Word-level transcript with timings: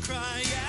cry 0.00 0.61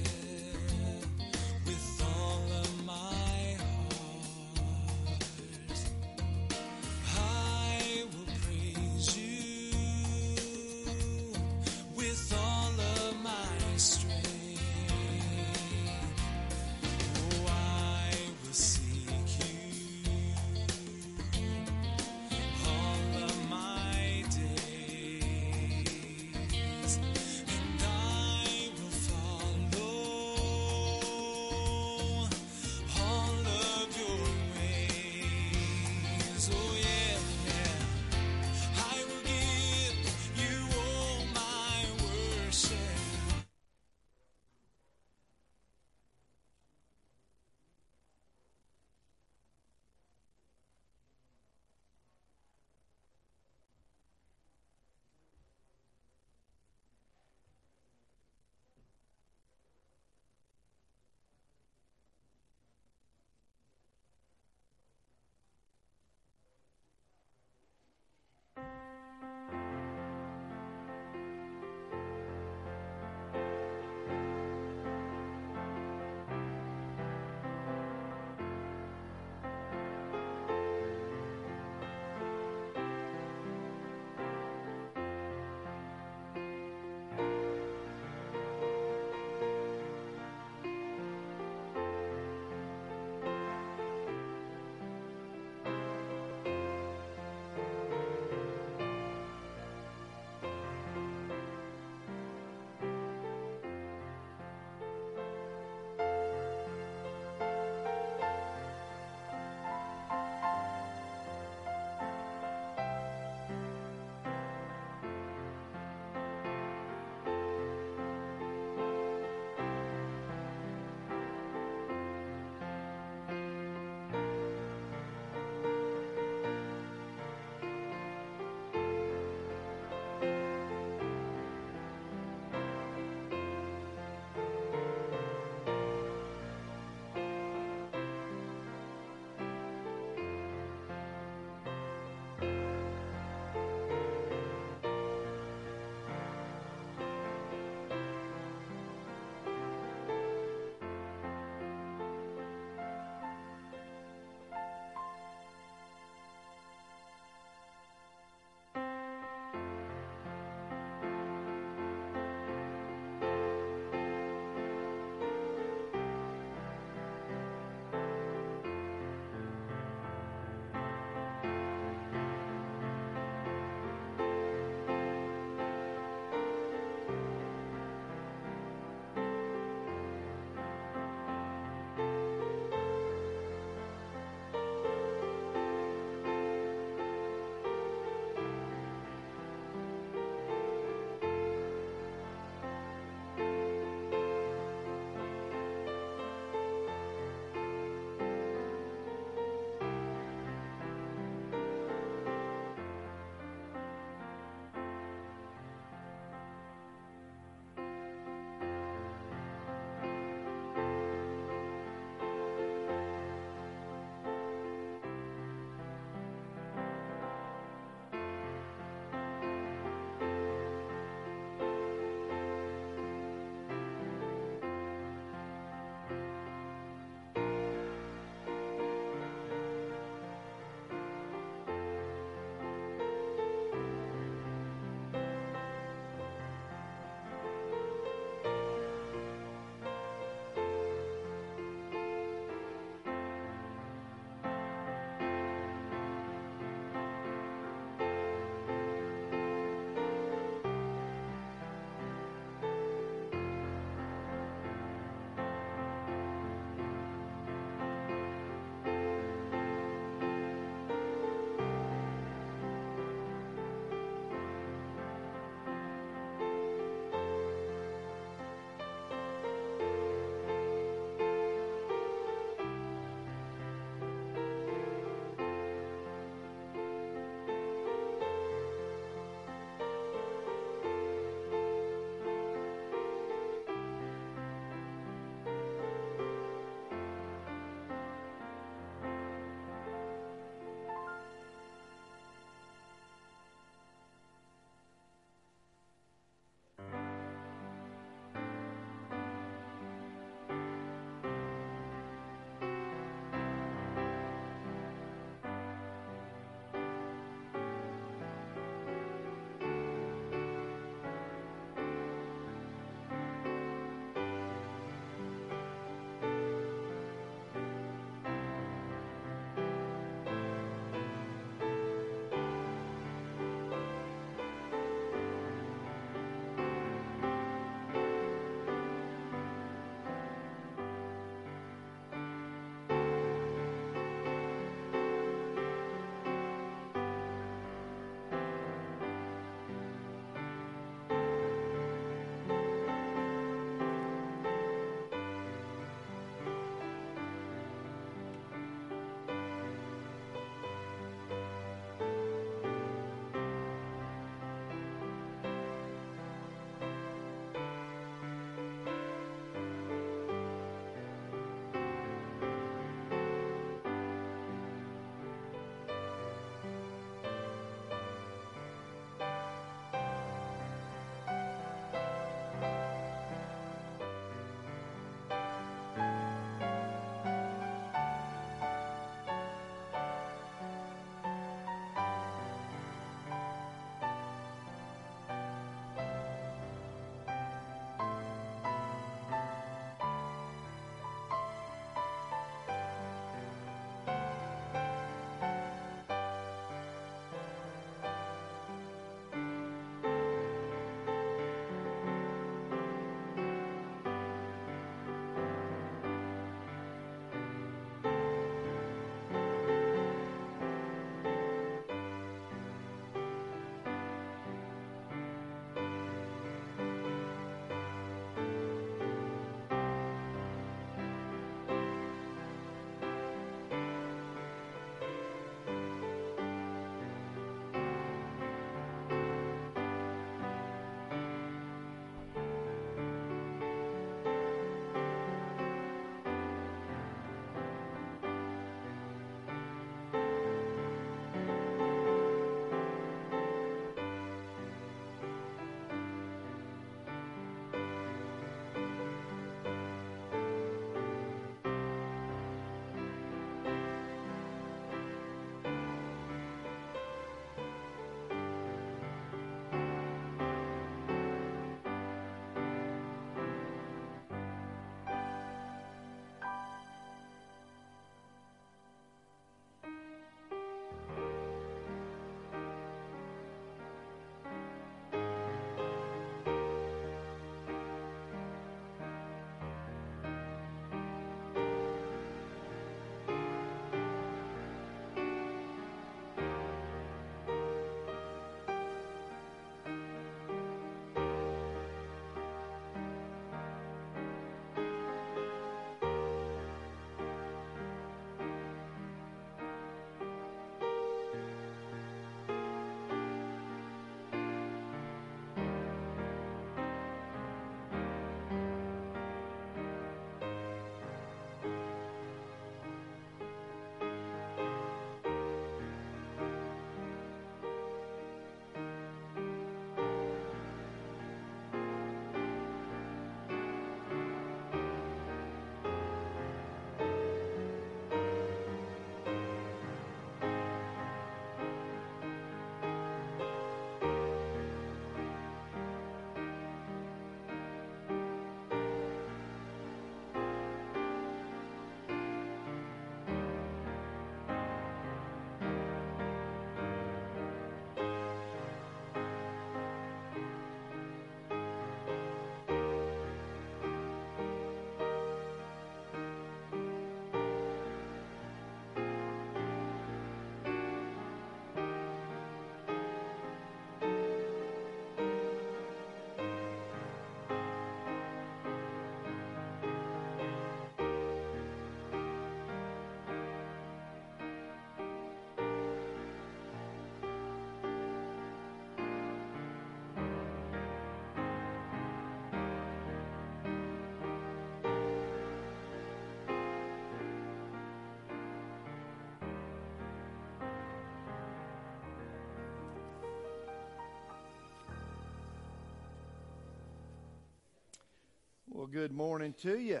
Well, 598.82 598.90
good 598.90 599.12
morning 599.12 599.54
to 599.62 599.78
you. 599.78 600.00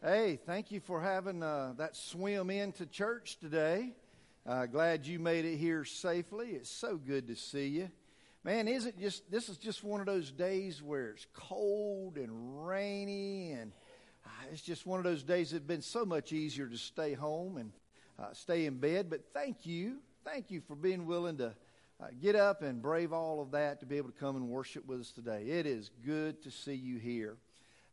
Hey, 0.00 0.38
thank 0.46 0.70
you 0.70 0.78
for 0.78 1.00
having 1.00 1.42
uh, 1.42 1.74
that 1.78 1.96
swim 1.96 2.48
into 2.48 2.86
church 2.86 3.38
today. 3.40 3.92
Uh, 4.48 4.66
glad 4.66 5.04
you 5.04 5.18
made 5.18 5.44
it 5.44 5.56
here 5.56 5.84
safely. 5.84 6.50
It's 6.50 6.70
so 6.70 6.96
good 6.96 7.26
to 7.26 7.34
see 7.34 7.66
you. 7.66 7.90
Man, 8.44 8.68
is 8.68 8.86
it 8.86 8.96
just 9.00 9.28
this 9.32 9.48
is 9.48 9.56
just 9.56 9.82
one 9.82 9.98
of 9.98 10.06
those 10.06 10.30
days 10.30 10.80
where 10.80 11.10
it's 11.10 11.26
cold 11.34 12.18
and 12.18 12.30
rainy, 12.64 13.50
and 13.50 13.72
uh, 14.24 14.28
it's 14.52 14.62
just 14.62 14.86
one 14.86 15.00
of 15.00 15.04
those 15.04 15.24
days 15.24 15.50
that've 15.50 15.66
been 15.66 15.82
so 15.82 16.04
much 16.04 16.32
easier 16.32 16.68
to 16.68 16.78
stay 16.78 17.14
home 17.14 17.56
and 17.56 17.72
uh, 18.16 18.32
stay 18.32 18.66
in 18.66 18.78
bed. 18.78 19.10
But 19.10 19.22
thank 19.34 19.66
you, 19.66 19.96
thank 20.24 20.52
you 20.52 20.60
for 20.60 20.76
being 20.76 21.04
willing 21.04 21.38
to 21.38 21.46
uh, 22.00 22.06
get 22.22 22.36
up 22.36 22.62
and 22.62 22.80
brave 22.80 23.12
all 23.12 23.42
of 23.42 23.50
that 23.50 23.80
to 23.80 23.86
be 23.86 23.96
able 23.96 24.10
to 24.10 24.18
come 24.20 24.36
and 24.36 24.48
worship 24.48 24.86
with 24.86 25.00
us 25.00 25.10
today. 25.10 25.46
It 25.48 25.66
is 25.66 25.90
good 26.04 26.44
to 26.44 26.52
see 26.52 26.74
you 26.74 26.98
here. 26.98 27.38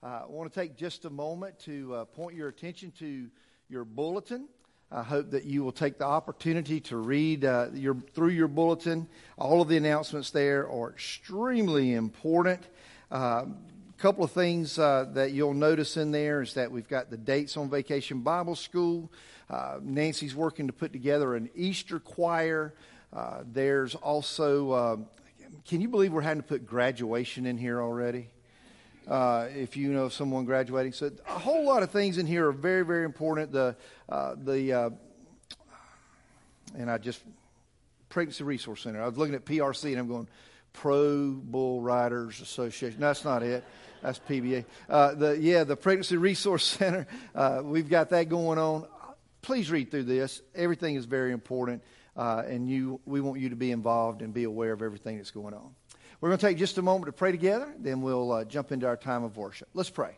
Uh, 0.04 0.24
I 0.24 0.26
want 0.28 0.52
to 0.52 0.60
take 0.60 0.76
just 0.76 1.06
a 1.06 1.10
moment 1.10 1.58
to 1.60 1.96
uh, 1.96 2.06
point 2.06 2.36
your 2.36 2.50
attention 2.50 2.92
to 3.00 3.30
your 3.70 3.86
bulletin. 3.86 4.50
I 4.92 5.02
hope 5.02 5.32
that 5.32 5.46
you 5.46 5.64
will 5.64 5.72
take 5.72 5.98
the 5.98 6.04
opportunity 6.04 6.82
to 6.82 6.98
read 6.98 7.46
uh, 7.46 7.68
your, 7.74 7.96
through 8.14 8.32
your 8.32 8.50
bulletin. 8.50 9.08
All 9.38 9.62
of 9.62 9.70
the 9.70 9.78
announcements 9.78 10.30
there 10.32 10.70
are 10.70 10.90
extremely 10.90 11.94
important. 11.94 12.68
A 13.12 13.16
uh, 13.16 13.46
couple 13.98 14.26
of 14.26 14.32
things 14.32 14.78
uh, 14.78 15.06
that 15.14 15.32
you'll 15.32 15.54
notice 15.54 15.96
in 15.96 16.12
there 16.12 16.42
is 16.42 16.54
that 16.56 16.70
we've 16.70 16.90
got 16.90 17.10
the 17.10 17.16
dates 17.16 17.56
on 17.56 17.70
Vacation 17.70 18.20
Bible 18.20 18.58
School. 18.58 19.10
Uh, 19.50 19.80
Nancy's 19.82 20.36
working 20.36 20.68
to 20.68 20.74
put 20.74 20.92
together 20.92 21.34
an 21.34 21.50
Easter 21.56 22.02
choir. 22.02 22.74
there's 23.54 23.96
also, 23.96 25.08
can 25.66 25.80
you 25.80 25.88
believe 25.88 26.12
we're 26.12 26.20
having 26.20 26.42
to 26.42 26.48
put 26.48 26.66
graduation 26.68 27.46
in 27.46 27.58
here 27.58 27.82
already? 27.82 28.33
Uh, 29.08 29.48
if 29.56 29.76
you 29.76 29.92
know 29.92 30.10
someone 30.10 30.46
graduating. 30.46 30.94
So 30.94 31.12
a 31.28 31.40
whole 31.40 31.66
lot 31.66 31.84
of 31.84 31.92
things 31.92 32.18
in 32.18 32.26
here 32.26 32.48
are 32.48 32.54
very, 32.54 32.86
very 32.86 33.06
important. 33.06 33.52
The 33.52 33.76
uh, 34.10 34.36
the 34.38 34.74
uh, 34.74 34.90
and 36.78 36.90
I 36.90 36.98
just 36.98 37.22
Pregnancy 38.10 38.44
Resource 38.44 38.82
Center. 38.82 39.02
I 39.02 39.08
was 39.08 39.18
looking 39.18 39.36
at 39.36 39.46
PRC 39.46 39.92
and 39.92 39.98
I'm 39.98 40.08
going 40.08 40.28
Pro 40.74 41.32
Bull 41.32 41.82
Riders 41.82 42.42
Association. 42.42 43.00
No, 43.00 43.08
that's 43.08 43.24
not 43.24 43.44
it. 43.44 43.64
That's 44.02 44.20
PBA. 44.20 44.66
Uh, 44.90 45.14
the 45.14 45.40
yeah, 45.40 45.64
the 45.64 45.76
Pregnancy 45.76 46.18
Resource 46.18 46.64
Center. 46.80 47.08
Uh, 47.34 47.62
we've 47.64 47.90
got 47.90 48.10
that 48.10 48.30
going 48.30 48.58
on. 48.58 48.88
Please 49.42 49.70
read 49.72 49.92
through 49.92 50.04
this. 50.04 50.42
Everything 50.56 50.96
is 50.96 51.06
very 51.06 51.32
important, 51.32 51.84
uh, 52.16 52.44
and 52.48 52.70
you 52.70 53.00
we 53.06 53.22
want 53.22 53.40
you 53.40 53.50
to 53.50 53.56
be 53.56 53.72
involved 53.72 54.22
and 54.22 54.34
be 54.34 54.44
aware 54.46 54.74
of 54.74 54.82
everything 54.82 55.18
that's 55.18 55.32
going 55.32 55.54
on. 55.54 55.76
We're 56.24 56.30
going 56.30 56.40
to 56.40 56.48
take 56.48 56.58
just 56.58 56.78
a 56.78 56.82
moment 56.82 57.08
to 57.08 57.12
pray 57.12 57.32
together, 57.32 57.68
then 57.78 58.02
we'll 58.02 58.32
uh, 58.32 58.46
jump 58.46 58.72
into 58.72 58.88
our 58.88 58.96
time 58.96 59.26
of 59.26 59.36
worship. 59.36 59.68
Let's 59.74 59.90
pray. 59.90 60.16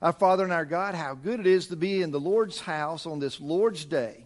Our 0.00 0.14
Father 0.14 0.42
and 0.42 0.54
our 0.54 0.64
God, 0.64 0.94
how 0.94 1.12
good 1.12 1.38
it 1.38 1.46
is 1.46 1.66
to 1.66 1.76
be 1.76 2.00
in 2.00 2.12
the 2.12 2.18
Lord's 2.18 2.58
house 2.58 3.04
on 3.04 3.18
this 3.18 3.38
Lord's 3.42 3.84
day. 3.84 4.24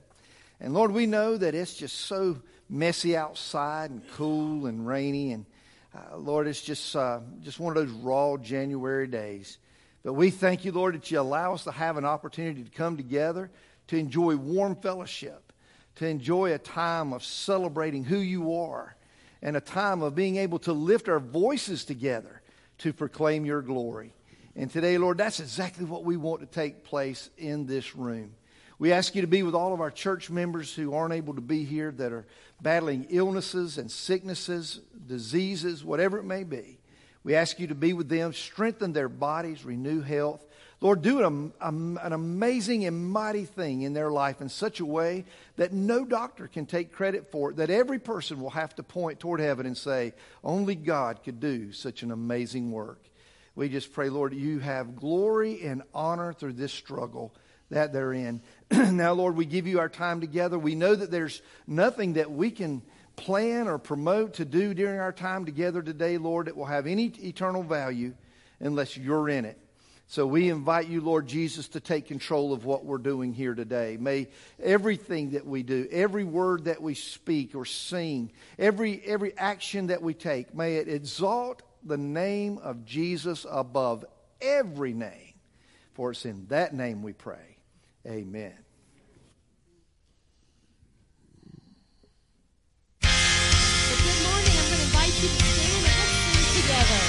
And 0.60 0.74
Lord, 0.74 0.92
we 0.92 1.06
know 1.06 1.36
that 1.36 1.56
it's 1.56 1.74
just 1.74 2.02
so 2.02 2.40
messy 2.70 3.16
outside 3.16 3.90
and 3.90 4.00
cool 4.12 4.66
and 4.66 4.86
rainy. 4.86 5.32
And 5.32 5.44
uh, 5.92 6.18
Lord, 6.18 6.46
it's 6.46 6.62
just, 6.62 6.94
uh, 6.94 7.18
just 7.42 7.58
one 7.58 7.76
of 7.76 7.84
those 7.84 7.96
raw 7.96 8.36
January 8.36 9.08
days. 9.08 9.58
But 10.04 10.12
we 10.12 10.30
thank 10.30 10.64
you, 10.64 10.70
Lord, 10.70 10.94
that 10.94 11.10
you 11.10 11.18
allow 11.18 11.52
us 11.52 11.64
to 11.64 11.72
have 11.72 11.96
an 11.96 12.04
opportunity 12.04 12.62
to 12.62 12.70
come 12.70 12.96
together 12.96 13.50
to 13.88 13.96
enjoy 13.96 14.36
warm 14.36 14.76
fellowship, 14.76 15.52
to 15.96 16.06
enjoy 16.06 16.52
a 16.54 16.58
time 16.58 17.12
of 17.12 17.24
celebrating 17.24 18.04
who 18.04 18.18
you 18.18 18.54
are 18.54 18.94
and 19.42 19.56
a 19.56 19.60
time 19.60 20.02
of 20.02 20.14
being 20.14 20.36
able 20.36 20.58
to 20.60 20.72
lift 20.72 21.08
our 21.08 21.20
voices 21.20 21.84
together 21.84 22.42
to 22.78 22.92
proclaim 22.92 23.44
your 23.44 23.62
glory. 23.62 24.12
And 24.56 24.70
today, 24.70 24.98
Lord, 24.98 25.18
that's 25.18 25.40
exactly 25.40 25.84
what 25.84 26.04
we 26.04 26.16
want 26.16 26.40
to 26.40 26.46
take 26.46 26.84
place 26.84 27.30
in 27.38 27.66
this 27.66 27.94
room. 27.94 28.34
We 28.80 28.92
ask 28.92 29.14
you 29.14 29.22
to 29.22 29.28
be 29.28 29.42
with 29.42 29.54
all 29.54 29.74
of 29.74 29.80
our 29.80 29.90
church 29.90 30.30
members 30.30 30.74
who 30.74 30.94
aren't 30.94 31.14
able 31.14 31.34
to 31.34 31.40
be 31.40 31.64
here, 31.64 31.90
that 31.92 32.12
are 32.12 32.26
battling 32.60 33.06
illnesses 33.10 33.78
and 33.78 33.90
sicknesses, 33.90 34.80
diseases, 35.06 35.84
whatever 35.84 36.18
it 36.18 36.24
may 36.24 36.44
be. 36.44 36.78
We 37.24 37.34
ask 37.34 37.58
you 37.58 37.66
to 37.66 37.74
be 37.74 37.92
with 37.92 38.08
them, 38.08 38.32
strengthen 38.32 38.92
their 38.92 39.08
bodies, 39.08 39.64
renew 39.64 40.00
health, 40.00 40.46
Lord, 40.80 41.02
do 41.02 41.24
an, 41.26 41.52
an 41.60 42.12
amazing 42.12 42.84
and 42.84 43.10
mighty 43.10 43.44
thing 43.44 43.82
in 43.82 43.94
their 43.94 44.10
life 44.10 44.40
in 44.40 44.48
such 44.48 44.78
a 44.78 44.86
way 44.86 45.24
that 45.56 45.72
no 45.72 46.04
doctor 46.04 46.46
can 46.46 46.66
take 46.66 46.92
credit 46.92 47.32
for 47.32 47.50
it, 47.50 47.56
that 47.56 47.68
every 47.68 47.98
person 47.98 48.40
will 48.40 48.50
have 48.50 48.76
to 48.76 48.84
point 48.84 49.18
toward 49.18 49.40
heaven 49.40 49.66
and 49.66 49.76
say, 49.76 50.12
only 50.44 50.76
God 50.76 51.24
could 51.24 51.40
do 51.40 51.72
such 51.72 52.04
an 52.04 52.12
amazing 52.12 52.70
work. 52.70 53.02
We 53.56 53.68
just 53.68 53.92
pray, 53.92 54.08
Lord, 54.08 54.34
you 54.34 54.60
have 54.60 54.94
glory 54.94 55.62
and 55.62 55.82
honor 55.92 56.32
through 56.32 56.52
this 56.52 56.72
struggle 56.72 57.34
that 57.70 57.92
they're 57.92 58.12
in. 58.12 58.40
now, 58.70 59.14
Lord, 59.14 59.36
we 59.36 59.46
give 59.46 59.66
you 59.66 59.80
our 59.80 59.88
time 59.88 60.20
together. 60.20 60.56
We 60.60 60.76
know 60.76 60.94
that 60.94 61.10
there's 61.10 61.42
nothing 61.66 62.12
that 62.12 62.30
we 62.30 62.52
can 62.52 62.82
plan 63.16 63.66
or 63.66 63.78
promote 63.78 64.34
to 64.34 64.44
do 64.44 64.74
during 64.74 65.00
our 65.00 65.12
time 65.12 65.44
together 65.44 65.82
today, 65.82 66.18
Lord, 66.18 66.46
that 66.46 66.56
will 66.56 66.66
have 66.66 66.86
any 66.86 67.06
eternal 67.06 67.64
value 67.64 68.14
unless 68.60 68.96
you're 68.96 69.28
in 69.28 69.44
it. 69.44 69.58
So 70.10 70.26
we 70.26 70.48
invite 70.48 70.88
you, 70.88 71.02
Lord 71.02 71.26
Jesus, 71.26 71.68
to 71.68 71.80
take 71.80 72.06
control 72.06 72.54
of 72.54 72.64
what 72.64 72.86
we're 72.86 72.96
doing 72.96 73.34
here 73.34 73.54
today. 73.54 73.98
May 74.00 74.28
everything 74.58 75.32
that 75.32 75.46
we 75.46 75.62
do, 75.62 75.86
every 75.90 76.24
word 76.24 76.64
that 76.64 76.80
we 76.80 76.94
speak 76.94 77.54
or 77.54 77.66
sing, 77.66 78.32
every, 78.58 79.02
every 79.04 79.36
action 79.36 79.88
that 79.88 80.00
we 80.00 80.14
take, 80.14 80.54
may 80.54 80.76
it 80.76 80.88
exalt 80.88 81.62
the 81.84 81.98
name 81.98 82.56
of 82.56 82.86
Jesus 82.86 83.44
above 83.50 84.06
every 84.40 84.94
name. 84.94 85.34
For 85.92 86.12
it's 86.12 86.24
in 86.24 86.46
that 86.46 86.74
name 86.74 87.02
we 87.02 87.12
pray. 87.12 87.58
Amen. 88.06 88.54
good 93.02 94.22
morning. 94.24 94.50
I'm 94.56 94.68
going 94.68 94.78
to 94.78 94.84
invite 94.84 95.22
you 95.22 95.28
to 95.28 95.34
stand 95.34 95.76
and 95.76 95.84
let's 95.84 96.08
sing 96.32 96.62
together. 96.62 97.07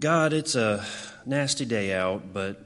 God, 0.00 0.32
it's 0.32 0.54
a 0.54 0.86
nasty 1.26 1.64
day 1.64 1.92
out, 1.92 2.32
but 2.32 2.62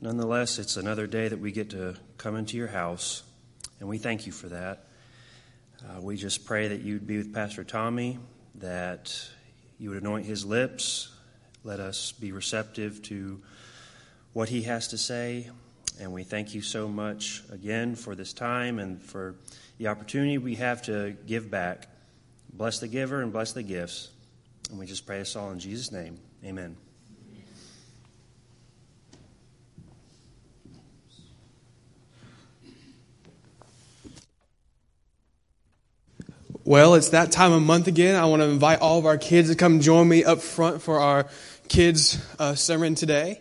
nonetheless, 0.00 0.58
it's 0.58 0.76
another 0.76 1.06
day 1.06 1.28
that 1.28 1.38
we 1.38 1.52
get 1.52 1.70
to 1.70 1.94
come 2.18 2.34
into 2.34 2.56
your 2.56 2.66
house, 2.66 3.22
and 3.78 3.88
we 3.88 3.98
thank 3.98 4.26
you 4.26 4.32
for 4.32 4.48
that. 4.48 4.86
Uh, 5.80 6.00
we 6.00 6.16
just 6.16 6.44
pray 6.44 6.66
that 6.66 6.80
you'd 6.80 7.06
be 7.06 7.18
with 7.18 7.32
Pastor 7.32 7.62
Tommy, 7.62 8.18
that 8.56 9.16
you 9.78 9.90
would 9.90 10.02
anoint 10.02 10.26
his 10.26 10.44
lips, 10.44 11.14
let 11.62 11.78
us 11.78 12.10
be 12.10 12.32
receptive 12.32 13.00
to 13.02 13.40
what 14.32 14.48
he 14.48 14.62
has 14.62 14.88
to 14.88 14.98
say, 14.98 15.48
and 16.00 16.12
we 16.12 16.24
thank 16.24 16.52
you 16.52 16.62
so 16.62 16.88
much 16.88 17.44
again 17.52 17.94
for 17.94 18.16
this 18.16 18.32
time 18.32 18.80
and 18.80 19.00
for 19.00 19.36
the 19.78 19.86
opportunity 19.86 20.36
we 20.36 20.56
have 20.56 20.82
to 20.82 21.16
give 21.28 21.48
back. 21.48 21.86
Bless 22.52 22.80
the 22.80 22.88
giver 22.88 23.22
and 23.22 23.32
bless 23.32 23.52
the 23.52 23.62
gifts. 23.62 24.08
And 24.68 24.80
we 24.80 24.86
just 24.86 25.06
pray 25.06 25.20
this 25.20 25.36
all 25.36 25.52
in 25.52 25.60
Jesus' 25.60 25.92
name. 25.92 26.18
Amen. 26.44 26.76
Well, 36.64 36.94
it's 36.94 37.10
that 37.10 37.30
time 37.32 37.52
of 37.52 37.62
month 37.62 37.86
again. 37.86 38.16
I 38.16 38.26
want 38.26 38.42
to 38.42 38.48
invite 38.48 38.80
all 38.80 38.98
of 38.98 39.06
our 39.06 39.18
kids 39.18 39.50
to 39.50 39.56
come 39.56 39.80
join 39.80 40.08
me 40.08 40.24
up 40.24 40.40
front 40.40 40.82
for 40.82 41.00
our 41.00 41.26
kids' 41.68 42.24
uh, 42.38 42.54
sermon 42.54 42.94
today. 42.94 43.40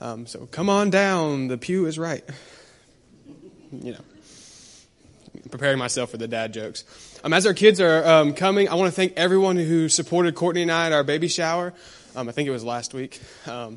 Um, 0.00 0.26
so 0.26 0.46
come 0.46 0.68
on 0.68 0.90
down. 0.90 1.48
The 1.48 1.56
pew 1.56 1.86
is 1.86 1.98
right. 1.98 2.24
You 3.70 3.92
know, 3.92 4.00
preparing 5.50 5.78
myself 5.78 6.10
for 6.10 6.16
the 6.16 6.28
dad 6.28 6.52
jokes. 6.52 6.84
Um, 7.22 7.32
as 7.32 7.46
our 7.46 7.54
kids 7.54 7.80
are 7.80 8.06
um, 8.06 8.34
coming, 8.34 8.68
I 8.68 8.74
want 8.74 8.88
to 8.88 8.94
thank 8.94 9.14
everyone 9.16 9.56
who 9.56 9.88
supported 9.88 10.34
Courtney 10.34 10.62
and 10.62 10.72
I 10.72 10.86
at 10.86 10.92
our 10.92 11.04
baby 11.04 11.28
shower. 11.28 11.72
Um, 12.16 12.28
I 12.28 12.32
think 12.32 12.46
it 12.48 12.52
was 12.52 12.62
last 12.62 12.94
week. 12.94 13.20
Um, 13.46 13.76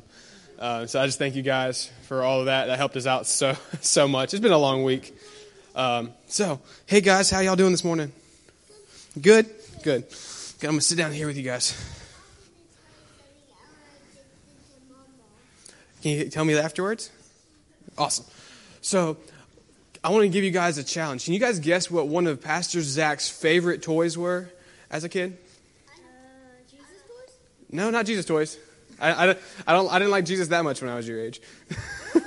uh, 0.60 0.86
so 0.86 1.00
I 1.00 1.06
just 1.06 1.18
thank 1.18 1.34
you 1.34 1.42
guys 1.42 1.90
for 2.06 2.22
all 2.22 2.40
of 2.40 2.46
that. 2.46 2.66
That 2.66 2.78
helped 2.78 2.96
us 2.96 3.06
out 3.06 3.26
so 3.26 3.56
so 3.80 4.06
much. 4.06 4.32
It's 4.32 4.40
been 4.40 4.52
a 4.52 4.58
long 4.58 4.84
week. 4.84 5.16
Um, 5.74 6.12
so, 6.28 6.60
hey 6.86 7.00
guys, 7.00 7.30
how 7.30 7.40
y'all 7.40 7.56
doing 7.56 7.72
this 7.72 7.84
morning? 7.84 8.12
Good? 9.20 9.46
Good. 9.82 10.04
Okay, 10.56 10.68
I'm 10.68 10.76
to 10.76 10.80
sit 10.80 10.98
down 10.98 11.12
here 11.12 11.26
with 11.26 11.36
you 11.36 11.42
guys. 11.42 11.76
Can 16.02 16.12
you 16.12 16.28
tell 16.28 16.44
me 16.44 16.56
afterwards? 16.56 17.10
Awesome. 17.96 18.24
So, 18.80 19.16
I 20.02 20.10
want 20.10 20.22
to 20.22 20.28
give 20.28 20.44
you 20.44 20.52
guys 20.52 20.78
a 20.78 20.84
challenge. 20.84 21.24
Can 21.24 21.34
you 21.34 21.40
guys 21.40 21.58
guess 21.58 21.90
what 21.90 22.06
one 22.06 22.28
of 22.28 22.40
Pastor 22.40 22.82
Zach's 22.82 23.28
favorite 23.28 23.82
toys 23.82 24.16
were 24.16 24.48
as 24.90 25.02
a 25.02 25.08
kid? 25.08 25.38
No, 27.70 27.90
not 27.90 28.06
Jesus 28.06 28.24
toys. 28.24 28.58
I, 29.00 29.12
I, 29.12 29.36
I, 29.66 29.72
don't, 29.72 29.92
I 29.92 29.98
didn't 29.98 30.10
like 30.10 30.24
Jesus 30.24 30.48
that 30.48 30.64
much 30.64 30.80
when 30.82 30.90
I 30.90 30.96
was 30.96 31.06
your 31.06 31.20
age. 31.20 31.40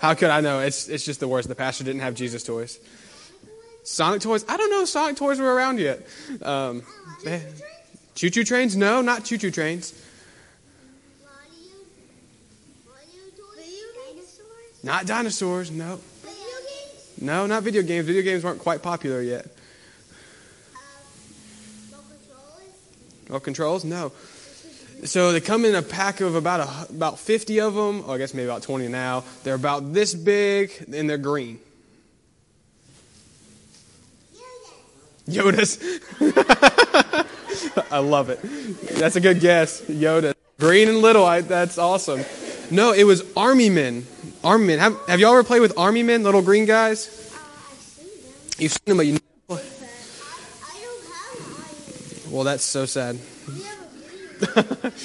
How 0.00 0.14
could 0.14 0.30
I 0.30 0.40
know? 0.40 0.60
It's, 0.60 0.88
it's 0.88 1.04
just 1.04 1.20
the 1.20 1.28
worst. 1.28 1.48
The 1.48 1.54
pastor 1.54 1.84
didn't 1.84 2.00
have 2.00 2.14
Jesus 2.14 2.42
toys. 2.42 2.80
Sonic 3.84 4.20
toys? 4.20 4.44
I 4.48 4.56
don't 4.56 4.70
know 4.70 4.82
if 4.82 4.88
Sonic 4.88 5.16
toys 5.16 5.38
were 5.38 5.54
around 5.54 5.78
yet. 5.78 6.04
Um, 6.42 6.82
choo 8.14 8.30
choo 8.30 8.44
trains? 8.44 8.76
No, 8.76 9.00
not 9.02 9.24
choo 9.24 9.38
choo 9.38 9.50
trains. 9.50 9.94
Not 14.84 15.06
dinosaurs, 15.06 15.70
no. 15.70 16.00
No, 17.20 17.46
not 17.46 17.62
video 17.62 17.82
games. 17.82 18.06
Video 18.06 18.22
games 18.22 18.42
weren't 18.42 18.58
quite 18.58 18.82
popular 18.82 19.22
yet. 19.22 19.46
Controls? 23.40 23.84
No. 23.84 24.12
So 25.04 25.32
they 25.32 25.40
come 25.40 25.64
in 25.64 25.74
a 25.74 25.82
pack 25.82 26.20
of 26.20 26.36
about 26.36 26.60
a, 26.60 26.92
about 26.92 27.18
50 27.18 27.60
of 27.60 27.74
them. 27.74 28.04
Oh, 28.06 28.12
I 28.12 28.18
guess 28.18 28.34
maybe 28.34 28.48
about 28.48 28.62
20 28.62 28.88
now. 28.88 29.24
They're 29.42 29.54
about 29.54 29.92
this 29.92 30.14
big 30.14 30.72
and 30.92 31.10
they're 31.10 31.18
green. 31.18 31.58
Yoda. 35.26 35.58
Yoda's. 35.58 37.26
I 37.90 37.98
love 37.98 38.30
it. 38.30 38.40
That's 38.98 39.16
a 39.16 39.20
good 39.20 39.40
guess. 39.40 39.80
Yoda. 39.82 40.34
Green 40.60 40.88
and 40.88 40.98
little. 40.98 41.24
I, 41.24 41.40
that's 41.40 41.78
awesome. 41.78 42.24
No, 42.70 42.92
it 42.92 43.04
was 43.04 43.24
Army 43.36 43.70
Men. 43.70 44.06
Army 44.44 44.68
Men. 44.68 44.78
Have, 44.78 44.96
have 45.08 45.20
y'all 45.20 45.32
ever 45.32 45.42
played 45.42 45.60
with 45.60 45.76
Army 45.76 46.04
Men, 46.04 46.22
little 46.22 46.42
green 46.42 46.64
guys? 46.64 47.18
You've 48.58 48.72
seen 48.72 48.96
them, 48.96 48.96
but 48.98 49.06
you. 49.06 49.18
I 49.50 49.56
don't 49.56 49.62
have 51.12 52.21
Well, 52.32 52.44
that's 52.44 52.64
so 52.64 52.86
sad. 52.86 53.18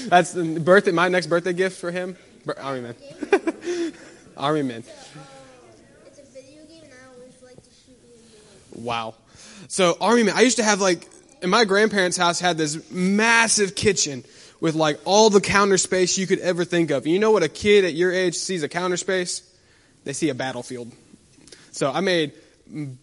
That's 0.08 0.32
the 0.32 0.62
birthday. 0.64 0.92
My 0.92 1.10
next 1.10 1.28
birthday 1.28 1.52
gift 1.52 1.78
for 1.78 1.92
him. 1.92 2.16
Army 2.58 2.82
man. 2.82 2.96
Army 4.38 4.62
man. 4.64 4.84
Wow. 8.74 9.16
So 9.68 9.98
Army 10.00 10.24
man, 10.24 10.36
I 10.38 10.42
used 10.42 10.56
to 10.56 10.64
have 10.64 10.80
like 10.80 11.06
in 11.42 11.50
my 11.50 11.66
grandparents' 11.66 12.16
house 12.16 12.40
had 12.40 12.58
this 12.58 12.90
massive 12.90 13.76
kitchen 13.76 14.24
with 14.62 14.76
like 14.76 14.98
all 15.04 15.30
the 15.30 15.42
counter 15.42 15.78
space 15.78 16.18
you 16.18 16.28
could 16.28 16.40
ever 16.40 16.64
think 16.64 16.92
of. 16.92 17.04
And 17.04 17.12
you 17.12 17.20
know 17.20 17.32
what 17.32 17.44
a 17.44 17.50
kid 17.50 17.84
at 17.84 17.94
your 17.94 18.14
age 18.14 18.36
sees 18.36 18.64
a 18.64 18.70
counter 18.70 18.98
space? 18.98 19.44
They 20.06 20.14
see 20.14 20.30
a 20.30 20.36
battlefield. 20.36 20.94
So 21.72 21.92
I 21.92 22.00
made 22.00 22.32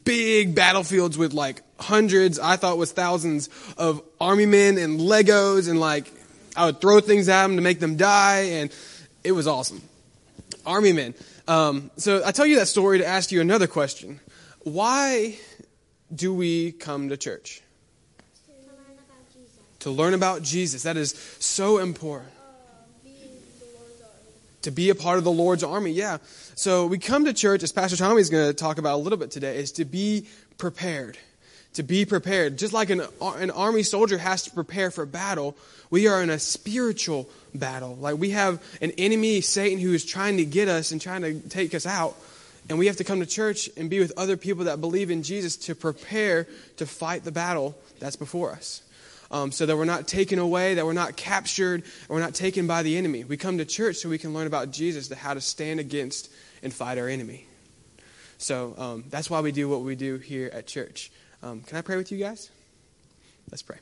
big 0.04 0.54
battlefields 0.54 1.18
with 1.18 1.32
like 1.32 1.62
hundreds, 1.78 2.38
I 2.38 2.56
thought 2.56 2.78
was 2.78 2.92
thousands 2.92 3.48
of 3.76 4.02
army 4.20 4.46
men 4.46 4.78
and 4.78 5.00
Legos 5.00 5.68
and 5.68 5.80
like 5.80 6.10
I 6.56 6.66
would 6.66 6.80
throw 6.80 7.00
things 7.00 7.28
at 7.28 7.46
them 7.46 7.56
to 7.56 7.62
make 7.62 7.80
them 7.80 7.96
die 7.96 8.40
and 8.50 8.72
it 9.22 9.32
was 9.32 9.46
awesome. 9.46 9.82
Army 10.66 10.92
men. 10.92 11.14
Um, 11.48 11.90
so 11.96 12.22
I 12.24 12.32
tell 12.32 12.46
you 12.46 12.56
that 12.56 12.68
story 12.68 12.98
to 12.98 13.06
ask 13.06 13.32
you 13.32 13.40
another 13.40 13.66
question. 13.66 14.20
Why 14.62 15.36
do 16.14 16.32
we 16.32 16.72
come 16.72 17.08
to 17.10 17.16
church? 17.16 17.62
To 18.46 18.52
learn 18.52 18.98
about 18.98 19.32
Jesus. 19.32 19.58
To 19.80 19.90
learn 19.90 20.14
about 20.14 20.42
Jesus. 20.42 20.82
That 20.84 20.96
is 20.96 21.10
so 21.38 21.78
important. 21.78 22.30
Being 23.02 23.16
the 23.58 23.66
Lord's 23.78 24.00
army. 24.00 24.12
to 24.62 24.70
be 24.70 24.90
a 24.90 24.94
part 24.94 25.18
of 25.18 25.24
the 25.24 25.32
Lord's 25.32 25.64
army. 25.64 25.90
Yeah. 25.90 26.18
So 26.56 26.86
we 26.86 26.98
come 26.98 27.24
to 27.24 27.32
church, 27.32 27.64
as 27.64 27.72
Pastor 27.72 27.96
Tommy 27.96 28.20
is 28.20 28.30
going 28.30 28.46
to 28.46 28.54
talk 28.54 28.78
about 28.78 28.94
a 28.94 29.02
little 29.02 29.18
bit 29.18 29.32
today, 29.32 29.56
is 29.56 29.72
to 29.72 29.84
be 29.84 30.28
prepared. 30.56 31.18
To 31.74 31.82
be 31.82 32.04
prepared. 32.04 32.58
Just 32.58 32.72
like 32.72 32.90
an, 32.90 33.02
an 33.20 33.50
army 33.50 33.82
soldier 33.82 34.18
has 34.18 34.44
to 34.44 34.52
prepare 34.52 34.92
for 34.92 35.04
battle, 35.04 35.56
we 35.90 36.06
are 36.06 36.22
in 36.22 36.30
a 36.30 36.38
spiritual 36.38 37.28
battle. 37.56 37.96
Like 37.96 38.18
we 38.18 38.30
have 38.30 38.62
an 38.80 38.92
enemy, 38.98 39.40
Satan, 39.40 39.80
who 39.80 39.92
is 39.92 40.04
trying 40.04 40.36
to 40.36 40.44
get 40.44 40.68
us 40.68 40.92
and 40.92 41.00
trying 41.00 41.22
to 41.22 41.40
take 41.48 41.74
us 41.74 41.86
out. 41.86 42.16
And 42.68 42.78
we 42.78 42.86
have 42.86 42.98
to 42.98 43.04
come 43.04 43.18
to 43.18 43.26
church 43.26 43.68
and 43.76 43.90
be 43.90 43.98
with 43.98 44.12
other 44.16 44.36
people 44.36 44.66
that 44.66 44.80
believe 44.80 45.10
in 45.10 45.24
Jesus 45.24 45.56
to 45.56 45.74
prepare 45.74 46.46
to 46.76 46.86
fight 46.86 47.24
the 47.24 47.32
battle 47.32 47.76
that's 47.98 48.16
before 48.16 48.52
us 48.52 48.83
um, 49.34 49.50
so 49.50 49.66
that 49.66 49.76
we're 49.76 49.84
not 49.84 50.06
taken 50.06 50.38
away, 50.38 50.74
that 50.74 50.86
we're 50.86 50.92
not 50.92 51.16
captured, 51.16 51.82
and 51.82 52.08
we're 52.08 52.20
not 52.20 52.34
taken 52.34 52.68
by 52.68 52.84
the 52.84 52.96
enemy. 52.96 53.24
We 53.24 53.36
come 53.36 53.58
to 53.58 53.64
church 53.64 53.96
so 53.96 54.08
we 54.08 54.16
can 54.16 54.32
learn 54.32 54.46
about 54.46 54.70
Jesus, 54.70 55.08
to 55.08 55.16
how 55.16 55.34
to 55.34 55.40
stand 55.40 55.80
against 55.80 56.30
and 56.62 56.72
fight 56.72 56.98
our 56.98 57.08
enemy. 57.08 57.48
So 58.38 58.74
um, 58.78 59.04
that's 59.10 59.28
why 59.28 59.40
we 59.40 59.50
do 59.50 59.68
what 59.68 59.80
we 59.80 59.96
do 59.96 60.18
here 60.18 60.50
at 60.52 60.68
church. 60.68 61.10
Um, 61.42 61.62
can 61.62 61.76
I 61.76 61.82
pray 61.82 61.96
with 61.96 62.12
you 62.12 62.18
guys? 62.18 62.48
Let's 63.50 63.62
pray. 63.62 63.78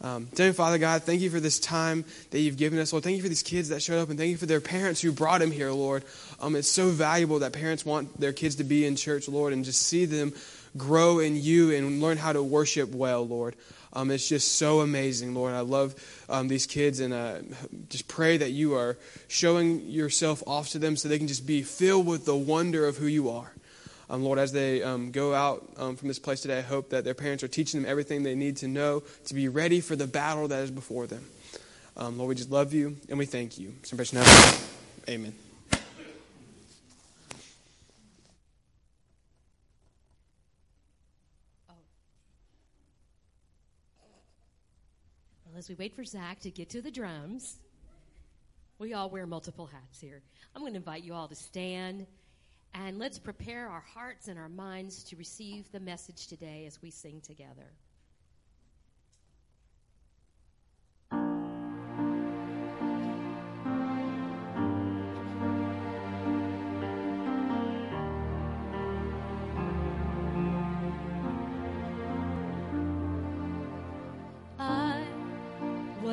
Um, 0.00 0.28
dear 0.34 0.52
Father 0.52 0.78
God, 0.78 1.04
thank 1.04 1.20
you 1.20 1.30
for 1.30 1.38
this 1.38 1.60
time 1.60 2.04
that 2.32 2.40
you've 2.40 2.56
given 2.56 2.80
us, 2.80 2.92
Lord. 2.92 3.04
Thank 3.04 3.16
you 3.16 3.22
for 3.22 3.28
these 3.28 3.44
kids 3.44 3.68
that 3.68 3.80
showed 3.80 4.00
up, 4.02 4.10
and 4.10 4.18
thank 4.18 4.32
you 4.32 4.36
for 4.36 4.46
their 4.46 4.60
parents 4.60 5.00
who 5.00 5.12
brought 5.12 5.40
them 5.40 5.52
here, 5.52 5.70
Lord. 5.70 6.04
Um, 6.40 6.56
it's 6.56 6.68
so 6.68 6.88
valuable 6.88 7.38
that 7.38 7.52
parents 7.52 7.86
want 7.86 8.20
their 8.20 8.32
kids 8.32 8.56
to 8.56 8.64
be 8.64 8.84
in 8.84 8.96
church, 8.96 9.28
Lord, 9.28 9.52
and 9.52 9.64
just 9.64 9.82
see 9.82 10.06
them 10.06 10.32
grow 10.76 11.20
in 11.20 11.36
you 11.36 11.72
and 11.72 12.00
learn 12.00 12.16
how 12.16 12.32
to 12.32 12.42
worship 12.42 12.90
well, 12.90 13.24
Lord. 13.24 13.54
Um, 13.92 14.10
it's 14.10 14.28
just 14.28 14.56
so 14.56 14.80
amazing, 14.80 15.34
Lord. 15.34 15.54
I 15.54 15.60
love 15.60 15.94
um, 16.28 16.48
these 16.48 16.66
kids, 16.66 17.00
and 17.00 17.14
uh, 17.14 17.38
just 17.88 18.06
pray 18.08 18.36
that 18.36 18.50
you 18.50 18.74
are 18.74 18.98
showing 19.28 19.88
yourself 19.88 20.42
off 20.46 20.70
to 20.70 20.78
them 20.78 20.96
so 20.96 21.08
they 21.08 21.18
can 21.18 21.28
just 21.28 21.46
be 21.46 21.62
filled 21.62 22.06
with 22.06 22.24
the 22.24 22.36
wonder 22.36 22.86
of 22.86 22.98
who 22.98 23.06
you 23.06 23.30
are. 23.30 23.52
Um, 24.10 24.24
Lord, 24.24 24.38
as 24.38 24.52
they 24.52 24.82
um, 24.82 25.10
go 25.10 25.34
out 25.34 25.68
um, 25.76 25.96
from 25.96 26.08
this 26.08 26.18
place 26.18 26.40
today, 26.40 26.58
I 26.58 26.62
hope 26.62 26.90
that 26.90 27.04
their 27.04 27.14
parents 27.14 27.42
are 27.42 27.48
teaching 27.48 27.82
them 27.82 27.90
everything 27.90 28.22
they 28.22 28.34
need 28.34 28.56
to 28.58 28.68
know 28.68 29.02
to 29.26 29.34
be 29.34 29.48
ready 29.48 29.80
for 29.80 29.96
the 29.96 30.06
battle 30.06 30.48
that 30.48 30.62
is 30.62 30.70
before 30.70 31.06
them. 31.06 31.24
Um, 31.96 32.16
Lord, 32.16 32.30
we 32.30 32.34
just 32.34 32.50
love 32.50 32.72
you 32.72 32.96
and 33.08 33.18
we 33.18 33.26
thank 33.26 33.58
you. 33.58 33.74
Amen. 35.08 35.47
As 45.58 45.68
we 45.68 45.74
wait 45.74 45.92
for 45.92 46.04
Zach 46.04 46.38
to 46.40 46.50
get 46.50 46.70
to 46.70 46.80
the 46.80 46.90
drums, 46.90 47.58
we 48.78 48.94
all 48.94 49.10
wear 49.10 49.26
multiple 49.26 49.66
hats 49.66 50.00
here. 50.00 50.22
I'm 50.54 50.62
going 50.62 50.72
to 50.74 50.78
invite 50.78 51.02
you 51.02 51.14
all 51.14 51.26
to 51.26 51.34
stand 51.34 52.06
and 52.74 52.96
let's 52.96 53.18
prepare 53.18 53.68
our 53.68 53.82
hearts 53.92 54.28
and 54.28 54.38
our 54.38 54.48
minds 54.48 55.02
to 55.04 55.16
receive 55.16 55.70
the 55.72 55.80
message 55.80 56.28
today 56.28 56.64
as 56.66 56.80
we 56.80 56.92
sing 56.92 57.20
together. 57.20 57.72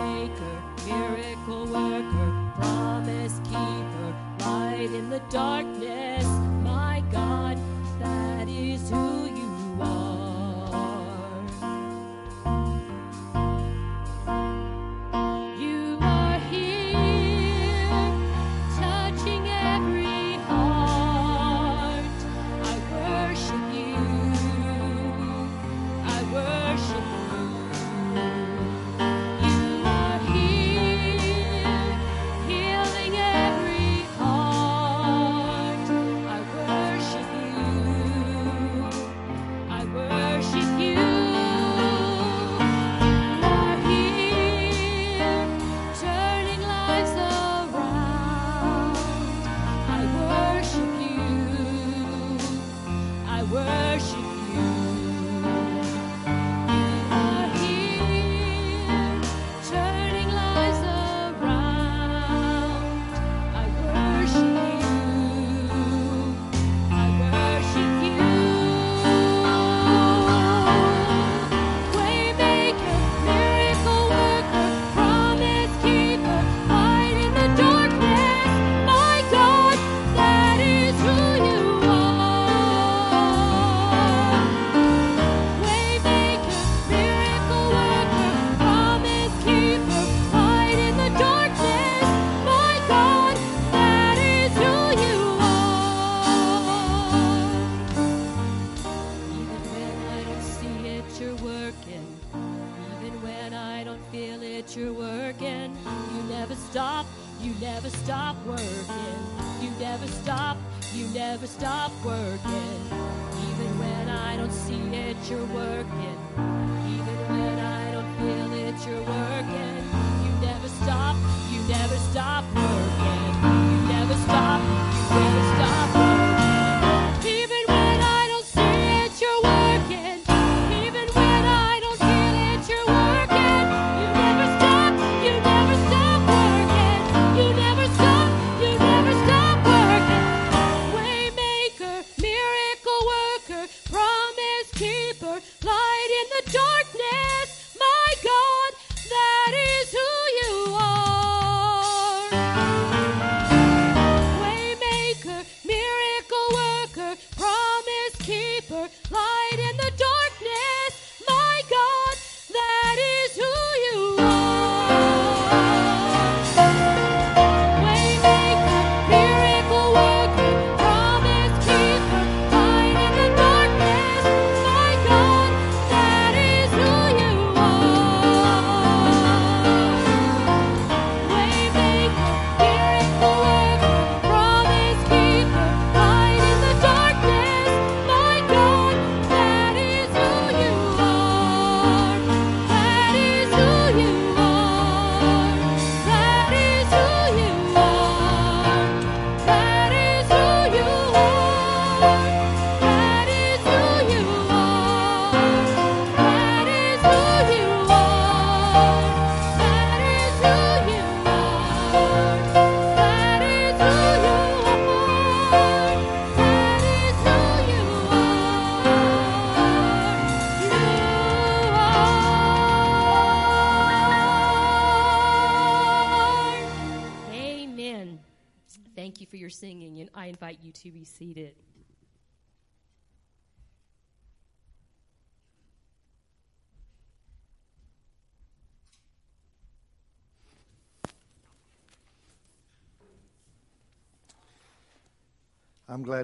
Waymaker, 0.00 0.86
miracle 0.86 1.66
worker, 1.66 2.52
promise 2.56 3.38
keeper, 3.44 4.14
light 4.40 4.90
in 4.92 5.10
the 5.10 5.20
darkness. 5.30 6.29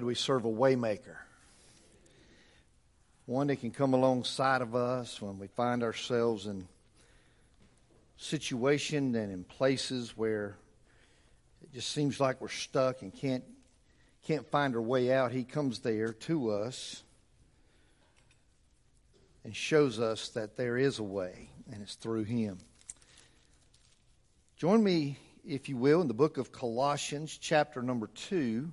We 0.07 0.15
serve 0.15 0.45
a 0.45 0.49
waymaker. 0.49 1.17
One 3.25 3.47
that 3.47 3.57
can 3.57 3.71
come 3.71 3.93
alongside 3.93 4.61
of 4.61 4.73
us 4.73 5.21
when 5.21 5.37
we 5.37 5.47
find 5.47 5.83
ourselves 5.83 6.47
in 6.47 6.65
situations 8.15 9.17
and 9.17 9.33
in 9.33 9.43
places 9.43 10.15
where 10.15 10.55
it 11.61 11.73
just 11.73 11.91
seems 11.91 12.21
like 12.21 12.39
we're 12.39 12.47
stuck 12.47 13.01
and 13.01 13.13
can't 13.13 13.43
can't 14.25 14.49
find 14.49 14.75
our 14.75 14.81
way 14.81 15.11
out. 15.11 15.33
He 15.33 15.43
comes 15.43 15.79
there 15.79 16.13
to 16.13 16.51
us 16.51 17.03
and 19.43 19.53
shows 19.53 19.99
us 19.99 20.29
that 20.29 20.55
there 20.55 20.77
is 20.77 20.99
a 20.99 21.03
way, 21.03 21.49
and 21.69 21.81
it's 21.81 21.95
through 21.95 22.23
him. 22.23 22.59
Join 24.55 24.81
me, 24.81 25.17
if 25.45 25.67
you 25.67 25.75
will, 25.75 25.99
in 25.99 26.07
the 26.07 26.13
book 26.13 26.37
of 26.37 26.53
Colossians, 26.53 27.37
chapter 27.37 27.81
number 27.81 28.07
2. 28.07 28.71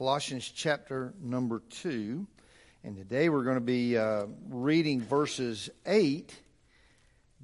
Colossians 0.00 0.48
chapter 0.48 1.12
number 1.20 1.60
2. 1.68 2.26
And 2.84 2.96
today 2.96 3.28
we're 3.28 3.42
going 3.42 3.56
to 3.56 3.60
be 3.60 3.98
uh, 3.98 4.24
reading 4.48 5.02
verses 5.02 5.68
8 5.84 6.34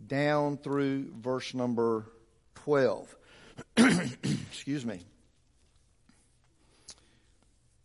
down 0.07 0.57
through 0.57 1.13
verse 1.21 1.53
number 1.53 2.07
12. 2.55 3.15
Excuse 3.77 4.87
me. 4.87 5.03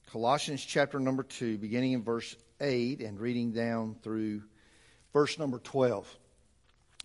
Colossians 0.09 0.63
chapter 0.63 1.01
number 1.01 1.24
2, 1.24 1.57
beginning 1.57 1.91
in 1.91 2.01
verse 2.01 2.38
8 2.61 3.01
and 3.01 3.19
reading 3.19 3.51
down 3.51 3.97
through 4.01 4.41
verse 5.11 5.38
number 5.38 5.59
12. 5.59 6.07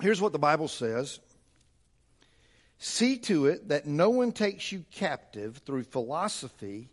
Here's 0.00 0.20
what 0.20 0.30
the 0.30 0.38
Bible 0.38 0.68
says 0.68 1.18
See 2.78 3.18
to 3.18 3.46
it 3.46 3.70
that 3.70 3.88
no 3.88 4.10
one 4.10 4.30
takes 4.30 4.70
you 4.70 4.84
captive 4.92 5.62
through 5.66 5.82
philosophy 5.82 6.90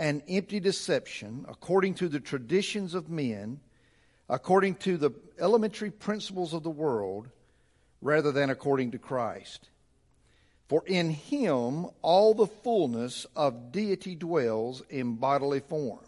and 0.00 0.22
empty 0.30 0.60
deception, 0.60 1.44
according 1.46 1.92
to 1.92 2.08
the 2.08 2.18
traditions 2.18 2.94
of 2.94 3.10
men, 3.10 3.60
according 4.30 4.74
to 4.74 4.96
the 4.96 5.10
elementary 5.38 5.90
principles 5.90 6.54
of 6.54 6.62
the 6.62 6.70
world, 6.70 7.28
rather 8.00 8.32
than 8.32 8.48
according 8.48 8.90
to 8.90 8.98
Christ. 8.98 9.68
For 10.70 10.82
in 10.86 11.10
him 11.10 11.84
all 12.00 12.32
the 12.32 12.46
fullness 12.46 13.26
of 13.36 13.72
deity 13.72 14.14
dwells 14.14 14.82
in 14.88 15.16
bodily 15.16 15.60
form. 15.60 16.06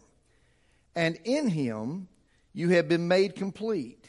And 0.96 1.18
in 1.24 1.48
him 1.48 2.08
you 2.54 2.70
have 2.70 2.88
been 2.88 3.08
made 3.08 3.36
complete. 3.36 4.06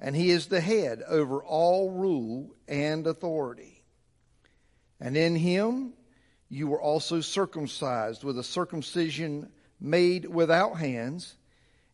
And 0.00 0.14
he 0.14 0.30
is 0.30 0.46
the 0.46 0.60
head 0.60 1.02
over 1.08 1.42
all 1.42 1.90
rule 1.90 2.54
and 2.68 3.04
authority. 3.08 3.82
And 5.00 5.16
in 5.16 5.34
him 5.34 5.94
you 6.52 6.68
were 6.68 6.80
also 6.80 7.20
circumcised 7.20 8.22
with 8.22 8.38
a 8.38 8.44
circumcision 8.44 9.50
made 9.80 10.26
without 10.26 10.78
hands, 10.78 11.34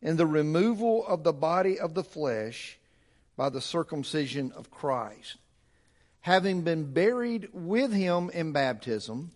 in 0.03 0.17
the 0.17 0.27
removal 0.27 1.07
of 1.07 1.25
the 1.25 1.33
body 1.33 1.79
of 1.79 1.95
the 1.95 2.05
flesh 2.05 2.79
by 3.37 3.49
the 3.49 3.61
circumcision 3.61 4.53
of 4.53 4.71
Christ 4.71 5.37
having 6.29 6.61
been 6.61 6.93
buried 6.93 7.49
with 7.55 7.91
him 7.93 8.31
in 8.31 8.53
baptism, 8.53 9.31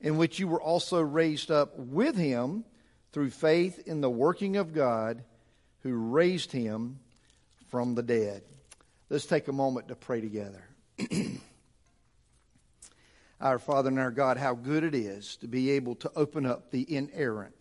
in 0.00 0.16
which 0.16 0.38
you 0.38 0.46
were 0.46 0.62
also 0.62 1.00
raised 1.00 1.50
up 1.50 1.76
with 1.76 2.16
him 2.16 2.64
through 3.12 3.30
faith 3.30 3.82
in 3.86 4.00
the 4.00 4.10
working 4.10 4.56
of 4.56 4.72
God 4.72 5.24
who 5.80 5.92
raised 5.96 6.52
him 6.52 7.00
from 7.70 7.96
the 7.96 8.04
dead. 8.04 8.42
Let's 9.10 9.26
take 9.26 9.48
a 9.48 9.52
moment 9.52 9.88
to 9.88 9.96
pray 9.96 10.20
together. 10.20 10.62
our 13.40 13.58
Father 13.58 13.88
and 13.88 13.98
our 13.98 14.10
God, 14.10 14.36
how 14.36 14.54
good 14.54 14.84
it 14.84 14.94
is 14.94 15.36
to 15.36 15.48
be 15.48 15.70
able 15.72 15.94
to 15.96 16.10
open 16.16 16.44
up 16.46 16.70
the 16.70 16.94
inerrant, 16.94 17.60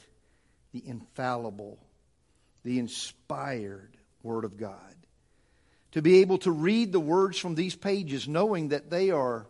the 0.74 0.84
infallible, 0.86 1.78
the 2.64 2.80
inspired 2.80 3.96
Word 4.24 4.44
of 4.44 4.58
God. 4.58 4.96
To 5.92 6.02
be 6.02 6.20
able 6.20 6.40
to 6.40 6.52
read 6.52 6.92
the 6.92 7.00
words 7.00 7.38
from 7.38 7.56
these 7.56 7.76
pages 7.76 8.28
knowing 8.28 8.70
that 8.70 8.90
they 8.90 9.12
are 9.12 9.48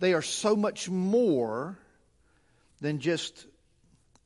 they 0.00 0.14
are 0.14 0.22
so 0.22 0.54
much 0.54 0.88
more 0.88 1.78
than 2.80 3.00
just 3.00 3.46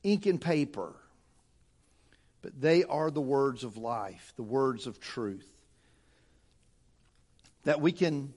ink 0.02 0.26
and 0.26 0.40
paper 0.40 0.94
but 2.42 2.60
they 2.60 2.84
are 2.84 3.10
the 3.10 3.20
words 3.20 3.62
of 3.62 3.76
life 3.76 4.32
the 4.36 4.42
words 4.42 4.86
of 4.86 5.00
truth 5.00 5.48
that 7.64 7.80
we 7.80 7.92
can 7.92 8.34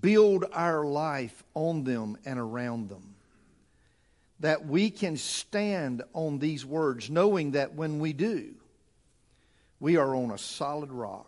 build 0.00 0.44
our 0.52 0.84
life 0.84 1.42
on 1.54 1.84
them 1.84 2.16
and 2.24 2.38
around 2.38 2.88
them. 2.88 3.14
That 4.40 4.66
we 4.66 4.90
can 4.90 5.16
stand 5.16 6.02
on 6.12 6.38
these 6.38 6.64
words 6.64 7.10
knowing 7.10 7.52
that 7.52 7.74
when 7.74 7.98
we 7.98 8.12
do 8.12 8.54
we 9.80 9.96
are 9.96 10.14
on 10.14 10.30
a 10.30 10.38
solid 10.38 10.92
rock. 10.92 11.26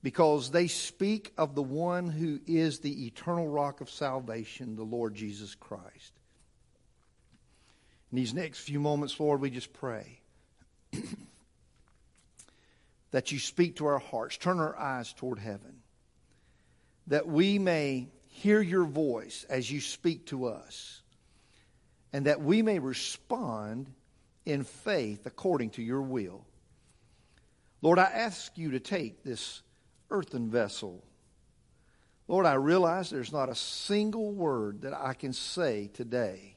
Because 0.00 0.52
they 0.52 0.68
speak 0.68 1.32
of 1.36 1.56
the 1.56 1.62
one 1.62 2.08
who 2.08 2.38
is 2.46 2.78
the 2.78 3.06
eternal 3.06 3.48
rock 3.48 3.80
of 3.80 3.90
salvation, 3.90 4.76
the 4.76 4.84
Lord 4.84 5.16
Jesus 5.16 5.56
Christ. 5.56 6.12
In 8.12 8.16
these 8.16 8.32
next 8.32 8.60
few 8.60 8.78
moments, 8.78 9.18
Lord, 9.18 9.40
we 9.40 9.50
just 9.50 9.72
pray 9.72 10.20
that 13.10 13.32
you 13.32 13.40
speak 13.40 13.76
to 13.76 13.86
our 13.86 13.98
hearts, 13.98 14.36
turn 14.36 14.60
our 14.60 14.78
eyes 14.78 15.12
toward 15.12 15.40
heaven, 15.40 15.77
that 17.08 17.26
we 17.26 17.58
may 17.58 18.08
hear 18.26 18.60
your 18.60 18.84
voice 18.84 19.44
as 19.48 19.70
you 19.70 19.80
speak 19.80 20.26
to 20.26 20.46
us, 20.46 21.02
and 22.12 22.26
that 22.26 22.40
we 22.40 22.62
may 22.62 22.78
respond 22.78 23.90
in 24.46 24.64
faith 24.64 25.26
according 25.26 25.70
to 25.70 25.82
your 25.82 26.02
will. 26.02 26.44
Lord, 27.82 27.98
I 27.98 28.04
ask 28.04 28.56
you 28.56 28.72
to 28.72 28.80
take 28.80 29.22
this 29.22 29.62
earthen 30.10 30.50
vessel. 30.50 31.04
Lord, 32.26 32.46
I 32.46 32.54
realize 32.54 33.10
there's 33.10 33.32
not 33.32 33.48
a 33.48 33.54
single 33.54 34.32
word 34.32 34.82
that 34.82 34.94
I 34.94 35.14
can 35.14 35.32
say 35.32 35.90
today 35.92 36.56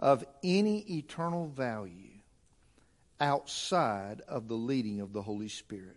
of 0.00 0.24
any 0.42 0.80
eternal 0.98 1.46
value 1.46 2.10
outside 3.20 4.20
of 4.28 4.48
the 4.48 4.54
leading 4.54 5.00
of 5.00 5.12
the 5.12 5.22
Holy 5.22 5.48
Spirit. 5.48 5.96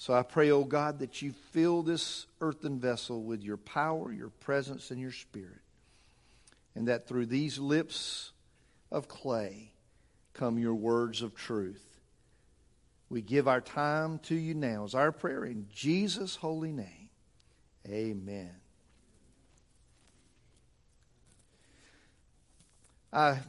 So 0.00 0.14
I 0.14 0.22
pray, 0.22 0.52
oh 0.52 0.62
God, 0.62 1.00
that 1.00 1.22
you 1.22 1.32
fill 1.50 1.82
this 1.82 2.26
earthen 2.40 2.78
vessel 2.78 3.20
with 3.20 3.42
your 3.42 3.56
power, 3.56 4.12
your 4.12 4.28
presence, 4.28 4.92
and 4.92 5.00
your 5.00 5.10
spirit. 5.10 5.58
And 6.76 6.86
that 6.86 7.08
through 7.08 7.26
these 7.26 7.58
lips 7.58 8.30
of 8.92 9.08
clay 9.08 9.72
come 10.34 10.56
your 10.56 10.76
words 10.76 11.20
of 11.20 11.34
truth. 11.34 11.84
We 13.10 13.22
give 13.22 13.48
our 13.48 13.60
time 13.60 14.20
to 14.20 14.36
you 14.36 14.54
now 14.54 14.84
as 14.84 14.94
our 14.94 15.10
prayer 15.10 15.44
in 15.44 15.66
Jesus' 15.74 16.36
holy 16.36 16.70
name. 16.70 17.10
Amen. 17.88 18.54
I 23.12 23.40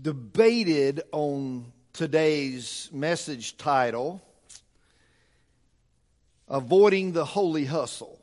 debated 0.00 1.02
on 1.12 1.70
today's 1.92 2.88
message 2.94 3.58
title, 3.58 4.22
Avoiding 6.54 7.10
the 7.10 7.24
Holy 7.24 7.64
Hustle. 7.64 8.16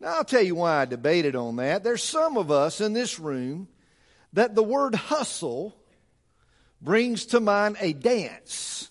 Now, 0.00 0.16
I'll 0.16 0.24
tell 0.24 0.42
you 0.42 0.56
why 0.56 0.82
I 0.82 0.86
debated 0.86 1.36
on 1.36 1.54
that. 1.54 1.84
There's 1.84 2.02
some 2.02 2.36
of 2.36 2.50
us 2.50 2.80
in 2.80 2.94
this 2.94 3.20
room 3.20 3.68
that 4.32 4.56
the 4.56 4.64
word 4.64 4.96
hustle 4.96 5.76
brings 6.82 7.26
to 7.26 7.38
mind 7.38 7.76
a 7.80 7.92
dance. 7.92 8.90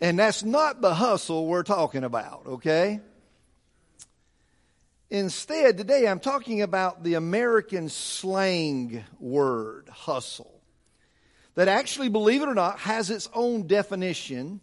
And 0.00 0.16
that's 0.16 0.44
not 0.44 0.80
the 0.80 0.94
hustle 0.94 1.48
we're 1.48 1.64
talking 1.64 2.04
about, 2.04 2.46
okay? 2.46 3.00
Instead, 5.10 5.76
today 5.76 6.06
I'm 6.06 6.20
talking 6.20 6.62
about 6.62 7.02
the 7.02 7.14
American 7.14 7.88
slang 7.88 9.02
word, 9.18 9.88
hustle, 9.88 10.60
that 11.56 11.66
actually, 11.66 12.10
believe 12.10 12.42
it 12.42 12.48
or 12.48 12.54
not, 12.54 12.78
has 12.78 13.10
its 13.10 13.28
own 13.34 13.66
definition. 13.66 14.60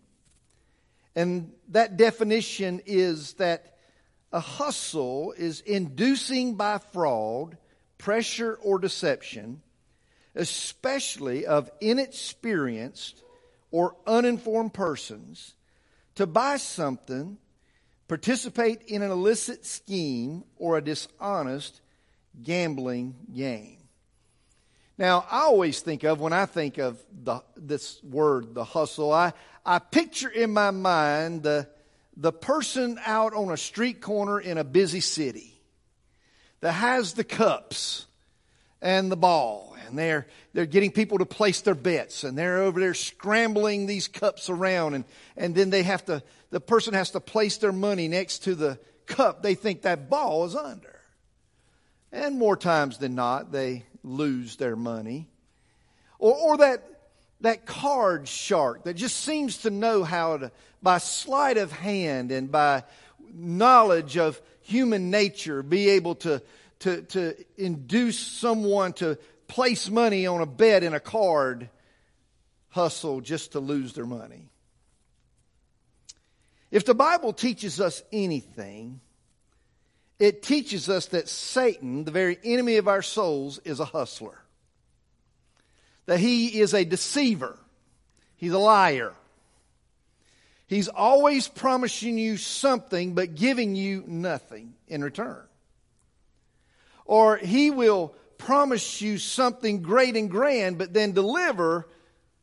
And 1.16 1.52
that 1.70 1.98
definition 1.98 2.82
is 2.86 3.34
that 3.34 3.78
a 4.32 4.40
hustle 4.40 5.34
is 5.38 5.62
inducing 5.62 6.56
by 6.56 6.78
fraud, 6.78 7.58
pressure, 7.98 8.60
or 8.62 8.80
deception, 8.80 9.62
especially 10.36 11.46
of 11.46 11.72
inexperienced 11.82 13.24
or 13.72 13.96
uninformed 14.06 14.74
persons 14.74 15.56
to 16.16 16.28
buy 16.28 16.58
something 16.58 17.38
participate 18.10 18.82
in 18.88 19.02
an 19.02 19.12
illicit 19.12 19.66
scheme 19.66 20.44
or 20.58 20.78
a 20.78 20.82
dishonest 20.82 21.80
gambling 22.44 23.16
game. 23.34 23.78
Now, 24.98 25.26
I 25.32 25.42
always 25.44 25.80
think 25.80 26.04
of, 26.04 26.20
when 26.20 26.34
I 26.34 26.46
think 26.46 26.78
of 26.78 27.02
the, 27.24 27.42
this 27.56 28.04
word, 28.04 28.54
the 28.54 28.66
hustle, 28.66 29.14
I, 29.14 29.32
I 29.70 29.78
picture 29.78 30.30
in 30.30 30.52
my 30.52 30.72
mind 30.72 31.44
the, 31.44 31.68
the 32.18 32.32
person 32.32 33.00
out 33.06 33.36
on 33.36 33.52
a 33.52 33.58
street 33.58 34.02
corner 34.02 34.40
in 34.40 34.58
a 34.58 34.64
busy 34.64 35.00
city 35.00 35.62
that 36.62 36.72
has 36.72 37.14
the 37.14 37.24
cups 37.24 38.08
and 38.82 39.12
the 39.12 39.16
ball 39.16 39.78
and 39.86 39.96
they're 39.96 40.26
they're 40.54 40.66
getting 40.66 40.90
people 40.90 41.20
to 41.20 41.26
place 41.26 41.62
their 41.62 41.76
bets 41.76 42.24
and 42.24 42.36
they're 42.36 42.64
over 42.64 42.80
there 42.80 42.96
scrambling 42.96 43.86
these 43.86 44.08
cups 44.08 44.50
around 44.50 44.96
and 44.96 45.06
and 45.38 45.54
then 45.54 45.70
they 45.70 45.84
have 45.84 46.04
to 46.06 46.24
the 46.50 46.60
person 46.60 46.96
has 46.96 47.12
to 47.12 47.20
place 47.20 47.58
their 47.58 47.72
money 47.72 48.08
next 48.08 48.46
to 48.46 48.56
the 48.56 48.80
cup 49.06 49.44
they 49.44 49.54
think 49.54 49.84
that 49.84 50.10
ball 50.10 50.46
is 50.46 50.56
under. 50.56 51.00
And 52.12 52.40
more 52.40 52.58
times 52.58 52.98
than 52.98 53.14
not 53.14 53.52
they 53.52 53.86
lose 54.04 54.56
their 54.56 54.76
money. 54.76 55.28
Or 56.18 56.34
or 56.34 56.58
that 56.58 56.99
that 57.42 57.66
card 57.66 58.28
shark 58.28 58.84
that 58.84 58.96
just 58.96 59.18
seems 59.18 59.60
to 59.60 59.70
know 59.70 60.04
how 60.04 60.38
to 60.38 60.52
by 60.82 60.98
sleight 60.98 61.58
of 61.58 61.72
hand 61.72 62.32
and 62.32 62.52
by 62.52 62.84
knowledge 63.34 64.18
of 64.18 64.42
human 64.62 65.10
nature 65.10 65.64
be 65.64 65.90
able 65.90 66.16
to 66.16 66.42
to, 66.80 67.02
to 67.04 67.36
induce 67.58 68.18
someone 68.18 68.94
to 68.94 69.18
place 69.48 69.90
money 69.90 70.26
on 70.28 70.42
a 70.42 70.46
bet 70.46 70.84
in 70.84 70.94
a 70.94 71.00
card 71.00 71.70
hustle 72.70 73.20
just 73.20 73.54
to 73.54 73.60
lose 73.60 73.94
their 73.94 74.06
money. 74.06 74.50
If 76.72 76.86
the 76.86 76.94
Bible 76.94 77.34
teaches 77.34 77.82
us 77.82 78.04
anything, 78.12 79.02
it 80.20 80.44
teaches 80.44 80.88
us 80.88 81.08
that 81.08 81.28
Satan, 81.28 82.04
the 82.04 82.12
very 82.12 82.38
enemy 82.44 82.78
of 82.78 82.88
our 82.88 83.02
souls, 83.02 83.60
is 83.60 83.80
a 83.80 83.86
hustler. 83.86 84.40
That 86.10 86.20
he 86.20 86.60
is 86.60 86.74
a 86.74 86.86
deceiver. 86.86 87.56
He's 88.36 88.54
a 88.54 88.58
liar. 88.58 89.14
He's 90.66 90.88
always 90.88 91.48
promising 91.48 92.18
you 92.18 92.38
something 92.38 93.14
but 93.14 93.36
giving 93.36 93.76
you 93.76 94.04
nothing 94.08 94.74
in 94.88 95.04
return. 95.04 95.44
Or 97.06 97.38
he 97.38 97.70
will 97.70 98.16
promise 98.40 99.04
you 99.04 99.20
something 99.20 99.84
great 99.84 100.16
and 100.16 100.32
grand, 100.32 100.80
but 100.80 100.96
then 100.96 101.12
deliver 101.12 101.88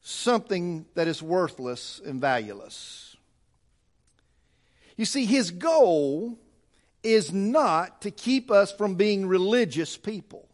something 0.01 0.87
that 0.95 1.09
is 1.09 1.21
worthless 1.21 2.01
and 2.07 2.21
valueless. 2.21 3.17
You 4.97 5.07
see, 5.07 5.25
his 5.25 5.51
goal 5.51 6.39
is 7.03 7.33
not 7.33 8.03
to 8.03 8.13
keep 8.13 8.49
us 8.53 8.71
from 8.71 8.95
being 8.95 9.27
religious 9.27 9.97
people. 9.97 10.49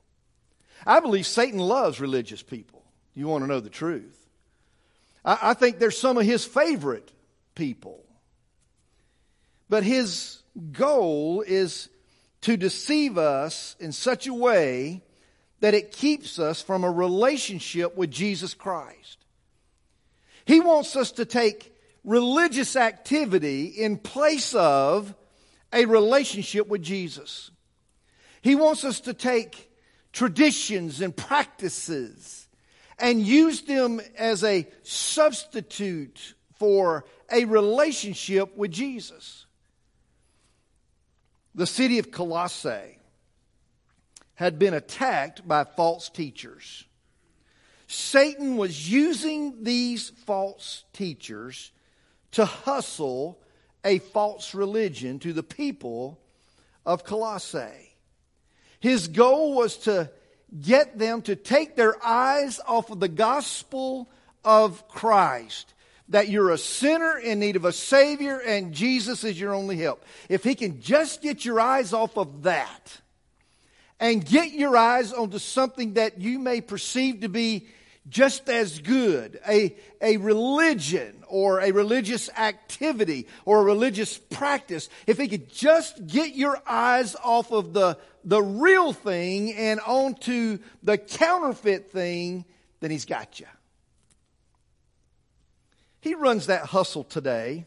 I 0.87 1.01
believe 1.01 1.27
Satan 1.27 1.59
loves 1.59 2.01
religious 2.01 2.43
people. 2.43 2.82
You 3.15 3.29
want 3.29 3.45
to 3.45 3.49
know 3.49 3.61
the 3.61 3.71
truth. 3.71 4.19
I, 5.25 5.39
I 5.43 5.55
think 5.55 5.79
they're 5.79 5.91
some 5.91 6.19
of 6.19 6.25
his 6.25 6.45
favorite 6.45 7.11
people. 7.55 8.05
But 9.69 9.85
his 9.85 10.43
goal 10.73 11.43
is 11.47 11.89
to 12.43 12.57
deceive 12.57 13.17
us 13.17 13.77
in 13.79 13.93
such 13.93 14.27
a 14.27 14.35
way 14.35 15.03
that 15.61 15.75
it 15.75 15.93
keeps 15.93 16.39
us 16.39 16.61
from 16.61 16.85
a 16.85 16.91
relationship 16.91 17.97
with 17.97 18.11
Jesus 18.11 18.53
Christ. 18.53 19.25
He 20.45 20.61
wants 20.61 20.97
us 20.97 21.13
to 21.13 21.25
take 21.25 21.73
religious 22.05 22.75
activity 22.75 23.67
in 23.67 23.97
place 23.97 24.55
of 24.55 25.15
a 25.73 25.87
relationship 25.87 26.67
with 26.67 26.83
Jesus. 26.83 27.51
He 28.43 28.57
wants 28.57 28.85
us 28.85 29.01
to 29.01 29.15
take 29.15 29.71
traditions 30.13 31.01
and 31.01 31.17
practices 31.17 32.42
and 33.03 33.21
use 33.21 33.63
them 33.63 34.01
as 34.17 34.45
a 34.45 34.67
substitute 34.85 36.35
for 36.55 37.05
a 37.33 37.45
relationship 37.47 38.57
with 38.57 38.71
Jesus. 38.71 39.45
The 41.57 41.67
city 41.67 41.99
of 41.99 42.13
Colossae 42.13 42.99
had 44.35 44.57
been 44.57 44.73
attacked 44.73 45.47
by 45.47 45.65
false 45.65 46.11
teachers. 46.11 46.85
Satan 47.89 48.57
was 48.57 48.91
using 48.91 49.65
these 49.65 50.11
false 50.25 50.85
teachers 50.93 51.73
to 52.31 52.45
hustle 52.45 53.43
a 53.85 53.99
false 53.99 54.55
religion 54.55 55.19
to 55.19 55.33
the 55.33 55.43
people 55.43 56.21
of 56.87 57.03
Colossae. 57.03 57.97
His 58.79 59.09
goal 59.09 59.55
was 59.55 59.77
to 59.79 60.09
get 60.61 60.99
them 60.99 61.23
to 61.23 61.37
take 61.37 61.77
their 61.77 61.95
eyes 62.05 62.61
off 62.67 62.91
of 62.91 63.01
the 63.01 63.09
gospel 63.09 64.09
of 64.45 64.87
Christ. 64.89 65.73
That 66.09 66.29
you're 66.29 66.51
a 66.51 66.59
sinner 66.59 67.17
in 67.19 67.41
need 67.41 67.57
of 67.57 67.65
a 67.65 67.73
Savior 67.73 68.39
and 68.39 68.75
Jesus 68.75 69.25
is 69.25 69.41
your 69.41 69.55
only 69.55 69.77
help. 69.77 70.05
If 70.29 70.45
he 70.45 70.55
can 70.55 70.83
just 70.83 71.23
get 71.23 71.45
your 71.45 71.61
eyes 71.61 71.93
off 71.93 72.19
of 72.19 72.43
that, 72.43 73.01
and 74.03 74.27
get 74.27 74.51
your 74.51 74.77
eyes 74.77 75.13
onto 75.13 75.39
something 75.39 75.95
that 75.95 76.21
you 76.21 76.41
may 76.41 76.61
perceive 76.61 77.21
to 77.21 77.29
be 77.29 77.69
just 78.09 78.49
as 78.49 78.81
good 78.81 79.41
a, 79.49 79.77
a 80.01 80.17
religion 80.17 81.23
or 81.29 81.61
a 81.61 81.71
religious 81.71 82.29
activity 82.31 83.29
or 83.45 83.61
a 83.61 83.65
religious 83.65 84.19
practice 84.19 84.89
if 85.07 85.19
he 85.19 85.29
could 85.29 85.53
just 85.53 86.07
get 86.07 86.35
your 86.35 86.61
eyes 86.67 87.15
off 87.23 87.53
of 87.53 87.73
the, 87.73 87.97
the 88.25 88.43
real 88.43 88.93
thing 88.93 89.53
and 89.55 89.79
onto 89.81 90.59
the 90.83 90.99
counterfeit 90.99 91.93
thing 91.93 92.45
then 92.81 92.91
he's 92.91 93.05
got 93.05 93.39
you 93.39 93.47
he 96.03 96.17
runs 96.17 96.47
that 96.47 96.67
hustle 96.67 97.05
today. 97.05 97.65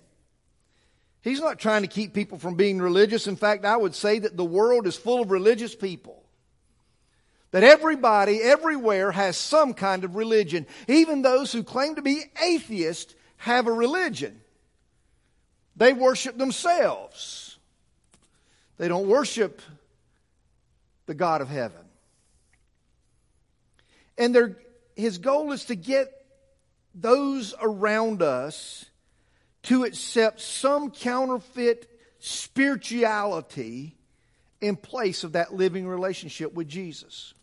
He's 1.21 1.39
not 1.39 1.57
trying 1.57 1.83
to 1.83 1.87
keep 1.87 2.13
people 2.13 2.37
from 2.37 2.55
being 2.55 2.79
religious. 2.79 3.27
In 3.27 3.37
fact 3.37 3.65
i 3.65 3.75
would 3.75 3.95
say 3.95 4.19
that 4.19 4.37
the 4.37 4.45
world 4.45 4.85
is 4.85 4.95
full 4.95 5.23
of 5.23 5.31
religious 5.31 5.73
people 5.73 6.24
that 7.55 7.63
everybody, 7.63 8.41
everywhere, 8.41 9.13
has 9.13 9.37
some 9.37 9.73
kind 9.73 10.03
of 10.03 10.17
religion. 10.17 10.67
Even 10.89 11.21
those 11.21 11.53
who 11.53 11.63
claim 11.63 11.95
to 11.95 12.01
be 12.01 12.21
atheists 12.43 13.15
have 13.37 13.67
a 13.67 13.71
religion. 13.71 14.41
They 15.77 15.93
worship 15.93 16.37
themselves, 16.37 17.57
they 18.75 18.89
don't 18.89 19.07
worship 19.07 19.61
the 21.05 21.13
God 21.13 21.39
of 21.39 21.47
heaven. 21.47 21.79
And 24.17 24.57
his 24.97 25.17
goal 25.17 25.53
is 25.53 25.63
to 25.65 25.75
get 25.75 26.11
those 26.93 27.53
around 27.61 28.21
us 28.21 28.83
to 29.63 29.85
accept 29.85 30.41
some 30.41 30.91
counterfeit 30.91 31.89
spirituality 32.19 33.95
in 34.59 34.75
place 34.75 35.23
of 35.23 35.31
that 35.31 35.53
living 35.53 35.87
relationship 35.87 36.53
with 36.53 36.67
Jesus. 36.67 37.33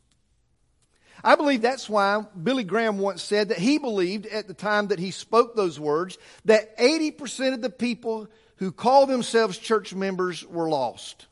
I 1.25 1.37
believe 1.37 1.63
that's 1.63 1.89
why 1.89 2.25
Billy 2.43 2.65
Graham 2.65 2.99
once 2.99 3.23
said 3.23 3.51
that 3.51 3.59
he 3.59 3.79
believed 3.79 4.27
at 4.27 4.49
the 4.49 4.55
time 4.55 4.89
that 4.89 4.99
he 4.99 5.11
spoke 5.13 5.55
those 5.55 5.79
words 5.79 6.19
that 6.45 6.77
80% 6.79 7.55
of 7.55 7.63
the 7.63 7.71
people 7.71 8.29
who 8.57 8.73
call 8.73 9.07
themselves 9.07 9.59
church 9.59 9.95
members 9.95 10.45
were 10.45 10.69
lost. 10.69 11.27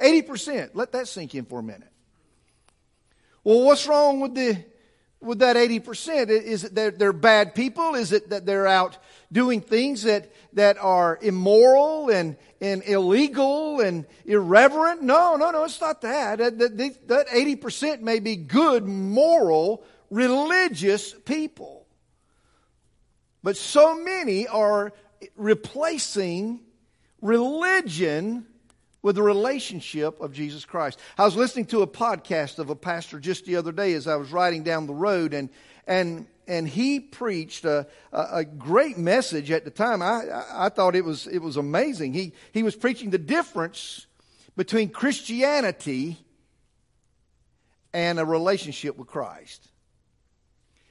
80%. 0.00 0.70
Let 0.74 0.92
that 0.92 1.08
sink 1.08 1.34
in 1.34 1.44
for 1.44 1.60
a 1.60 1.62
minute. 1.62 1.90
Well, 3.42 3.62
what's 3.62 3.86
wrong 3.86 4.20
with 4.20 4.34
the 4.34 4.64
with 5.20 5.38
that 5.40 5.56
80%? 5.56 6.28
Is 6.28 6.64
it 6.64 6.74
that 6.74 6.98
they're 6.98 7.12
bad 7.12 7.54
people? 7.54 7.94
Is 7.94 8.12
it 8.12 8.30
that 8.30 8.46
they're 8.46 8.66
out 8.66 8.98
doing 9.34 9.60
things 9.60 10.04
that, 10.04 10.32
that 10.54 10.78
are 10.78 11.18
immoral 11.20 12.08
and, 12.08 12.36
and 12.60 12.82
illegal 12.84 13.80
and 13.80 14.06
irreverent? 14.24 15.02
No, 15.02 15.36
no, 15.36 15.50
no, 15.50 15.64
it's 15.64 15.80
not 15.80 16.00
that. 16.00 16.38
That, 16.38 16.58
that, 16.58 17.08
that 17.08 17.28
80% 17.28 18.00
may 18.00 18.20
be 18.20 18.36
good, 18.36 18.86
moral, 18.86 19.84
religious 20.08 21.12
people. 21.12 21.86
But 23.42 23.58
so 23.58 23.94
many 23.94 24.46
are 24.46 24.92
replacing 25.36 26.60
religion 27.20 28.46
with 29.02 29.16
the 29.16 29.22
relationship 29.22 30.20
of 30.20 30.32
Jesus 30.32 30.64
Christ. 30.64 30.98
I 31.18 31.24
was 31.24 31.36
listening 31.36 31.66
to 31.66 31.82
a 31.82 31.86
podcast 31.86 32.58
of 32.58 32.70
a 32.70 32.76
pastor 32.76 33.18
just 33.18 33.44
the 33.44 33.56
other 33.56 33.72
day 33.72 33.92
as 33.94 34.06
I 34.06 34.16
was 34.16 34.30
riding 34.30 34.62
down 34.62 34.86
the 34.86 34.94
road, 34.94 35.34
and 35.34 35.50
and 35.86 36.26
and 36.46 36.68
he 36.68 37.00
preached 37.00 37.64
a, 37.64 37.86
a, 38.12 38.44
great 38.44 38.98
message 38.98 39.50
at 39.50 39.64
the 39.64 39.70
time. 39.70 40.02
I, 40.02 40.44
I 40.52 40.68
thought 40.68 40.94
it 40.94 41.04
was 41.04 41.26
it 41.26 41.38
was 41.38 41.56
amazing. 41.56 42.12
He 42.12 42.32
he 42.52 42.62
was 42.62 42.76
preaching 42.76 43.10
the 43.10 43.18
difference 43.18 44.06
between 44.56 44.90
Christianity 44.90 46.18
and 47.92 48.18
a 48.18 48.24
relationship 48.24 48.96
with 48.96 49.08
Christ, 49.08 49.68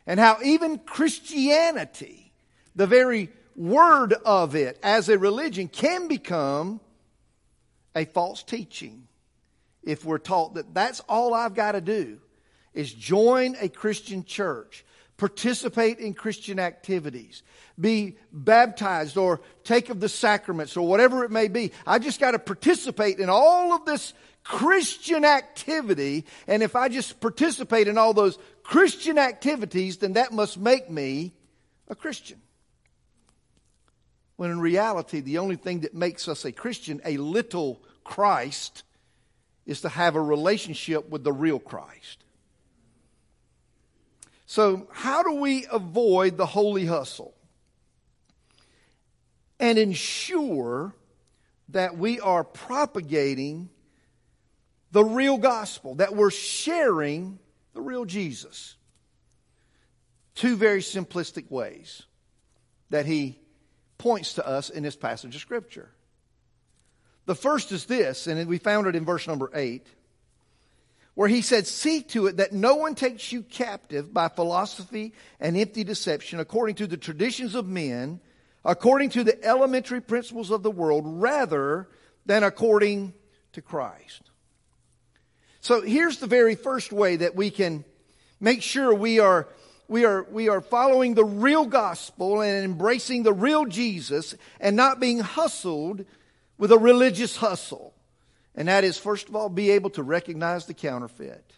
and 0.06 0.20
how 0.20 0.38
even 0.44 0.80
Christianity, 0.80 2.34
the 2.76 2.88
very 2.88 3.30
word 3.56 4.14
of 4.26 4.56
it 4.56 4.80
as 4.82 5.10
a 5.10 5.18
religion 5.18 5.68
can 5.68 6.08
become 6.08 6.80
a 7.96 8.06
false 8.06 8.44
teaching 8.44 9.08
if 9.84 10.06
we're 10.06 10.18
taught 10.18 10.56
that 10.56 10.74
that's 10.74 11.02
all 11.02 11.34
I've 11.34 11.54
got 11.54 11.74
to 11.74 11.82
do 11.82 12.20
is 12.74 12.92
join 12.92 13.56
a 13.60 13.70
Christian 13.70 14.24
church, 14.24 14.86
participate 15.24 16.00
in 16.00 16.14
Christian 16.14 16.60
activities, 16.60 17.44
be 17.80 18.18
baptized 18.34 19.16
or 19.16 19.40
take 19.64 19.90
of 19.90 20.02
the 20.02 20.10
sacraments 20.10 20.76
or 20.76 20.86
whatever 20.86 21.24
it 21.24 21.32
may 21.32 21.48
be. 21.48 21.72
I 21.88 22.00
just 22.00 22.20
got 22.20 22.32
to 22.32 22.40
participate 22.40 23.20
in 23.20 23.30
all 23.30 23.72
of 23.72 23.86
this 23.86 24.14
Christian 24.44 25.24
activity. 25.24 26.26
And 26.46 26.62
if 26.62 26.76
I 26.76 26.90
just 26.90 27.22
participate 27.22 27.88
in 27.88 27.98
all 27.98 28.14
those 28.14 28.38
Christian 28.64 29.18
activities, 29.18 30.00
then 30.00 30.14
that 30.14 30.34
must 30.34 30.58
make 30.58 30.90
me 30.90 31.32
a 31.88 31.96
Christian. 31.96 32.42
When 34.36 34.52
in 34.52 34.60
reality, 34.60 35.22
the 35.22 35.38
only 35.38 35.56
thing 35.56 35.80
that 35.82 35.94
makes 35.94 36.28
us 36.28 36.44
a 36.44 36.52
Christian, 36.52 37.00
a 37.06 37.16
little 37.16 37.82
Christ, 38.04 38.84
is 39.66 39.80
to 39.84 39.90
have 39.90 40.18
a 40.18 40.22
relationship 40.22 41.10
with 41.10 41.24
the 41.24 41.32
real 41.32 41.60
Christ. 41.60 42.23
So, 44.54 44.88
how 44.92 45.24
do 45.24 45.34
we 45.34 45.66
avoid 45.72 46.38
the 46.38 46.46
holy 46.46 46.86
hustle 46.86 47.34
and 49.60 49.80
ensure 49.80 50.94
that 51.70 51.98
we 51.98 52.20
are 52.20 52.44
propagating 52.44 53.70
the 54.92 55.04
real 55.04 55.40
gospel, 55.40 55.96
that 55.96 56.16
we're 56.16 56.30
sharing 56.30 57.40
the 57.74 57.82
real 57.82 58.06
Jesus? 58.06 58.76
Two 60.36 60.56
very 60.56 60.82
simplistic 60.82 61.50
ways 61.50 62.04
that 62.92 63.08
he 63.08 63.40
points 63.98 64.36
to 64.36 64.48
us 64.48 64.70
in 64.70 64.84
this 64.84 64.96
passage 64.96 65.34
of 65.34 65.42
Scripture. 65.42 65.90
The 67.26 67.34
first 67.34 67.72
is 67.72 67.86
this, 67.86 68.28
and 68.28 68.48
we 68.48 68.60
found 68.60 68.86
it 68.86 68.96
in 68.96 69.04
verse 69.04 69.28
number 69.28 69.50
8, 69.52 69.88
where 71.16 71.28
he 71.28 71.42
said, 71.42 71.68
See 71.68 72.02
to 72.04 72.28
it 72.28 72.38
that 72.38 72.54
no 72.54 72.76
one 72.76 72.96
takes 72.96 73.32
you 73.32 73.44
captive 73.44 74.14
by 74.14 74.28
philosophy 74.30 75.14
and 75.40 75.58
empty 75.58 75.84
deception, 75.84 76.40
according 76.40 76.76
to 76.76 76.88
the 76.88 76.98
traditions 76.98 77.56
of 77.56 77.68
men, 77.68 78.20
according 78.66 79.10
to 79.12 79.24
the 79.24 79.44
elementary 79.44 80.02
principles 80.02 80.52
of 80.52 80.64
the 80.64 80.72
world, 80.72 81.04
rather 81.06 81.88
than 82.26 82.44
according 82.44 83.14
to 83.54 83.62
Christ. 83.62 84.32
So 85.62 85.82
here's 85.82 86.18
the 86.18 86.28
very 86.28 86.56
first 86.56 86.92
way 86.92 87.18
that 87.18 87.36
we 87.36 87.50
can 87.50 87.86
make 88.40 88.62
sure 88.62 88.94
we 88.94 89.20
are 89.20 89.48
we 89.88 90.06
are, 90.06 90.26
we 90.32 90.50
are 90.50 90.62
following 90.62 91.14
the 91.14 91.26
real 91.26 91.66
gospel 91.66 92.42
and 92.42 92.64
embracing 92.64 93.24
the 93.24 93.34
real 93.34 93.66
Jesus 93.66 94.34
and 94.60 94.76
not 94.76 95.00
being 95.00 95.20
hustled 95.20 96.06
with 96.58 96.72
a 96.72 96.78
religious 96.78 97.36
hustle. 97.38 97.93
And 98.56 98.68
that 98.68 98.84
is, 98.84 98.98
first 98.98 99.30
of 99.30 99.36
all, 99.36 99.50
be 99.50 99.72
able 99.72 99.90
to 99.92 100.04
recognize 100.04 100.66
the 100.66 100.74
counterfeit. 100.74 101.54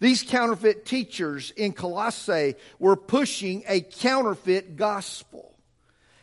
These 0.00 0.22
counterfeit 0.22 0.84
teachers 0.84 1.50
in 1.52 1.72
Colossae 1.72 2.56
were 2.78 2.96
pushing 2.96 3.62
a 3.68 3.80
counterfeit 3.80 4.76
gospel. 4.76 5.54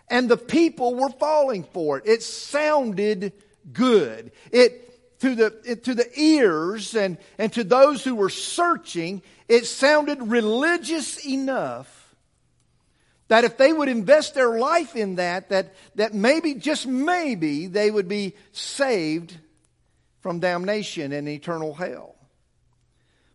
And 0.10 0.28
the 0.28 0.38
people 0.38 0.96
were 0.96 1.10
falling 1.10 1.64
for 1.64 1.98
it. 1.98 2.04
It 2.06 2.24
sounded 2.24 3.34
good. 3.72 4.32
It 4.52 5.20
to 5.22 5.36
the, 5.36 5.76
to 5.84 5.94
the 5.94 6.20
ears 6.20 6.96
and, 6.96 7.18
and 7.38 7.54
to 7.54 7.64
those 7.64 8.04
who 8.04 8.16
were 8.16 8.30
searching, 8.30 9.22
it 9.48 9.68
sounded 9.68 10.20
religious 10.20 11.24
enough 11.26 12.01
that 13.32 13.46
if 13.46 13.56
they 13.56 13.72
would 13.72 13.88
invest 13.88 14.36
their 14.36 14.60
life 14.60 14.94
in 14.94 15.16
that, 15.16 15.48
that, 15.48 15.74
that 15.96 16.14
maybe, 16.14 16.54
just 16.54 16.86
maybe, 16.86 17.66
they 17.66 17.90
would 17.90 18.10
be 18.10 18.34
saved 18.52 19.38
from 20.20 20.42
damnation 20.42 21.14
and 21.14 21.30
eternal 21.30 21.74
hell. 21.74 22.16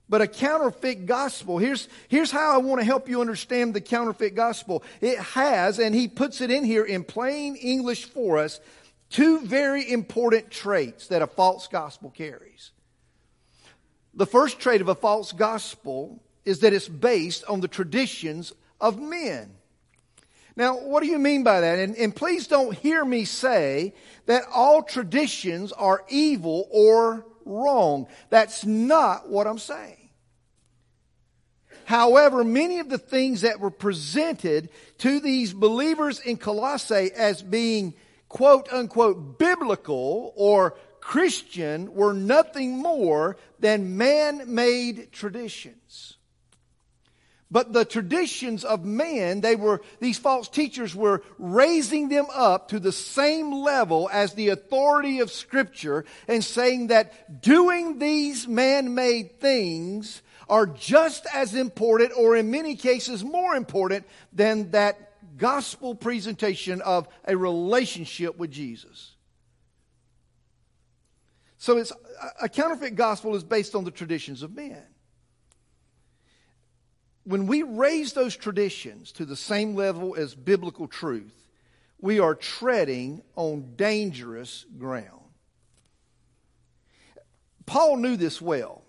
But 0.06 0.20
a 0.20 0.26
counterfeit 0.26 1.06
gospel, 1.06 1.56
here's, 1.56 1.88
here's 2.08 2.30
how 2.30 2.52
I 2.52 2.58
want 2.58 2.82
to 2.82 2.84
help 2.84 3.08
you 3.08 3.22
understand 3.22 3.72
the 3.72 3.80
counterfeit 3.80 4.34
gospel. 4.34 4.82
It 5.00 5.18
has, 5.18 5.78
and 5.78 5.94
he 5.94 6.08
puts 6.08 6.42
it 6.42 6.50
in 6.50 6.64
here 6.64 6.84
in 6.84 7.02
plain 7.02 7.56
English 7.56 8.04
for 8.04 8.36
us, 8.36 8.60
two 9.08 9.46
very 9.46 9.90
important 9.90 10.50
traits 10.50 11.06
that 11.06 11.22
a 11.22 11.26
false 11.26 11.68
gospel 11.68 12.10
carries. 12.10 12.70
The 14.12 14.26
first 14.26 14.60
trait 14.60 14.82
of 14.82 14.88
a 14.88 14.94
false 14.94 15.32
gospel 15.32 16.22
is 16.44 16.60
that 16.60 16.74
it's 16.74 16.86
based 16.86 17.44
on 17.48 17.62
the 17.62 17.68
traditions 17.68 18.52
of 18.78 19.00
men. 19.00 19.55
Now, 20.56 20.78
what 20.78 21.02
do 21.02 21.08
you 21.08 21.18
mean 21.18 21.44
by 21.44 21.60
that? 21.60 21.78
And, 21.78 21.94
and, 21.96 22.16
please 22.16 22.46
don't 22.46 22.74
hear 22.74 23.04
me 23.04 23.26
say 23.26 23.92
that 24.24 24.44
all 24.52 24.82
traditions 24.82 25.70
are 25.72 26.02
evil 26.08 26.66
or 26.70 27.26
wrong. 27.44 28.06
That's 28.30 28.64
not 28.64 29.28
what 29.28 29.46
I'm 29.46 29.58
saying. 29.58 30.08
However, 31.84 32.42
many 32.42 32.80
of 32.80 32.88
the 32.88 32.98
things 32.98 33.42
that 33.42 33.60
were 33.60 33.70
presented 33.70 34.70
to 34.98 35.20
these 35.20 35.52
believers 35.52 36.20
in 36.20 36.36
Colossae 36.38 37.12
as 37.14 37.42
being 37.42 37.94
quote 38.28 38.72
unquote 38.72 39.38
biblical 39.38 40.32
or 40.36 40.74
Christian 41.00 41.94
were 41.94 42.12
nothing 42.12 42.78
more 42.78 43.36
than 43.60 43.96
man 43.96 44.52
made 44.52 45.12
traditions. 45.12 46.15
But 47.56 47.72
the 47.72 47.86
traditions 47.86 48.66
of 48.66 48.84
man, 48.84 49.40
they 49.40 49.56
were, 49.56 49.80
these 49.98 50.18
false 50.18 50.46
teachers 50.46 50.94
were 50.94 51.22
raising 51.38 52.10
them 52.10 52.26
up 52.34 52.68
to 52.68 52.78
the 52.78 52.92
same 52.92 53.50
level 53.50 54.10
as 54.12 54.34
the 54.34 54.50
authority 54.50 55.20
of 55.20 55.32
Scripture 55.32 56.04
and 56.28 56.44
saying 56.44 56.88
that 56.88 57.40
doing 57.40 57.98
these 57.98 58.46
man 58.46 58.94
made 58.94 59.40
things 59.40 60.20
are 60.50 60.66
just 60.66 61.26
as 61.32 61.54
important, 61.54 62.12
or 62.14 62.36
in 62.36 62.50
many 62.50 62.76
cases 62.76 63.24
more 63.24 63.54
important, 63.54 64.04
than 64.34 64.72
that 64.72 65.14
gospel 65.38 65.94
presentation 65.94 66.82
of 66.82 67.08
a 67.24 67.38
relationship 67.38 68.36
with 68.36 68.50
Jesus. 68.50 69.12
So 71.56 71.78
it's 71.78 71.92
a 72.38 72.50
counterfeit 72.50 72.96
gospel 72.96 73.34
is 73.34 73.44
based 73.44 73.74
on 73.74 73.84
the 73.84 73.90
traditions 73.90 74.42
of 74.42 74.54
men. 74.54 74.82
When 77.26 77.48
we 77.48 77.64
raise 77.64 78.12
those 78.12 78.36
traditions 78.36 79.10
to 79.12 79.24
the 79.24 79.34
same 79.34 79.74
level 79.74 80.14
as 80.14 80.36
biblical 80.36 80.86
truth, 80.86 81.34
we 82.00 82.20
are 82.20 82.36
treading 82.36 83.20
on 83.34 83.74
dangerous 83.74 84.64
ground. 84.78 85.24
Paul 87.66 87.96
knew 87.96 88.16
this 88.16 88.40
well. 88.40 88.84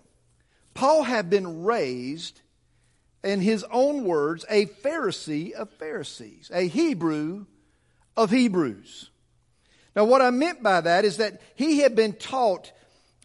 Paul 0.72 1.02
had 1.02 1.28
been 1.28 1.64
raised 1.64 2.40
in 3.24 3.40
his 3.40 3.64
own 3.72 4.04
words, 4.04 4.44
a 4.48 4.66
Pharisee 4.66 5.50
of 5.50 5.68
Pharisees, 5.70 6.48
a 6.54 6.68
Hebrew 6.68 7.46
of 8.16 8.30
Hebrews. 8.30 9.10
Now, 9.96 10.04
what 10.04 10.22
I 10.22 10.30
meant 10.30 10.62
by 10.62 10.80
that 10.80 11.04
is 11.04 11.16
that 11.16 11.40
he 11.56 11.80
had 11.80 11.96
been 11.96 12.12
taught 12.12 12.70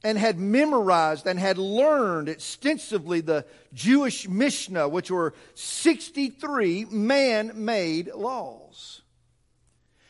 and 0.03 0.17
had 0.17 0.39
memorized 0.39 1.25
and 1.25 1.39
had 1.39 1.57
learned 1.57 2.27
extensively 2.27 3.21
the 3.21 3.45
Jewish 3.73 4.27
Mishnah, 4.27 4.89
which 4.89 5.09
were 5.09 5.33
63 5.55 6.85
man 6.85 7.53
made 7.55 8.13
laws. 8.13 9.01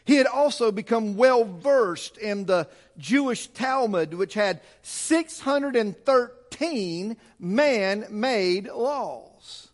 He 0.05 0.15
had 0.15 0.27
also 0.27 0.71
become 0.71 1.15
well 1.15 1.45
versed 1.45 2.17
in 2.17 2.45
the 2.45 2.67
Jewish 2.97 3.47
Talmud, 3.47 4.15
which 4.15 4.33
had 4.33 4.61
613 4.81 7.17
man 7.39 8.05
made 8.09 8.67
laws 8.67 9.69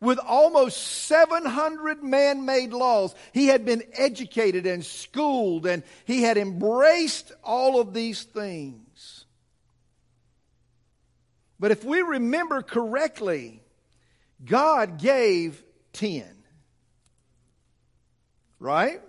with 0.00 0.18
almost 0.18 0.76
700 1.06 2.02
man 2.02 2.44
made 2.44 2.72
laws. 2.72 3.14
He 3.32 3.46
had 3.46 3.64
been 3.64 3.82
educated 3.94 4.66
and 4.66 4.84
schooled, 4.84 5.66
and 5.66 5.82
he 6.04 6.22
had 6.22 6.36
embraced 6.36 7.32
all 7.42 7.80
of 7.80 7.94
these 7.94 8.22
things. 8.22 8.83
But 11.64 11.70
if 11.70 11.82
we 11.82 12.02
remember 12.02 12.60
correctly, 12.60 13.62
God 14.44 14.98
gave 14.98 15.64
10. 15.94 16.26
Right? 18.58 19.00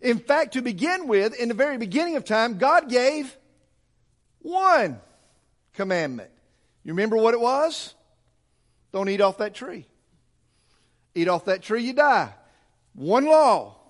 In 0.00 0.20
fact, 0.20 0.52
to 0.52 0.62
begin 0.62 1.08
with, 1.08 1.34
in 1.34 1.48
the 1.48 1.54
very 1.54 1.78
beginning 1.78 2.14
of 2.14 2.24
time, 2.24 2.58
God 2.58 2.88
gave 2.88 3.36
one 4.38 5.00
commandment. 5.72 6.30
You 6.84 6.92
remember 6.92 7.16
what 7.16 7.34
it 7.34 7.40
was? 7.40 7.92
Don't 8.92 9.08
eat 9.08 9.20
off 9.20 9.38
that 9.38 9.52
tree. 9.52 9.88
Eat 11.16 11.26
off 11.26 11.46
that 11.46 11.62
tree, 11.62 11.82
you 11.82 11.94
die. 11.94 12.32
One 12.94 13.24
law. 13.24 13.80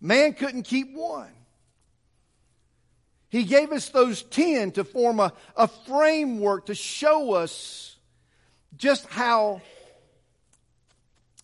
Man 0.00 0.34
couldn't 0.34 0.64
keep 0.64 0.94
one. 0.94 1.30
He 3.34 3.42
gave 3.42 3.72
us 3.72 3.88
those 3.88 4.22
10 4.22 4.70
to 4.72 4.84
form 4.84 5.18
a, 5.18 5.32
a 5.56 5.66
framework 5.66 6.66
to 6.66 6.74
show 6.76 7.32
us 7.32 7.96
just 8.76 9.06
how 9.06 9.60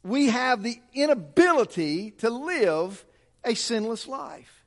we 0.05 0.29
have 0.29 0.63
the 0.63 0.81
inability 0.95 2.13
to 2.19 2.31
live 2.31 3.05
a 3.43 3.55
sinless 3.55 4.07
life. 4.07 4.65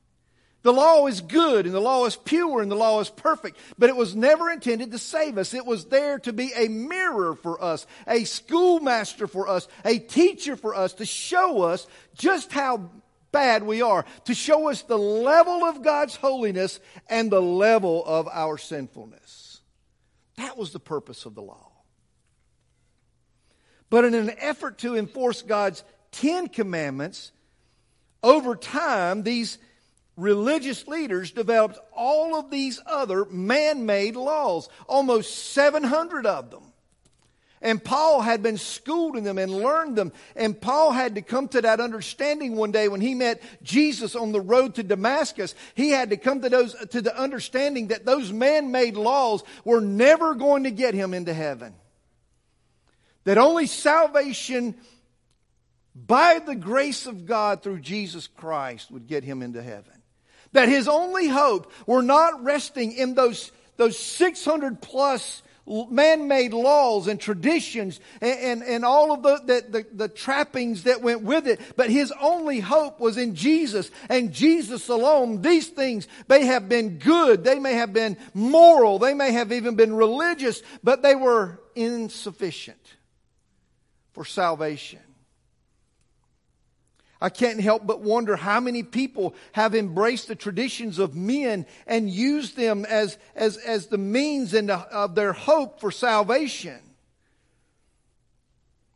The 0.60 0.74
law 0.74 1.06
is 1.06 1.22
good 1.22 1.64
and 1.64 1.74
the 1.74 1.80
law 1.80 2.04
is 2.04 2.14
pure 2.14 2.60
and 2.60 2.70
the 2.70 2.76
law 2.76 3.00
is 3.00 3.08
perfect, 3.08 3.56
but 3.78 3.88
it 3.88 3.96
was 3.96 4.14
never 4.14 4.50
intended 4.50 4.90
to 4.90 4.98
save 4.98 5.38
us. 5.38 5.54
It 5.54 5.64
was 5.64 5.86
there 5.86 6.18
to 6.18 6.32
be 6.34 6.52
a 6.54 6.68
mirror 6.68 7.34
for 7.34 7.62
us, 7.64 7.86
a 8.06 8.24
schoolmaster 8.24 9.26
for 9.26 9.48
us, 9.48 9.66
a 9.82 9.98
teacher 9.98 10.56
for 10.56 10.74
us 10.74 10.92
to 10.94 11.06
show 11.06 11.62
us 11.62 11.86
just 12.18 12.52
how 12.52 12.90
bad 13.34 13.64
we 13.64 13.82
are, 13.82 14.06
to 14.24 14.34
show 14.34 14.70
us 14.70 14.82
the 14.82 14.96
level 14.96 15.64
of 15.64 15.82
God's 15.82 16.14
holiness 16.14 16.80
and 17.10 17.30
the 17.30 17.42
level 17.42 18.02
of 18.06 18.28
our 18.28 18.56
sinfulness. 18.56 19.60
That 20.36 20.56
was 20.56 20.72
the 20.72 20.80
purpose 20.80 21.26
of 21.26 21.34
the 21.34 21.42
law. 21.42 21.72
But 23.90 24.04
in 24.04 24.14
an 24.14 24.32
effort 24.38 24.78
to 24.78 24.96
enforce 24.96 25.42
God's 25.42 25.84
Ten 26.12 26.48
Commandments, 26.48 27.32
over 28.22 28.54
time, 28.56 29.24
these 29.24 29.58
religious 30.16 30.86
leaders 30.86 31.32
developed 31.32 31.78
all 31.92 32.36
of 32.36 32.50
these 32.50 32.80
other 32.86 33.24
man 33.26 33.84
made 33.84 34.14
laws, 34.14 34.68
almost 34.86 35.52
700 35.52 36.24
of 36.24 36.50
them. 36.50 36.62
And 37.64 37.82
Paul 37.82 38.20
had 38.20 38.42
been 38.42 38.58
schooled 38.58 39.16
in 39.16 39.24
them 39.24 39.38
and 39.38 39.50
learned 39.50 39.96
them. 39.96 40.12
And 40.36 40.60
Paul 40.60 40.92
had 40.92 41.14
to 41.14 41.22
come 41.22 41.48
to 41.48 41.62
that 41.62 41.80
understanding 41.80 42.56
one 42.56 42.72
day 42.72 42.88
when 42.88 43.00
he 43.00 43.14
met 43.14 43.42
Jesus 43.62 44.14
on 44.14 44.32
the 44.32 44.40
road 44.40 44.74
to 44.74 44.82
Damascus. 44.82 45.54
He 45.74 45.88
had 45.88 46.10
to 46.10 46.18
come 46.18 46.42
to 46.42 46.50
those, 46.50 46.74
to 46.90 47.00
the 47.00 47.18
understanding 47.18 47.88
that 47.88 48.04
those 48.04 48.30
man-made 48.30 48.96
laws 48.96 49.42
were 49.64 49.80
never 49.80 50.34
going 50.34 50.64
to 50.64 50.70
get 50.70 50.92
him 50.92 51.14
into 51.14 51.32
heaven. 51.32 51.72
That 53.24 53.38
only 53.38 53.66
salvation 53.66 54.74
by 55.94 56.40
the 56.40 56.54
grace 56.54 57.06
of 57.06 57.24
God 57.24 57.62
through 57.62 57.80
Jesus 57.80 58.26
Christ 58.26 58.90
would 58.90 59.06
get 59.06 59.24
him 59.24 59.40
into 59.40 59.62
heaven. 59.62 60.02
That 60.52 60.68
his 60.68 60.86
only 60.86 61.28
hope 61.28 61.72
were 61.86 62.02
not 62.02 62.44
resting 62.44 62.92
in 62.92 63.14
those, 63.14 63.52
those 63.78 63.98
600 63.98 64.82
plus 64.82 65.42
man-made 65.66 66.52
laws 66.52 67.08
and 67.08 67.18
traditions 67.18 67.98
and, 68.20 68.38
and, 68.38 68.62
and 68.62 68.84
all 68.84 69.12
of 69.12 69.22
the, 69.22 69.36
the, 69.44 69.64
the, 69.70 69.86
the, 69.94 70.08
trappings 70.08 70.82
that 70.82 71.00
went 71.00 71.22
with 71.22 71.46
it. 71.46 71.58
But 71.76 71.88
his 71.88 72.12
only 72.20 72.60
hope 72.60 73.00
was 73.00 73.16
in 73.16 73.34
Jesus 73.34 73.90
and 74.10 74.32
Jesus 74.32 74.88
alone. 74.88 75.40
These 75.40 75.68
things 75.68 76.06
may 76.28 76.44
have 76.44 76.68
been 76.68 76.98
good. 76.98 77.44
They 77.44 77.58
may 77.58 77.74
have 77.74 77.92
been 77.92 78.18
moral. 78.34 78.98
They 78.98 79.14
may 79.14 79.32
have 79.32 79.52
even 79.52 79.74
been 79.74 79.94
religious, 79.94 80.62
but 80.82 81.02
they 81.02 81.14
were 81.14 81.60
insufficient 81.74 82.76
for 84.12 84.24
salvation. 84.24 85.00
I 87.24 87.30
can't 87.30 87.58
help 87.58 87.86
but 87.86 88.02
wonder 88.02 88.36
how 88.36 88.60
many 88.60 88.82
people 88.82 89.34
have 89.52 89.74
embraced 89.74 90.28
the 90.28 90.34
traditions 90.34 90.98
of 90.98 91.16
men 91.16 91.64
and 91.86 92.10
used 92.10 92.54
them 92.54 92.84
as, 92.84 93.16
as, 93.34 93.56
as 93.56 93.86
the 93.86 93.96
means 93.96 94.52
and 94.52 94.70
uh, 94.70 94.84
of 94.90 95.14
their 95.14 95.32
hope 95.32 95.80
for 95.80 95.90
salvation. 95.90 96.78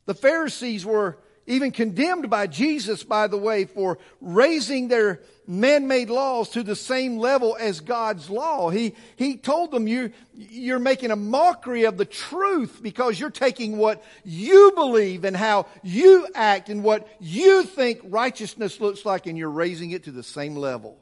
The 0.04 0.12
Pharisees 0.12 0.84
were 0.84 1.16
even 1.48 1.72
condemned 1.72 2.28
by 2.28 2.46
Jesus, 2.46 3.02
by 3.02 3.26
the 3.26 3.38
way, 3.38 3.64
for 3.64 3.98
raising 4.20 4.88
their 4.88 5.20
man-made 5.46 6.10
laws 6.10 6.50
to 6.50 6.62
the 6.62 6.76
same 6.76 7.16
level 7.16 7.56
as 7.58 7.80
God's 7.80 8.28
law. 8.28 8.68
He, 8.68 8.94
he 9.16 9.38
told 9.38 9.70
them 9.70 9.88
you, 9.88 10.12
you're 10.34 10.78
making 10.78 11.10
a 11.10 11.16
mockery 11.16 11.84
of 11.84 11.96
the 11.96 12.04
truth 12.04 12.80
because 12.82 13.18
you're 13.18 13.30
taking 13.30 13.78
what 13.78 14.04
you 14.24 14.72
believe 14.74 15.24
and 15.24 15.34
how 15.34 15.66
you 15.82 16.28
act 16.34 16.68
and 16.68 16.84
what 16.84 17.08
you 17.18 17.64
think 17.64 18.00
righteousness 18.04 18.78
looks 18.78 19.06
like 19.06 19.26
and 19.26 19.38
you're 19.38 19.50
raising 19.50 19.90
it 19.92 20.04
to 20.04 20.10
the 20.10 20.22
same 20.22 20.54
level 20.54 20.98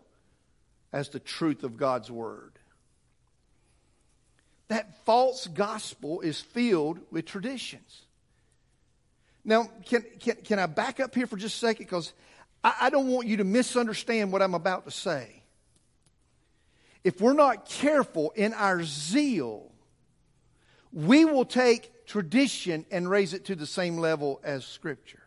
as 0.93 1.09
the 1.09 1.19
truth 1.19 1.65
of 1.65 1.77
God's 1.77 2.11
word. 2.11 2.53
That 4.69 5.05
false 5.05 5.49
gospel 5.49 6.21
is 6.21 6.41
filled 6.41 7.01
with 7.11 7.27
traditions. 7.27 8.06
Now, 9.47 9.71
can, 9.85 10.05
can, 10.19 10.35
can 10.45 10.59
I 10.59 10.67
back 10.67 10.99
up 10.99 11.15
here 11.15 11.29
for 11.29 11.37
just 11.37 11.55
a 11.55 11.59
second? 11.59 11.87
Because 11.87 12.13
I, 12.65 12.75
I 12.83 12.91
don't 12.91 13.07
want 13.07 13.29
you 13.29 13.37
to 13.37 13.45
misunderstand 13.45 14.33
what 14.33 14.43
I'm 14.43 14.55
about 14.55 14.87
to 14.87 14.91
say. 14.91 15.45
If 17.05 17.21
we're 17.21 17.33
not 17.33 17.65
careful 17.65 18.33
in 18.35 18.53
our 18.55 18.83
zeal, 18.83 19.71
we 20.93 21.25
will 21.25 21.45
take 21.45 22.07
tradition 22.07 22.85
and 22.91 23.09
raise 23.09 23.35
it 23.35 23.45
to 23.45 23.55
the 23.55 23.67
same 23.67 23.99
level 23.99 24.41
as 24.43 24.67
Scripture. 24.67 25.23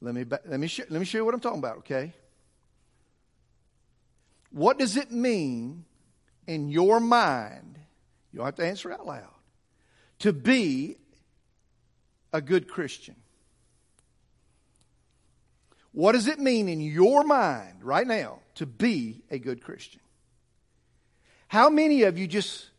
Let 0.00 0.14
me, 0.14 0.24
let 0.46 0.60
me, 0.60 0.68
sh- 0.68 0.82
let 0.88 1.00
me 1.00 1.04
show 1.04 1.18
you 1.18 1.24
what 1.24 1.34
I'm 1.34 1.40
talking 1.40 1.58
about, 1.58 1.78
okay? 1.78 2.12
What 4.52 4.78
does 4.78 4.96
it 4.96 5.10
mean 5.10 5.86
in 6.46 6.68
your 6.68 7.00
mind? 7.00 7.80
You 8.32 8.38
don't 8.38 8.46
have 8.46 8.54
to 8.56 8.66
answer 8.66 8.92
out 8.92 9.06
loud. 9.06 9.26
To 10.20 10.32
be 10.32 10.98
a 12.32 12.40
good 12.40 12.68
Christian? 12.68 13.16
What 15.92 16.12
does 16.12 16.26
it 16.26 16.38
mean 16.38 16.68
in 16.68 16.80
your 16.80 17.22
mind 17.22 17.82
right 17.82 18.06
now 18.06 18.38
to 18.54 18.66
be 18.66 19.22
a 19.30 19.38
good 19.38 19.62
Christian? 19.62 20.00
How 21.48 21.68
many 21.68 22.04
of 22.04 22.16
you 22.16 22.26
just 22.26 22.70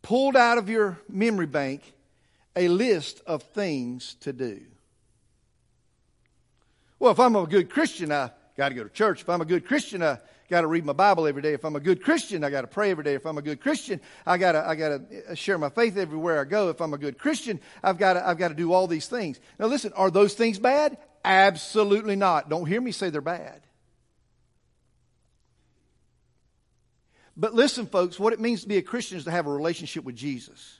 pulled 0.00 0.36
out 0.36 0.56
of 0.56 0.70
your 0.70 0.98
memory 1.08 1.46
bank 1.46 1.92
a 2.56 2.68
list 2.68 3.20
of 3.26 3.42
things 3.42 4.14
to 4.20 4.32
do? 4.32 4.62
Well, 6.98 7.12
if 7.12 7.20
I'm 7.20 7.36
a 7.36 7.46
good 7.46 7.68
Christian, 7.68 8.10
I 8.10 8.30
got 8.56 8.70
to 8.70 8.74
go 8.74 8.84
to 8.84 8.88
church. 8.88 9.20
If 9.20 9.28
I'm 9.28 9.42
a 9.42 9.44
good 9.44 9.66
Christian, 9.66 10.02
I 10.02 10.18
got 10.48 10.62
to 10.62 10.66
read 10.66 10.84
my 10.84 10.92
Bible 10.92 11.26
every 11.26 11.42
day. 11.42 11.52
If 11.52 11.64
I'm 11.64 11.76
a 11.76 11.80
good 11.80 12.02
Christian, 12.02 12.44
I 12.44 12.50
got 12.50 12.62
to 12.62 12.66
pray 12.66 12.90
every 12.90 13.04
day. 13.04 13.14
If 13.14 13.26
I'm 13.26 13.38
a 13.38 13.42
good 13.42 13.60
Christian, 13.60 14.00
I 14.26 14.38
got 14.38 14.52
to 14.52 14.66
I 14.66 14.74
got 14.74 14.88
to 14.88 15.30
uh, 15.30 15.34
share 15.34 15.58
my 15.58 15.70
faith 15.70 15.96
everywhere 15.96 16.40
I 16.40 16.44
go. 16.44 16.68
If 16.68 16.80
I'm 16.80 16.94
a 16.94 16.98
good 16.98 17.18
Christian, 17.18 17.60
I've 17.82 17.98
got 17.98 18.14
to 18.14 18.26
I've 18.26 18.38
got 18.38 18.48
to 18.48 18.54
do 18.54 18.72
all 18.72 18.86
these 18.86 19.08
things. 19.08 19.40
Now 19.58 19.66
listen, 19.66 19.92
are 19.94 20.10
those 20.10 20.34
things 20.34 20.58
bad? 20.58 20.98
Absolutely 21.24 22.16
not. 22.16 22.48
Don't 22.48 22.66
hear 22.66 22.80
me 22.80 22.92
say 22.92 23.10
they're 23.10 23.20
bad. 23.20 23.62
But 27.36 27.54
listen, 27.54 27.86
folks, 27.86 28.18
what 28.18 28.32
it 28.32 28.40
means 28.40 28.62
to 28.62 28.68
be 28.68 28.76
a 28.76 28.82
Christian 28.82 29.18
is 29.18 29.24
to 29.24 29.30
have 29.30 29.46
a 29.46 29.52
relationship 29.52 30.04
with 30.04 30.14
Jesus. 30.14 30.78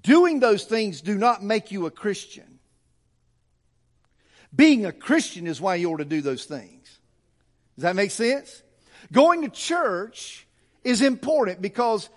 Doing 0.00 0.40
those 0.40 0.64
things 0.64 1.00
do 1.00 1.16
not 1.16 1.42
make 1.42 1.70
you 1.70 1.86
a 1.86 1.90
Christian. 1.90 2.58
Being 4.54 4.86
a 4.86 4.92
Christian 4.92 5.46
is 5.46 5.60
why 5.60 5.74
you 5.74 5.90
ought 5.90 5.98
to 5.98 6.04
do 6.04 6.20
those 6.20 6.44
things. 6.44 6.77
Does 7.78 7.84
that 7.84 7.94
make 7.94 8.10
sense? 8.10 8.64
Going 9.12 9.42
to 9.42 9.48
church 9.48 10.48
is 10.82 11.00
important 11.00 11.62
because 11.62 12.10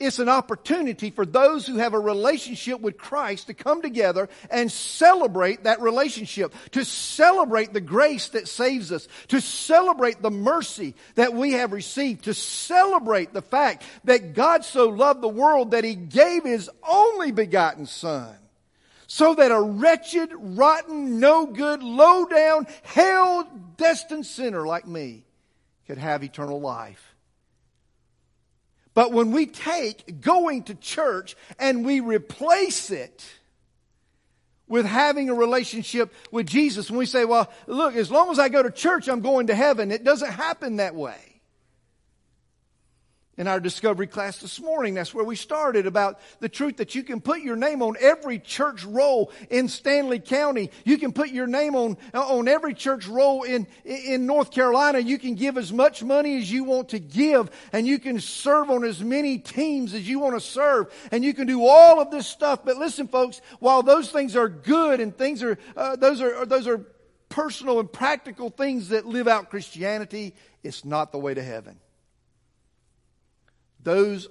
it's 0.00 0.18
an 0.18 0.28
opportunity 0.28 1.10
for 1.10 1.24
those 1.24 1.64
who 1.64 1.76
have 1.76 1.94
a 1.94 2.00
relationship 2.00 2.80
with 2.80 2.98
Christ 2.98 3.46
to 3.46 3.54
come 3.54 3.82
together 3.82 4.28
and 4.50 4.70
celebrate 4.70 5.62
that 5.62 5.80
relationship, 5.80 6.52
to 6.72 6.84
celebrate 6.84 7.72
the 7.72 7.80
grace 7.80 8.30
that 8.30 8.48
saves 8.48 8.90
us, 8.90 9.06
to 9.28 9.40
celebrate 9.40 10.20
the 10.22 10.30
mercy 10.32 10.96
that 11.14 11.34
we 11.34 11.52
have 11.52 11.70
received, 11.70 12.24
to 12.24 12.34
celebrate 12.34 13.32
the 13.32 13.42
fact 13.42 13.84
that 14.06 14.34
God 14.34 14.64
so 14.64 14.88
loved 14.88 15.20
the 15.20 15.28
world 15.28 15.70
that 15.70 15.84
He 15.84 15.94
gave 15.94 16.42
His 16.42 16.68
only 16.82 17.30
begotten 17.30 17.86
Son 17.86 18.34
so 19.06 19.34
that 19.34 19.52
a 19.52 19.60
wretched, 19.60 20.30
rotten, 20.34 21.20
no 21.20 21.46
good, 21.46 21.82
low 21.82 22.26
down, 22.26 22.66
hell 22.82 23.48
destined 23.76 24.26
sinner 24.26 24.66
like 24.66 24.86
me 24.86 25.24
could 25.86 25.98
have 25.98 26.24
eternal 26.24 26.60
life. 26.60 27.14
But 28.94 29.12
when 29.12 29.30
we 29.30 29.46
take 29.46 30.20
going 30.20 30.64
to 30.64 30.74
church 30.74 31.36
and 31.58 31.84
we 31.84 32.00
replace 32.00 32.90
it 32.90 33.24
with 34.68 34.86
having 34.86 35.28
a 35.28 35.34
relationship 35.34 36.12
with 36.32 36.46
Jesus, 36.46 36.90
when 36.90 36.98
we 36.98 37.06
say, 37.06 37.24
well, 37.24 37.52
look, 37.66 37.94
as 37.94 38.10
long 38.10 38.30
as 38.30 38.38
I 38.38 38.48
go 38.48 38.62
to 38.62 38.70
church, 38.70 39.06
I'm 39.06 39.20
going 39.20 39.48
to 39.48 39.54
heaven, 39.54 39.92
it 39.92 40.02
doesn't 40.02 40.32
happen 40.32 40.76
that 40.76 40.94
way 40.94 41.35
in 43.36 43.46
our 43.46 43.60
discovery 43.60 44.06
class 44.06 44.38
this 44.38 44.60
morning. 44.60 44.94
That's 44.94 45.12
where 45.12 45.24
we 45.24 45.36
started 45.36 45.86
about 45.86 46.20
the 46.40 46.48
truth 46.48 46.78
that 46.78 46.94
you 46.94 47.02
can 47.02 47.20
put 47.20 47.40
your 47.40 47.56
name 47.56 47.82
on 47.82 47.96
every 48.00 48.38
church 48.38 48.84
roll 48.84 49.30
in 49.50 49.66
Stanly 49.66 50.24
County. 50.24 50.70
You 50.84 50.98
can 50.98 51.12
put 51.12 51.28
your 51.28 51.46
name 51.46 51.74
on, 51.74 51.96
on 52.14 52.48
every 52.48 52.74
church 52.74 53.06
roll 53.06 53.42
in, 53.42 53.66
in 53.84 54.26
North 54.26 54.50
Carolina. 54.50 54.98
You 54.98 55.18
can 55.18 55.34
give 55.34 55.58
as 55.58 55.72
much 55.72 56.02
money 56.02 56.38
as 56.38 56.50
you 56.50 56.64
want 56.64 56.90
to 56.90 56.98
give 56.98 57.50
and 57.72 57.86
you 57.86 57.98
can 57.98 58.20
serve 58.20 58.70
on 58.70 58.84
as 58.84 59.02
many 59.02 59.38
teams 59.38 59.92
as 59.92 60.08
you 60.08 60.18
want 60.18 60.34
to 60.34 60.40
serve 60.40 60.92
and 61.10 61.24
you 61.24 61.34
can 61.34 61.46
do 61.46 61.66
all 61.66 62.00
of 62.00 62.10
this 62.10 62.26
stuff. 62.26 62.64
But 62.64 62.78
listen, 62.78 63.08
folks, 63.08 63.40
while 63.60 63.82
those 63.82 64.10
things 64.10 64.34
are 64.34 64.48
good 64.48 65.00
and 65.00 65.16
things 65.16 65.42
are, 65.42 65.58
uh, 65.76 65.96
those 65.96 66.20
are, 66.20 66.46
those 66.46 66.66
are 66.66 66.78
personal 67.28 67.80
and 67.80 67.92
practical 67.92 68.48
things 68.48 68.88
that 68.90 69.04
live 69.04 69.28
out 69.28 69.50
Christianity, 69.50 70.34
it's 70.62 70.84
not 70.84 71.12
the 71.12 71.18
way 71.18 71.34
to 71.34 71.42
heaven. 71.42 71.78
Those 73.86 74.26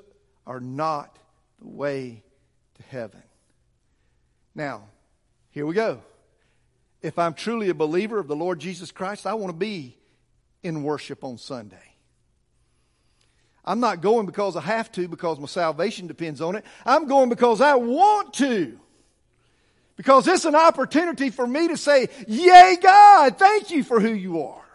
are 0.45 0.60
not 0.60 1.18
the 1.60 1.68
way 1.70 2.24
to 2.76 2.84
heaven. 2.84 3.24
Now, 4.53 4.84
Here 5.51 5.66
we 5.66 5.74
go. 5.74 6.01
If 7.01 7.18
I'm 7.18 7.34
truly 7.34 7.70
a 7.70 7.74
believer 7.74 8.20
of 8.20 8.28
the 8.28 8.36
Lord 8.36 8.60
Jesus 8.60 8.91
Christ, 8.91 9.26
I 9.26 9.34
want 9.36 9.53
to 9.53 9.58
be 9.58 9.97
in 10.62 10.84
worship 10.84 11.24
on 11.24 11.38
Sunday. 11.38 11.95
I'm 13.64 13.80
not 13.80 14.01
going 14.01 14.26
because 14.26 14.58
I 14.58 14.62
have 14.62 14.91
to, 14.91 15.08
because 15.08 15.39
my 15.39 15.45
salvation 15.45 16.08
depends 16.08 16.41
on 16.41 16.58
it. 16.58 16.66
I'm 16.86 17.08
going 17.08 17.30
because 17.30 17.62
I 17.62 17.76
want 17.76 18.34
to. 18.34 18.78
Because 19.95 20.28
it's 20.28 20.43
an 20.43 20.56
opportunity 20.56 21.30
for 21.30 21.47
me 21.47 21.70
to 21.70 21.78
say, 21.78 22.10
Yay, 22.28 22.76
God, 22.82 23.38
thank 23.38 23.72
you 23.72 23.86
for 23.86 24.01
who 24.01 24.12
you 24.12 24.43
are 24.43 24.66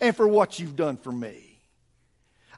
and 0.00 0.14
for 0.14 0.28
what 0.28 0.60
you've 0.60 0.76
done 0.76 0.98
for 0.98 1.10
me. 1.10 1.53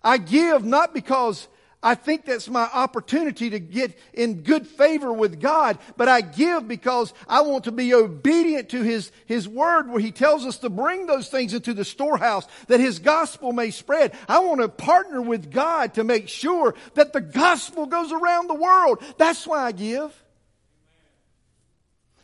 I 0.07 0.19
give 0.19 0.65
not 0.65 0.95
because 0.95 1.49
I 1.83 1.97
think 1.97 2.25
that's 2.25 2.49
my 2.49 2.63
opportunity 2.73 3.51
to 3.51 3.59
get 3.59 3.99
in 4.15 4.43
good 4.43 4.69
favor 4.69 5.13
with 5.13 5.41
God, 5.41 5.79
but 5.97 6.09
I 6.09 6.21
give 6.21 6.69
because 6.69 7.13
I 7.29 7.41
want 7.41 7.65
to 7.65 7.73
be 7.73 7.93
obedient 7.93 8.69
to 8.69 8.83
His, 8.83 9.11
His 9.27 9.49
word 9.49 9.91
where 9.91 9.99
He 9.99 10.13
tells 10.13 10.47
us 10.47 10.59
to 10.59 10.71
bring 10.71 11.07
those 11.07 11.29
things 11.29 11.55
into 11.55 11.75
the 11.75 11.85
storehouse 11.85 12.47
that 12.69 12.79
His 12.79 13.01
gospel 13.01 13.53
may 13.53 13.73
spread. 13.73 14.15
I 14.29 14.39
want 14.39 14.61
to 14.61 14.69
partner 14.69 15.21
with 15.21 15.51
God 15.51 15.95
to 15.95 16.05
make 16.05 16.29
sure 16.29 16.77
that 16.95 17.13
the 17.13 17.21
gospel 17.21 17.87
goes 17.87 18.13
around 18.13 18.47
the 18.47 18.55
world. 18.55 19.03
That's 19.19 19.45
why 19.45 19.65
I 19.65 19.73
give. 19.73 20.25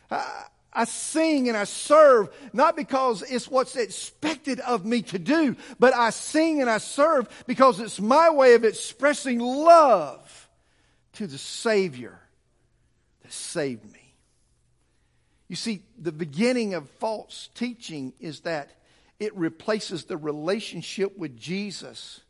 I, 0.09 0.45
I 0.73 0.85
sing 0.85 1.47
and 1.47 1.57
I 1.57 1.65
serve 1.65 2.29
not 2.51 2.75
because 2.75 3.21
it's 3.21 3.49
what's 3.49 3.75
expected 3.75 4.59
of 4.59 4.85
me 4.85 5.03
to 5.03 5.19
do, 5.19 5.55
but 5.79 5.93
I 5.93 6.09
sing 6.09 6.61
and 6.61 6.69
I 6.69 6.79
serve 6.79 7.27
because 7.45 7.79
it's 7.79 7.99
my 7.99 8.31
way 8.31 8.55
of 8.55 8.63
expressing 8.63 9.39
love 9.39 10.49
to 11.13 11.27
the 11.27 11.37
Savior 11.37 12.19
that 13.21 13.31
saved 13.31 13.85
me. 13.91 14.15
You 15.47 15.55
see, 15.55 15.83
the 15.99 16.11
beginning 16.11 16.73
of 16.73 16.89
false 16.89 17.49
teaching 17.53 18.13
is 18.19 18.41
that 18.41 18.71
it 19.19 19.35
replaces 19.37 20.05
the 20.05 20.17
relationship 20.17 21.17
with 21.17 21.37
Jesus 21.37 22.21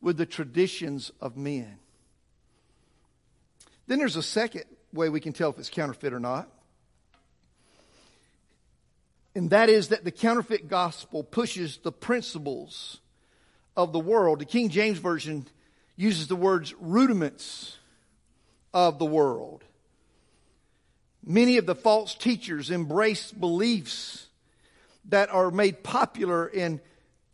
with 0.00 0.16
the 0.18 0.26
traditions 0.26 1.10
of 1.20 1.36
men. 1.36 1.78
Then 3.86 3.98
there's 3.98 4.16
a 4.16 4.22
second 4.22 4.64
way 4.92 5.08
we 5.08 5.20
can 5.20 5.32
tell 5.32 5.50
if 5.50 5.58
it's 5.58 5.70
counterfeit 5.70 6.12
or 6.12 6.20
not 6.20 6.48
and 9.38 9.50
that 9.50 9.68
is 9.68 9.88
that 9.88 10.02
the 10.02 10.10
counterfeit 10.10 10.66
gospel 10.66 11.22
pushes 11.22 11.76
the 11.76 11.92
principles 11.92 12.98
of 13.76 13.92
the 13.92 14.00
world. 14.00 14.40
The 14.40 14.44
King 14.44 14.68
James 14.68 14.98
Version 14.98 15.46
uses 15.94 16.26
the 16.26 16.34
words 16.34 16.74
rudiments 16.80 17.76
of 18.74 18.98
the 18.98 19.04
world. 19.04 19.62
Many 21.24 21.56
of 21.56 21.66
the 21.66 21.76
false 21.76 22.16
teachers 22.16 22.72
embrace 22.72 23.30
beliefs 23.30 24.26
that 25.04 25.30
are 25.30 25.52
made 25.52 25.84
popular 25.84 26.48
in 26.48 26.80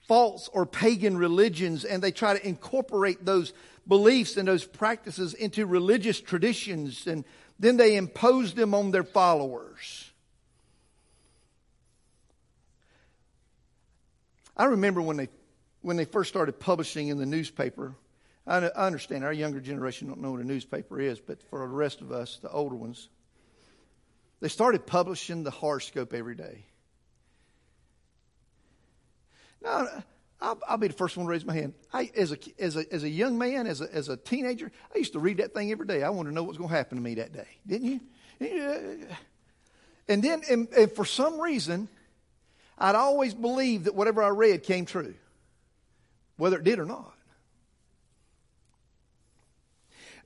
false 0.06 0.50
or 0.52 0.66
pagan 0.66 1.16
religions, 1.16 1.86
and 1.86 2.02
they 2.02 2.12
try 2.12 2.36
to 2.36 2.46
incorporate 2.46 3.24
those 3.24 3.54
beliefs 3.88 4.36
and 4.36 4.46
those 4.46 4.66
practices 4.66 5.32
into 5.32 5.64
religious 5.64 6.20
traditions, 6.20 7.06
and 7.06 7.24
then 7.58 7.78
they 7.78 7.96
impose 7.96 8.52
them 8.52 8.74
on 8.74 8.90
their 8.90 9.04
followers. 9.04 10.03
I 14.56 14.66
remember 14.66 15.02
when 15.02 15.16
they, 15.16 15.28
when 15.82 15.96
they 15.96 16.04
first 16.04 16.30
started 16.30 16.58
publishing 16.60 17.08
in 17.08 17.18
the 17.18 17.26
newspaper. 17.26 17.94
I, 18.46 18.58
I 18.58 18.86
understand 18.86 19.24
our 19.24 19.32
younger 19.32 19.60
generation 19.60 20.08
don't 20.08 20.20
know 20.20 20.32
what 20.32 20.40
a 20.40 20.44
newspaper 20.44 21.00
is, 21.00 21.18
but 21.20 21.42
for 21.50 21.60
the 21.60 21.66
rest 21.66 22.00
of 22.00 22.12
us, 22.12 22.38
the 22.42 22.50
older 22.50 22.76
ones, 22.76 23.08
they 24.40 24.48
started 24.48 24.86
publishing 24.86 25.42
the 25.42 25.50
horoscope 25.50 26.12
every 26.12 26.34
day. 26.34 26.66
Now, 29.62 29.88
I'll, 30.40 30.60
I'll, 30.68 30.76
be 30.76 30.88
the 30.88 30.94
first 30.94 31.16
one 31.16 31.24
to 31.24 31.30
raise 31.30 31.44
my 31.44 31.54
hand. 31.54 31.72
I, 31.92 32.10
as, 32.14 32.32
a, 32.32 32.38
as, 32.58 32.76
a, 32.76 32.92
as 32.92 33.02
a 33.02 33.08
young 33.08 33.38
man, 33.38 33.66
as 33.66 33.80
a, 33.80 33.92
as 33.94 34.10
a 34.10 34.16
teenager, 34.16 34.70
I 34.94 34.98
used 34.98 35.14
to 35.14 35.18
read 35.18 35.38
that 35.38 35.54
thing 35.54 35.70
every 35.70 35.86
day. 35.86 36.02
I 36.02 36.10
wanted 36.10 36.30
to 36.30 36.34
know 36.34 36.42
what 36.42 36.48
was 36.48 36.58
going 36.58 36.68
to 36.68 36.76
happen 36.76 36.98
to 36.98 37.02
me 37.02 37.14
that 37.14 37.32
day. 37.32 37.48
Didn't 37.66 37.88
you? 37.88 38.00
And 40.06 40.22
then, 40.22 40.42
and, 40.50 40.68
and 40.76 40.92
for 40.92 41.06
some 41.06 41.40
reason, 41.40 41.88
I'd 42.78 42.94
always 42.94 43.34
believed 43.34 43.84
that 43.84 43.94
whatever 43.94 44.22
I 44.22 44.28
read 44.28 44.62
came 44.62 44.84
true, 44.84 45.14
whether 46.36 46.58
it 46.58 46.64
did 46.64 46.78
or 46.78 46.84
not. 46.84 47.14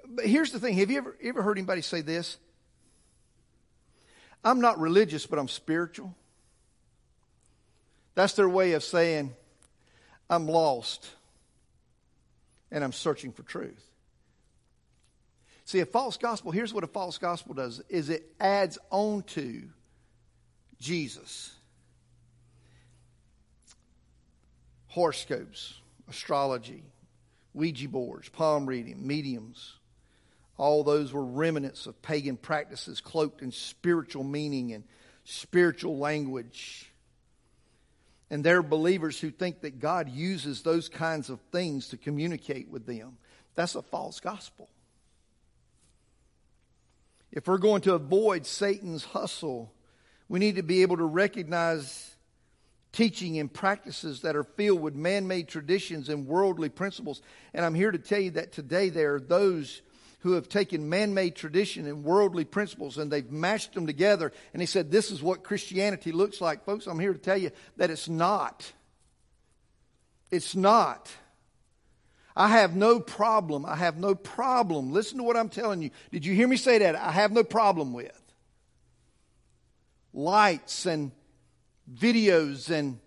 But 0.06 0.26
here's 0.26 0.52
the 0.52 0.58
thing 0.58 0.74
have 0.74 0.90
you 0.90 0.98
ever, 0.98 1.16
ever 1.22 1.42
heard 1.42 1.58
anybody 1.58 1.82
say 1.82 2.00
this? 2.00 2.38
I'm 4.44 4.60
not 4.60 4.78
religious, 4.78 5.26
but 5.26 5.38
I'm 5.38 5.48
spiritual. 5.48 6.14
That's 8.14 8.34
their 8.34 8.48
way 8.48 8.72
of 8.72 8.82
saying, 8.82 9.34
I'm 10.30 10.46
lost 10.46 11.08
and 12.70 12.82
I'm 12.82 12.92
searching 12.92 13.32
for 13.32 13.42
truth. 13.42 13.84
See, 15.64 15.80
a 15.80 15.86
false 15.86 16.16
gospel, 16.16 16.50
here's 16.50 16.72
what 16.72 16.84
a 16.84 16.88
false 16.88 17.18
gospel 17.18 17.54
does 17.54 17.82
is 17.88 18.08
it 18.08 18.24
adds 18.40 18.78
on 18.90 19.22
to 19.24 19.64
Jesus. 20.80 21.52
Horoscopes, 24.88 25.74
astrology, 26.08 26.82
Ouija 27.54 27.88
boards, 27.88 28.28
palm 28.28 28.66
reading, 28.66 29.06
mediums. 29.06 29.74
All 30.56 30.82
those 30.82 31.12
were 31.12 31.24
remnants 31.24 31.86
of 31.86 32.00
pagan 32.02 32.36
practices 32.36 33.00
cloaked 33.00 33.42
in 33.42 33.52
spiritual 33.52 34.24
meaning 34.24 34.72
and 34.72 34.84
spiritual 35.24 35.98
language. 35.98 36.92
And 38.30 38.44
there 38.44 38.58
are 38.58 38.62
believers 38.62 39.18
who 39.20 39.30
think 39.30 39.60
that 39.62 39.78
God 39.78 40.08
uses 40.08 40.62
those 40.62 40.88
kinds 40.88 41.30
of 41.30 41.40
things 41.52 41.88
to 41.88 41.96
communicate 41.96 42.68
with 42.68 42.86
them. 42.86 43.16
That's 43.54 43.74
a 43.74 43.82
false 43.82 44.20
gospel. 44.20 44.68
If 47.30 47.46
we're 47.46 47.58
going 47.58 47.82
to 47.82 47.94
avoid 47.94 48.46
Satan's 48.46 49.04
hustle, 49.04 49.72
we 50.28 50.38
need 50.38 50.56
to 50.56 50.62
be 50.62 50.82
able 50.82 50.96
to 50.96 51.04
recognize 51.04 52.14
teaching 52.92 53.38
and 53.38 53.52
practices 53.52 54.22
that 54.22 54.36
are 54.36 54.44
filled 54.44 54.80
with 54.80 54.94
man 54.94 55.26
made 55.26 55.48
traditions 55.48 56.08
and 56.08 56.26
worldly 56.26 56.68
principles. 56.68 57.22
And 57.52 57.64
I'm 57.64 57.74
here 57.74 57.90
to 57.90 57.98
tell 57.98 58.20
you 58.20 58.32
that 58.32 58.52
today 58.52 58.88
there 58.88 59.16
are 59.16 59.20
those 59.20 59.82
who 60.20 60.32
have 60.32 60.48
taken 60.48 60.88
man 60.88 61.14
made 61.14 61.36
tradition 61.36 61.86
and 61.86 62.02
worldly 62.02 62.44
principles 62.44 62.98
and 62.98 63.10
they've 63.10 63.30
mashed 63.30 63.74
them 63.74 63.86
together 63.86 64.32
and 64.52 64.60
he 64.60 64.66
said, 64.66 64.90
This 64.90 65.10
is 65.10 65.22
what 65.22 65.44
Christianity 65.44 66.12
looks 66.12 66.40
like. 66.40 66.64
Folks, 66.64 66.86
I'm 66.86 66.98
here 66.98 67.12
to 67.12 67.18
tell 67.18 67.36
you 67.36 67.50
that 67.76 67.90
it's 67.90 68.08
not. 68.08 68.72
It's 70.30 70.56
not. 70.56 71.10
I 72.34 72.48
have 72.48 72.76
no 72.76 73.00
problem. 73.00 73.66
I 73.66 73.76
have 73.76 73.96
no 73.96 74.14
problem. 74.14 74.92
Listen 74.92 75.18
to 75.18 75.24
what 75.24 75.36
I'm 75.36 75.48
telling 75.48 75.82
you. 75.82 75.90
Did 76.12 76.24
you 76.24 76.34
hear 76.34 76.46
me 76.46 76.56
say 76.56 76.78
that? 76.78 76.94
I 76.94 77.10
have 77.10 77.32
no 77.32 77.42
problem 77.42 77.92
with 77.92 78.12
lights 80.12 80.86
and 80.86 81.12
videos 81.94 82.70
and 82.70 82.98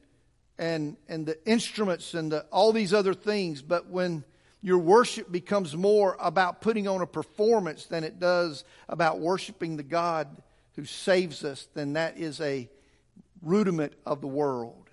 and 0.58 0.98
and 1.08 1.26
the 1.26 1.38
instruments 1.48 2.14
and 2.14 2.32
the, 2.32 2.46
all 2.52 2.72
these 2.72 2.94
other 2.94 3.14
things 3.14 3.62
but 3.62 3.88
when 3.88 4.24
your 4.62 4.78
worship 4.78 5.32
becomes 5.32 5.76
more 5.76 6.16
about 6.20 6.62
putting 6.62 6.88
on 6.88 7.02
a 7.02 7.08
performance 7.08 7.86
than 7.86 8.04
it 8.04 8.20
does 8.20 8.64
about 8.88 9.20
worshiping 9.20 9.76
the 9.76 9.84
God 9.84 10.28
who 10.76 10.86
saves 10.86 11.44
us 11.44 11.68
then 11.74 11.94
that 11.94 12.18
is 12.18 12.40
a 12.42 12.70
rudiment 13.42 13.94
of 14.06 14.22
the 14.22 14.28
world 14.28 14.91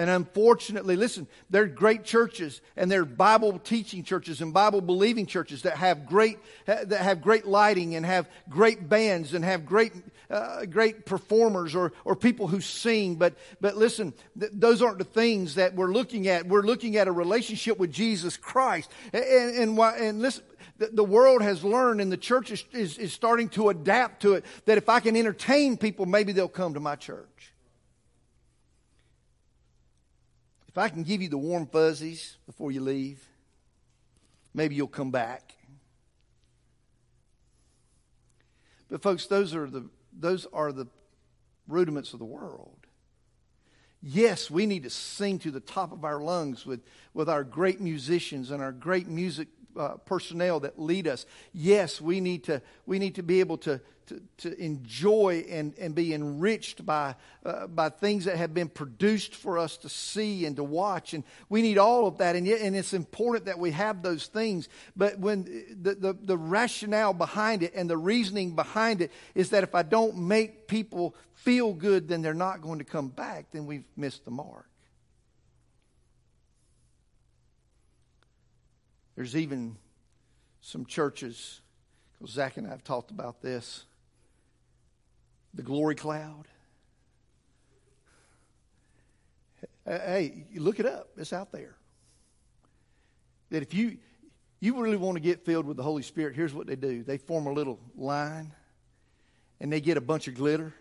and 0.00 0.08
unfortunately, 0.08 0.96
listen, 0.96 1.26
there 1.50 1.64
are 1.64 1.66
great 1.66 2.04
churches 2.04 2.62
and 2.74 2.90
there 2.90 3.02
are 3.02 3.04
Bible 3.04 3.58
teaching 3.58 4.02
churches 4.02 4.40
and 4.40 4.50
Bible 4.50 4.80
believing 4.80 5.26
churches 5.26 5.60
that 5.62 5.76
have 5.76 6.06
great, 6.06 6.38
that 6.64 6.90
have 6.90 7.20
great 7.20 7.44
lighting 7.44 7.94
and 7.94 8.06
have 8.06 8.26
great 8.48 8.88
bands 8.88 9.34
and 9.34 9.44
have 9.44 9.66
great, 9.66 9.92
uh, 10.30 10.64
great 10.64 11.04
performers 11.04 11.74
or, 11.74 11.92
or 12.06 12.16
people 12.16 12.46
who 12.46 12.62
sing. 12.62 13.16
But, 13.16 13.34
but 13.60 13.76
listen, 13.76 14.14
th- 14.38 14.52
those 14.54 14.80
aren't 14.80 14.96
the 14.96 15.04
things 15.04 15.56
that 15.56 15.74
we're 15.74 15.92
looking 15.92 16.28
at. 16.28 16.46
We're 16.46 16.62
looking 16.62 16.96
at 16.96 17.06
a 17.06 17.12
relationship 17.12 17.78
with 17.78 17.92
Jesus 17.92 18.38
Christ. 18.38 18.90
And, 19.12 19.22
and, 19.22 19.78
and 19.78 20.22
listen, 20.22 20.44
the 20.78 21.04
world 21.04 21.42
has 21.42 21.62
learned 21.62 22.00
and 22.00 22.10
the 22.10 22.16
church 22.16 22.50
is, 22.50 22.64
is, 22.72 22.96
is 22.96 23.12
starting 23.12 23.50
to 23.50 23.68
adapt 23.68 24.22
to 24.22 24.32
it 24.32 24.46
that 24.64 24.78
if 24.78 24.88
I 24.88 25.00
can 25.00 25.14
entertain 25.14 25.76
people, 25.76 26.06
maybe 26.06 26.32
they'll 26.32 26.48
come 26.48 26.72
to 26.72 26.80
my 26.80 26.96
church. 26.96 27.49
If 30.70 30.78
I 30.78 30.88
can 30.88 31.02
give 31.02 31.20
you 31.20 31.28
the 31.28 31.36
warm 31.36 31.66
fuzzies 31.66 32.36
before 32.46 32.70
you 32.70 32.80
leave, 32.80 33.26
maybe 34.54 34.76
you'll 34.76 34.86
come 34.86 35.10
back. 35.10 35.56
But 38.88 39.02
folks, 39.02 39.26
those 39.26 39.52
are 39.52 39.68
the 39.68 39.88
those 40.16 40.46
are 40.52 40.70
the 40.70 40.86
rudiments 41.66 42.12
of 42.12 42.20
the 42.20 42.24
world. 42.24 42.86
Yes, 44.00 44.48
we 44.48 44.64
need 44.64 44.84
to 44.84 44.90
sing 44.90 45.40
to 45.40 45.50
the 45.50 45.58
top 45.58 45.90
of 45.90 46.04
our 46.04 46.20
lungs 46.20 46.64
with, 46.64 46.80
with 47.14 47.28
our 47.28 47.42
great 47.42 47.80
musicians 47.80 48.52
and 48.52 48.62
our 48.62 48.72
great 48.72 49.08
music 49.08 49.48
uh, 49.76 49.96
personnel 50.04 50.60
that 50.60 50.78
lead 50.78 51.06
us. 51.06 51.26
Yes, 51.52 52.00
we 52.00 52.20
need 52.20 52.44
to, 52.44 52.62
we 52.86 52.98
need 52.98 53.16
to 53.16 53.22
be 53.22 53.40
able 53.40 53.58
to, 53.58 53.80
to, 54.10 54.20
to 54.38 54.60
enjoy 54.60 55.44
and, 55.48 55.72
and 55.78 55.94
be 55.94 56.12
enriched 56.12 56.84
by, 56.84 57.14
uh, 57.46 57.68
by 57.68 57.88
things 57.88 58.24
that 58.24 58.36
have 58.36 58.52
been 58.52 58.68
produced 58.68 59.34
for 59.34 59.56
us 59.56 59.76
to 59.78 59.88
see 59.88 60.44
and 60.44 60.56
to 60.56 60.64
watch. 60.64 61.14
And 61.14 61.22
we 61.48 61.62
need 61.62 61.78
all 61.78 62.06
of 62.08 62.18
that. 62.18 62.34
And, 62.34 62.44
yet, 62.46 62.60
and 62.60 62.74
it's 62.74 62.92
important 62.92 63.44
that 63.44 63.58
we 63.58 63.70
have 63.70 64.02
those 64.02 64.26
things. 64.26 64.68
But 64.96 65.18
when 65.20 65.44
the, 65.80 65.94
the, 65.94 66.12
the 66.20 66.36
rationale 66.36 67.14
behind 67.14 67.62
it 67.62 67.72
and 67.74 67.88
the 67.88 67.96
reasoning 67.96 68.56
behind 68.56 69.00
it 69.00 69.12
is 69.34 69.50
that 69.50 69.62
if 69.62 69.74
I 69.74 69.82
don't 69.82 70.16
make 70.18 70.66
people 70.66 71.14
feel 71.34 71.72
good, 71.72 72.08
then 72.08 72.20
they're 72.20 72.34
not 72.34 72.60
going 72.60 72.80
to 72.80 72.84
come 72.84 73.08
back, 73.08 73.46
then 73.52 73.66
we've 73.66 73.84
missed 73.96 74.24
the 74.24 74.30
mark. 74.30 74.66
There's 79.14 79.36
even 79.36 79.76
some 80.62 80.84
churches, 80.84 81.60
because 82.12 82.34
Zach 82.34 82.58
and 82.58 82.66
I 82.66 82.70
have 82.70 82.84
talked 82.84 83.10
about 83.10 83.40
this, 83.40 83.86
the 85.54 85.62
glory 85.62 85.94
cloud. 85.94 86.46
Hey, 89.84 90.46
look 90.54 90.78
it 90.78 90.86
up. 90.86 91.08
It's 91.16 91.32
out 91.32 91.52
there. 91.52 91.76
That 93.50 93.62
if 93.62 93.74
you 93.74 93.98
you 94.60 94.80
really 94.80 94.98
want 94.98 95.16
to 95.16 95.20
get 95.20 95.44
filled 95.44 95.66
with 95.66 95.76
the 95.78 95.82
Holy 95.82 96.02
Spirit, 96.02 96.36
here's 96.36 96.52
what 96.52 96.66
they 96.66 96.76
do. 96.76 97.02
They 97.02 97.16
form 97.16 97.46
a 97.46 97.52
little 97.52 97.80
line 97.96 98.52
and 99.58 99.72
they 99.72 99.80
get 99.80 99.96
a 99.96 100.02
bunch 100.02 100.28
of 100.28 100.34
glitter 100.34 100.74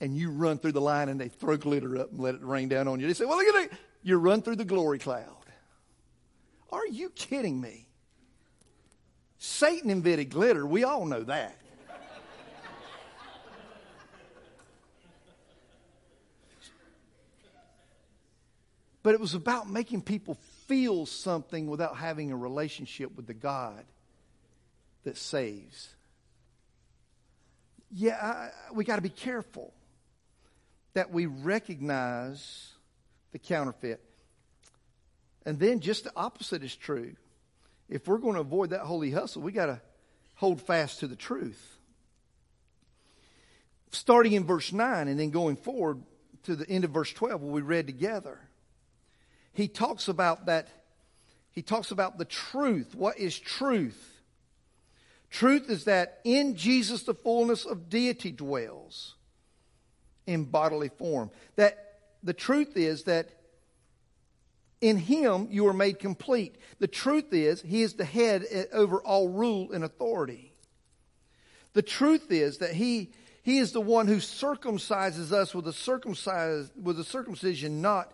and 0.00 0.16
you 0.16 0.30
run 0.30 0.58
through 0.58 0.72
the 0.72 0.80
line 0.80 1.08
and 1.08 1.20
they 1.20 1.28
throw 1.28 1.56
glitter 1.56 1.96
up 1.98 2.10
and 2.10 2.20
let 2.20 2.34
it 2.34 2.42
rain 2.42 2.68
down 2.68 2.86
on 2.86 3.00
you. 3.00 3.06
They 3.06 3.14
say, 3.14 3.24
Well, 3.24 3.38
look 3.38 3.54
at 3.54 3.64
it. 3.64 3.72
You 4.02 4.18
run 4.18 4.42
through 4.42 4.56
the 4.56 4.64
glory 4.64 4.98
cloud. 4.98 5.36
Are 6.70 6.86
you 6.86 7.10
kidding 7.10 7.60
me? 7.60 7.88
Satan 9.38 9.90
invented 9.90 10.30
glitter. 10.30 10.66
We 10.66 10.84
all 10.84 11.04
know 11.04 11.22
that. 11.24 11.56
But 19.02 19.14
it 19.14 19.20
was 19.20 19.34
about 19.34 19.68
making 19.68 20.02
people 20.02 20.34
feel 20.66 21.06
something 21.06 21.66
without 21.66 21.96
having 21.96 22.32
a 22.32 22.36
relationship 22.36 23.16
with 23.16 23.26
the 23.26 23.34
God 23.34 23.84
that 25.04 25.16
saves. 25.16 25.88
Yeah, 27.90 28.16
I, 28.20 28.50
we 28.74 28.84
got 28.84 28.96
to 28.96 29.02
be 29.02 29.08
careful 29.08 29.72
that 30.92 31.10
we 31.10 31.26
recognize 31.26 32.72
the 33.32 33.38
counterfeit. 33.38 34.02
And 35.46 35.58
then 35.58 35.80
just 35.80 36.04
the 36.04 36.12
opposite 36.14 36.62
is 36.62 36.76
true. 36.76 37.16
If 37.88 38.06
we're 38.06 38.18
going 38.18 38.34
to 38.34 38.40
avoid 38.40 38.70
that 38.70 38.80
holy 38.80 39.10
hustle, 39.10 39.42
we 39.42 39.52
got 39.52 39.66
to 39.66 39.80
hold 40.34 40.60
fast 40.60 41.00
to 41.00 41.06
the 41.06 41.16
truth. 41.16 41.78
Starting 43.92 44.32
in 44.32 44.44
verse 44.44 44.72
9 44.72 45.08
and 45.08 45.18
then 45.18 45.30
going 45.30 45.56
forward 45.56 46.02
to 46.44 46.54
the 46.54 46.68
end 46.68 46.84
of 46.84 46.90
verse 46.90 47.12
12, 47.12 47.40
what 47.40 47.52
we 47.52 47.62
read 47.62 47.86
together 47.86 48.38
he 49.52 49.68
talks 49.68 50.08
about 50.08 50.46
that. 50.46 50.68
He 51.52 51.62
talks 51.62 51.90
about 51.90 52.18
the 52.18 52.24
truth. 52.24 52.94
What 52.94 53.18
is 53.18 53.38
truth? 53.38 54.20
Truth 55.30 55.70
is 55.70 55.84
that 55.84 56.20
in 56.24 56.56
Jesus 56.56 57.04
the 57.04 57.14
fullness 57.14 57.64
of 57.64 57.88
deity 57.88 58.32
dwells 58.32 59.14
in 60.26 60.44
bodily 60.44 60.88
form. 60.88 61.30
That 61.56 62.00
the 62.22 62.32
truth 62.32 62.76
is 62.76 63.04
that 63.04 63.28
in 64.80 64.96
him 64.96 65.48
you 65.50 65.66
are 65.66 65.72
made 65.72 65.98
complete. 65.98 66.56
The 66.78 66.88
truth 66.88 67.32
is 67.32 67.62
he 67.62 67.82
is 67.82 67.94
the 67.94 68.04
head 68.04 68.44
over 68.72 69.00
all 69.00 69.28
rule 69.28 69.72
and 69.72 69.84
authority. 69.84 70.52
The 71.72 71.82
truth 71.82 72.32
is 72.32 72.58
that 72.58 72.72
he 72.72 73.12
he 73.42 73.58
is 73.58 73.72
the 73.72 73.80
one 73.80 74.06
who 74.06 74.16
circumcises 74.16 75.32
us 75.32 75.54
with 75.54 75.66
a 75.66 75.72
circumcised 75.72 76.72
with 76.80 76.98
a 76.98 77.04
circumcision 77.04 77.80
not 77.80 78.12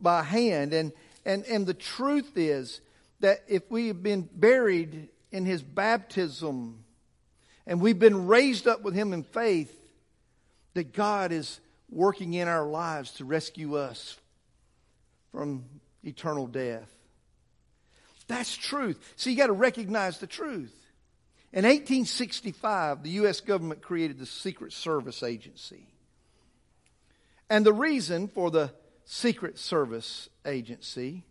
by 0.00 0.22
hand. 0.22 0.72
And, 0.72 0.92
and, 1.24 1.44
and 1.44 1.66
the 1.66 1.74
truth 1.74 2.36
is 2.36 2.80
that 3.20 3.42
if 3.48 3.70
we 3.70 3.88
have 3.88 4.02
been 4.02 4.28
buried 4.32 5.08
in 5.30 5.44
his 5.44 5.62
baptism 5.62 6.84
and 7.66 7.80
we've 7.80 7.98
been 7.98 8.26
raised 8.26 8.66
up 8.68 8.82
with 8.82 8.94
him 8.94 9.12
in 9.12 9.22
faith, 9.22 9.72
that 10.74 10.92
God 10.92 11.32
is 11.32 11.60
working 11.90 12.34
in 12.34 12.48
our 12.48 12.66
lives 12.66 13.12
to 13.12 13.24
rescue 13.24 13.76
us 13.76 14.16
from 15.32 15.64
eternal 16.04 16.46
death. 16.46 16.90
That's 18.28 18.56
truth. 18.56 18.98
So 19.16 19.30
you 19.30 19.36
got 19.36 19.46
to 19.46 19.52
recognize 19.52 20.18
the 20.18 20.26
truth. 20.26 20.74
In 21.52 21.64
1865, 21.64 23.02
the 23.02 23.10
U.S. 23.10 23.40
government 23.40 23.80
created 23.80 24.18
the 24.18 24.26
Secret 24.26 24.72
Service 24.72 25.22
Agency. 25.22 25.86
And 27.48 27.64
the 27.64 27.72
reason 27.72 28.28
for 28.28 28.50
the 28.50 28.72
Secret 29.06 29.56
Service 29.56 30.28
agency 30.44 31.24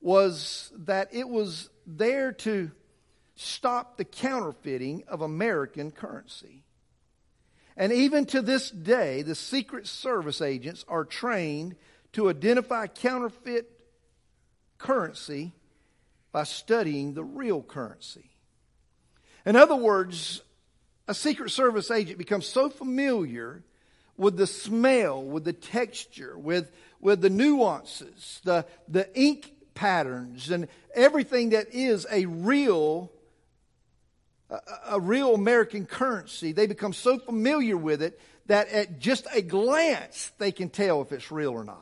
was 0.00 0.72
that 0.76 1.08
it 1.14 1.28
was 1.28 1.70
there 1.86 2.32
to 2.32 2.70
stop 3.36 3.96
the 3.96 4.04
counterfeiting 4.04 5.04
of 5.08 5.22
American 5.22 5.92
currency. 5.92 6.64
And 7.76 7.92
even 7.92 8.26
to 8.26 8.42
this 8.42 8.70
day, 8.70 9.22
the 9.22 9.36
Secret 9.36 9.86
Service 9.86 10.40
agents 10.40 10.84
are 10.88 11.04
trained 11.04 11.76
to 12.12 12.28
identify 12.28 12.88
counterfeit 12.88 13.70
currency 14.76 15.52
by 16.32 16.42
studying 16.42 17.14
the 17.14 17.24
real 17.24 17.62
currency. 17.62 18.30
In 19.46 19.54
other 19.54 19.76
words, 19.76 20.42
a 21.06 21.14
Secret 21.14 21.50
Service 21.50 21.90
agent 21.90 22.18
becomes 22.18 22.46
so 22.46 22.68
familiar 22.68 23.62
with 24.16 24.36
the 24.36 24.46
smell, 24.46 25.22
with 25.22 25.44
the 25.44 25.52
texture, 25.52 26.38
with, 26.38 26.70
with 27.00 27.20
the 27.20 27.30
nuances, 27.30 28.40
the, 28.44 28.64
the 28.88 29.08
ink 29.18 29.52
patterns, 29.74 30.50
and 30.50 30.68
everything 30.94 31.50
that 31.50 31.74
is 31.74 32.06
a 32.10 32.26
real, 32.26 33.10
a, 34.50 34.58
a 34.90 35.00
real 35.00 35.34
American 35.34 35.86
currency. 35.86 36.52
They 36.52 36.66
become 36.66 36.92
so 36.92 37.18
familiar 37.18 37.76
with 37.76 38.02
it 38.02 38.20
that 38.46 38.68
at 38.68 38.98
just 38.98 39.26
a 39.32 39.42
glance 39.42 40.30
they 40.38 40.52
can 40.52 40.68
tell 40.68 41.02
if 41.02 41.12
it's 41.12 41.32
real 41.32 41.52
or 41.52 41.64
not. 41.64 41.80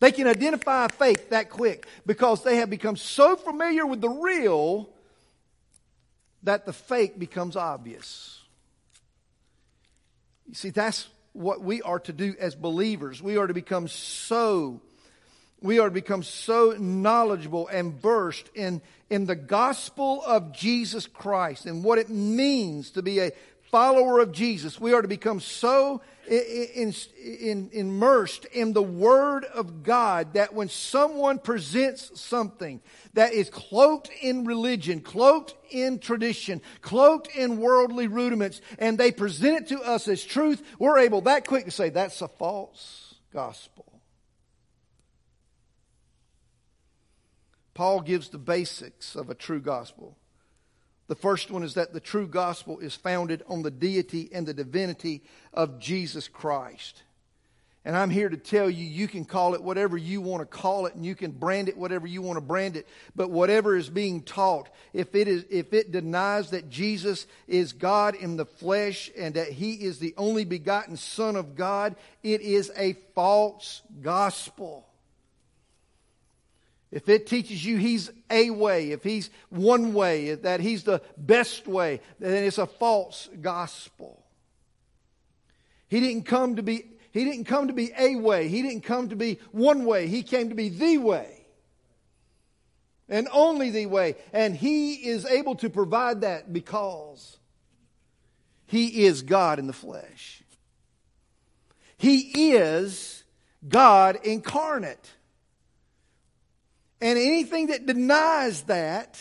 They 0.00 0.12
can 0.12 0.26
identify 0.26 0.86
a 0.86 0.88
fake 0.88 1.30
that 1.30 1.48
quick 1.48 1.86
because 2.04 2.42
they 2.42 2.56
have 2.56 2.68
become 2.68 2.96
so 2.96 3.36
familiar 3.36 3.86
with 3.86 4.00
the 4.00 4.08
real 4.08 4.90
that 6.42 6.66
the 6.66 6.72
fake 6.72 7.18
becomes 7.18 7.54
obvious. 7.54 8.40
You 10.48 10.54
see, 10.54 10.70
that's 10.70 11.08
what 11.32 11.62
we 11.62 11.82
are 11.82 12.00
to 12.00 12.12
do 12.12 12.34
as 12.38 12.54
believers. 12.54 13.22
We 13.22 13.36
are 13.36 13.46
to 13.46 13.54
become 13.54 13.88
so, 13.88 14.80
we 15.60 15.78
are 15.78 15.88
to 15.88 15.94
become 15.94 16.22
so 16.22 16.76
knowledgeable 16.78 17.68
and 17.68 17.94
versed 18.00 18.50
in, 18.54 18.82
in 19.10 19.26
the 19.26 19.36
gospel 19.36 20.22
of 20.26 20.52
Jesus 20.52 21.06
Christ 21.06 21.66
and 21.66 21.84
what 21.84 21.98
it 21.98 22.08
means 22.08 22.90
to 22.92 23.02
be 23.02 23.20
a 23.20 23.32
follower 23.70 24.20
of 24.20 24.32
Jesus. 24.32 24.80
We 24.80 24.92
are 24.92 25.02
to 25.02 25.08
become 25.08 25.40
so 25.40 26.02
in, 26.28 26.94
in, 27.18 27.70
immersed 27.72 28.44
in 28.46 28.72
the 28.72 28.82
Word 28.82 29.44
of 29.44 29.82
God 29.82 30.34
that 30.34 30.54
when 30.54 30.68
someone 30.68 31.38
presents 31.38 32.20
something 32.20 32.80
that 33.14 33.32
is 33.32 33.50
cloaked 33.50 34.10
in 34.20 34.44
religion, 34.44 35.00
cloaked 35.00 35.54
in 35.70 35.98
tradition, 35.98 36.60
cloaked 36.80 37.28
in 37.34 37.58
worldly 37.58 38.06
rudiments, 38.06 38.60
and 38.78 38.98
they 38.98 39.12
present 39.12 39.56
it 39.56 39.68
to 39.68 39.80
us 39.82 40.08
as 40.08 40.24
truth, 40.24 40.62
we're 40.78 40.98
able 40.98 41.22
that 41.22 41.46
quick 41.46 41.64
to 41.64 41.70
say 41.70 41.90
that's 41.90 42.22
a 42.22 42.28
false 42.28 43.14
gospel. 43.32 44.00
Paul 47.74 48.02
gives 48.02 48.28
the 48.28 48.38
basics 48.38 49.16
of 49.16 49.30
a 49.30 49.34
true 49.34 49.60
gospel. 49.60 50.16
The 51.12 51.16
first 51.16 51.50
one 51.50 51.62
is 51.62 51.74
that 51.74 51.92
the 51.92 52.00
true 52.00 52.26
gospel 52.26 52.78
is 52.78 52.96
founded 52.96 53.42
on 53.46 53.60
the 53.60 53.70
deity 53.70 54.30
and 54.32 54.46
the 54.46 54.54
divinity 54.54 55.20
of 55.52 55.78
Jesus 55.78 56.26
Christ. 56.26 57.02
And 57.84 57.94
I'm 57.94 58.08
here 58.08 58.30
to 58.30 58.38
tell 58.38 58.70
you, 58.70 58.86
you 58.86 59.06
can 59.06 59.26
call 59.26 59.52
it 59.52 59.62
whatever 59.62 59.98
you 59.98 60.22
want 60.22 60.40
to 60.40 60.46
call 60.46 60.86
it, 60.86 60.94
and 60.94 61.04
you 61.04 61.14
can 61.14 61.30
brand 61.30 61.68
it 61.68 61.76
whatever 61.76 62.06
you 62.06 62.22
want 62.22 62.38
to 62.38 62.40
brand 62.40 62.78
it. 62.78 62.88
But 63.14 63.28
whatever 63.28 63.76
is 63.76 63.90
being 63.90 64.22
taught, 64.22 64.70
if 64.94 65.14
it 65.14 65.28
is, 65.28 65.44
if 65.50 65.74
it 65.74 65.92
denies 65.92 66.48
that 66.48 66.70
Jesus 66.70 67.26
is 67.46 67.74
God 67.74 68.14
in 68.14 68.38
the 68.38 68.46
flesh 68.46 69.10
and 69.14 69.34
that 69.34 69.48
He 69.48 69.74
is 69.74 69.98
the 69.98 70.14
only 70.16 70.46
begotten 70.46 70.96
Son 70.96 71.36
of 71.36 71.56
God, 71.56 71.94
it 72.22 72.40
is 72.40 72.72
a 72.74 72.94
false 73.14 73.82
gospel. 74.00 74.88
If 76.92 77.08
it 77.08 77.26
teaches 77.26 77.64
you 77.64 77.78
he's 77.78 78.10
a 78.30 78.50
way, 78.50 78.92
if 78.92 79.02
he's 79.02 79.30
one 79.48 79.94
way, 79.94 80.34
that 80.34 80.60
he's 80.60 80.84
the 80.84 81.02
best 81.16 81.66
way, 81.66 82.00
then 82.20 82.44
it's 82.44 82.58
a 82.58 82.66
false 82.66 83.28
gospel. 83.40 84.22
He 85.88 85.98
didn't 86.00 86.24
come 86.24 86.56
to 86.56 86.62
be 86.62 86.84
he 87.12 87.24
didn't 87.24 87.44
come 87.44 87.68
to 87.68 87.74
be 87.74 87.92
a 87.98 88.16
way. 88.16 88.48
He 88.48 88.62
didn't 88.62 88.82
come 88.82 89.10
to 89.10 89.16
be 89.16 89.38
one 89.50 89.84
way. 89.84 90.06
He 90.06 90.22
came 90.22 90.48
to 90.48 90.54
be 90.54 90.70
the 90.70 90.98
way. 90.98 91.38
and 93.08 93.28
only 93.30 93.70
the 93.70 93.86
way. 93.86 94.16
And 94.32 94.56
He 94.56 94.94
is 94.94 95.26
able 95.26 95.54
to 95.56 95.68
provide 95.68 96.22
that 96.22 96.52
because 96.52 97.36
He 98.66 99.04
is 99.04 99.22
God 99.22 99.58
in 99.58 99.66
the 99.66 99.72
flesh. 99.74 100.42
He 101.98 102.52
is 102.52 103.22
God 103.68 104.18
incarnate. 104.24 105.10
And 107.02 107.18
anything 107.18 107.66
that 107.66 107.84
denies 107.84 108.62
that 108.62 109.20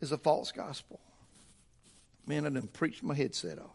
is 0.00 0.12
a 0.12 0.18
false 0.18 0.50
gospel. 0.50 0.98
Man, 2.26 2.46
I 2.46 2.48
done 2.48 2.68
preached 2.68 3.02
my 3.02 3.14
headset 3.14 3.58
off. 3.58 3.66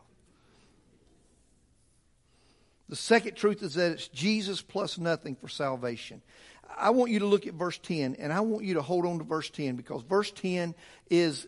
The 2.89 2.95
second 2.95 3.35
truth 3.35 3.61
is 3.61 3.75
that 3.75 3.91
it's 3.91 4.07
Jesus 4.07 4.59
plus 4.59 4.97
nothing 4.97 5.35
for 5.35 5.47
salvation. 5.47 6.23
I 6.75 6.89
want 6.89 7.11
you 7.11 7.19
to 7.19 7.27
look 7.27 7.45
at 7.45 7.53
verse 7.53 7.77
10, 7.77 8.15
and 8.15 8.33
I 8.33 8.39
want 8.39 8.63
you 8.63 8.73
to 8.73 8.81
hold 8.81 9.05
on 9.05 9.19
to 9.19 9.23
verse 9.23 9.51
10 9.51 9.75
because 9.75 10.01
verse 10.01 10.31
10 10.31 10.73
is 11.11 11.47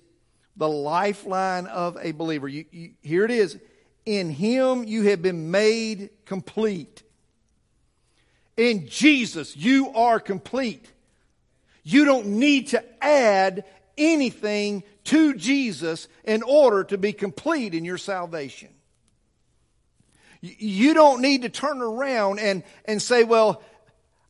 the 0.58 0.70
lifeline 0.70 1.66
of 1.66 1.98
a 2.00 2.12
believer. 2.12 2.48
You, 2.48 2.66
you, 2.70 2.92
here 3.02 3.26
it 3.26 3.32
is. 3.32 3.58
In 4.06 4.30
him 4.30 4.84
you 4.84 5.04
have 5.06 5.24
been 5.24 5.50
made 5.50 6.12
complete. 6.26 7.02
In 8.62 8.88
Jesus 8.88 9.58
you 9.58 9.90
are 9.96 10.20
complete. 10.20 10.86
You 11.82 12.06
don't 12.06 12.28
need 12.28 12.68
to 12.68 13.04
add 13.04 13.66
anything 13.98 14.84
to 15.06 15.34
Jesus 15.34 16.08
in 16.24 16.44
order 16.44 16.84
to 16.84 16.98
be 17.00 17.12
complete 17.12 17.74
in 17.74 17.86
your 17.86 17.98
salvation. 17.98 18.70
You 20.42 20.94
don't 20.94 21.24
need 21.24 21.42
to 21.42 21.50
turn 21.50 21.82
around 21.82 22.38
and, 22.38 22.62
and 22.86 23.02
say, 23.02 23.24
well, 23.24 23.64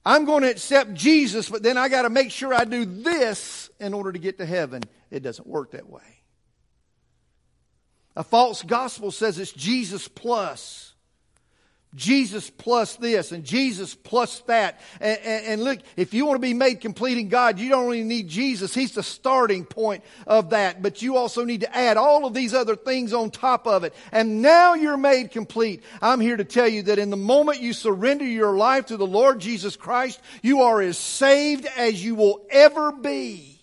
I'm 0.06 0.24
going 0.24 0.44
to 0.44 0.50
accept 0.50 0.94
Jesus, 0.94 1.50
but 1.50 1.62
then 1.62 1.78
I 1.78 1.90
got 1.90 2.04
to 2.04 2.10
make 2.10 2.32
sure 2.32 2.54
I 2.54 2.64
do 2.64 2.86
this 2.86 3.70
in 3.82 3.94
order 3.94 4.14
to 4.14 4.20
get 4.20 4.38
to 4.38 4.46
heaven. 4.46 4.84
It 5.10 5.24
doesn't 5.24 5.48
work 5.48 5.72
that 5.72 5.90
way. 5.90 6.24
A 8.16 8.24
false 8.24 8.64
gospel 8.64 9.12
says 9.12 9.38
it's 9.40 9.52
Jesus 9.52 10.08
plus. 10.08 10.91
Jesus 11.94 12.50
plus 12.50 12.96
this 12.96 13.34
and 13.34 13.44
Jesus 13.44 13.96
plus 13.96 14.40
that. 14.42 14.80
And, 15.02 15.20
and, 15.20 15.46
and, 15.46 15.64
look, 15.64 15.80
if 15.98 16.14
you 16.14 16.26
want 16.26 16.38
to 16.38 16.42
be 16.42 16.54
made 16.54 16.80
complete 16.80 17.18
in 17.18 17.28
God, 17.28 17.60
you 17.60 17.70
don't 17.70 17.84
only 17.84 18.04
need 18.04 18.30
Jesus. 18.30 18.74
He's 18.74 18.94
the 18.94 19.04
starting 19.04 19.66
point 19.66 20.04
of 20.26 20.52
that. 20.52 20.82
But 20.82 21.02
you 21.02 21.18
also 21.18 21.44
need 21.44 21.62
to 21.62 21.76
add 21.76 21.98
all 21.98 22.26
of 22.26 22.34
these 22.34 22.54
other 22.54 22.78
things 22.78 23.12
on 23.12 23.30
top 23.30 23.68
of 23.68 23.84
it. 23.84 23.94
And 24.14 24.42
now 24.42 24.74
you're 24.74 24.96
made 24.96 25.32
complete. 25.32 25.84
I'm 26.02 26.22
here 26.22 26.38
to 26.38 26.46
tell 26.46 26.68
you 26.68 26.84
that 26.84 27.00
in 27.00 27.10
the 27.10 27.18
moment 27.18 27.60
you 27.60 27.74
surrender 27.74 28.26
your 28.26 28.56
life 28.56 28.86
to 28.88 28.98
the 28.98 29.08
Lord 29.08 29.40
Jesus 29.40 29.76
Christ, 29.76 30.22
you 30.42 30.62
are 30.62 30.82
as 30.82 30.98
saved 30.98 31.66
as 31.78 32.04
you 32.04 32.16
will 32.16 32.46
ever 32.50 32.94
be. 32.94 33.60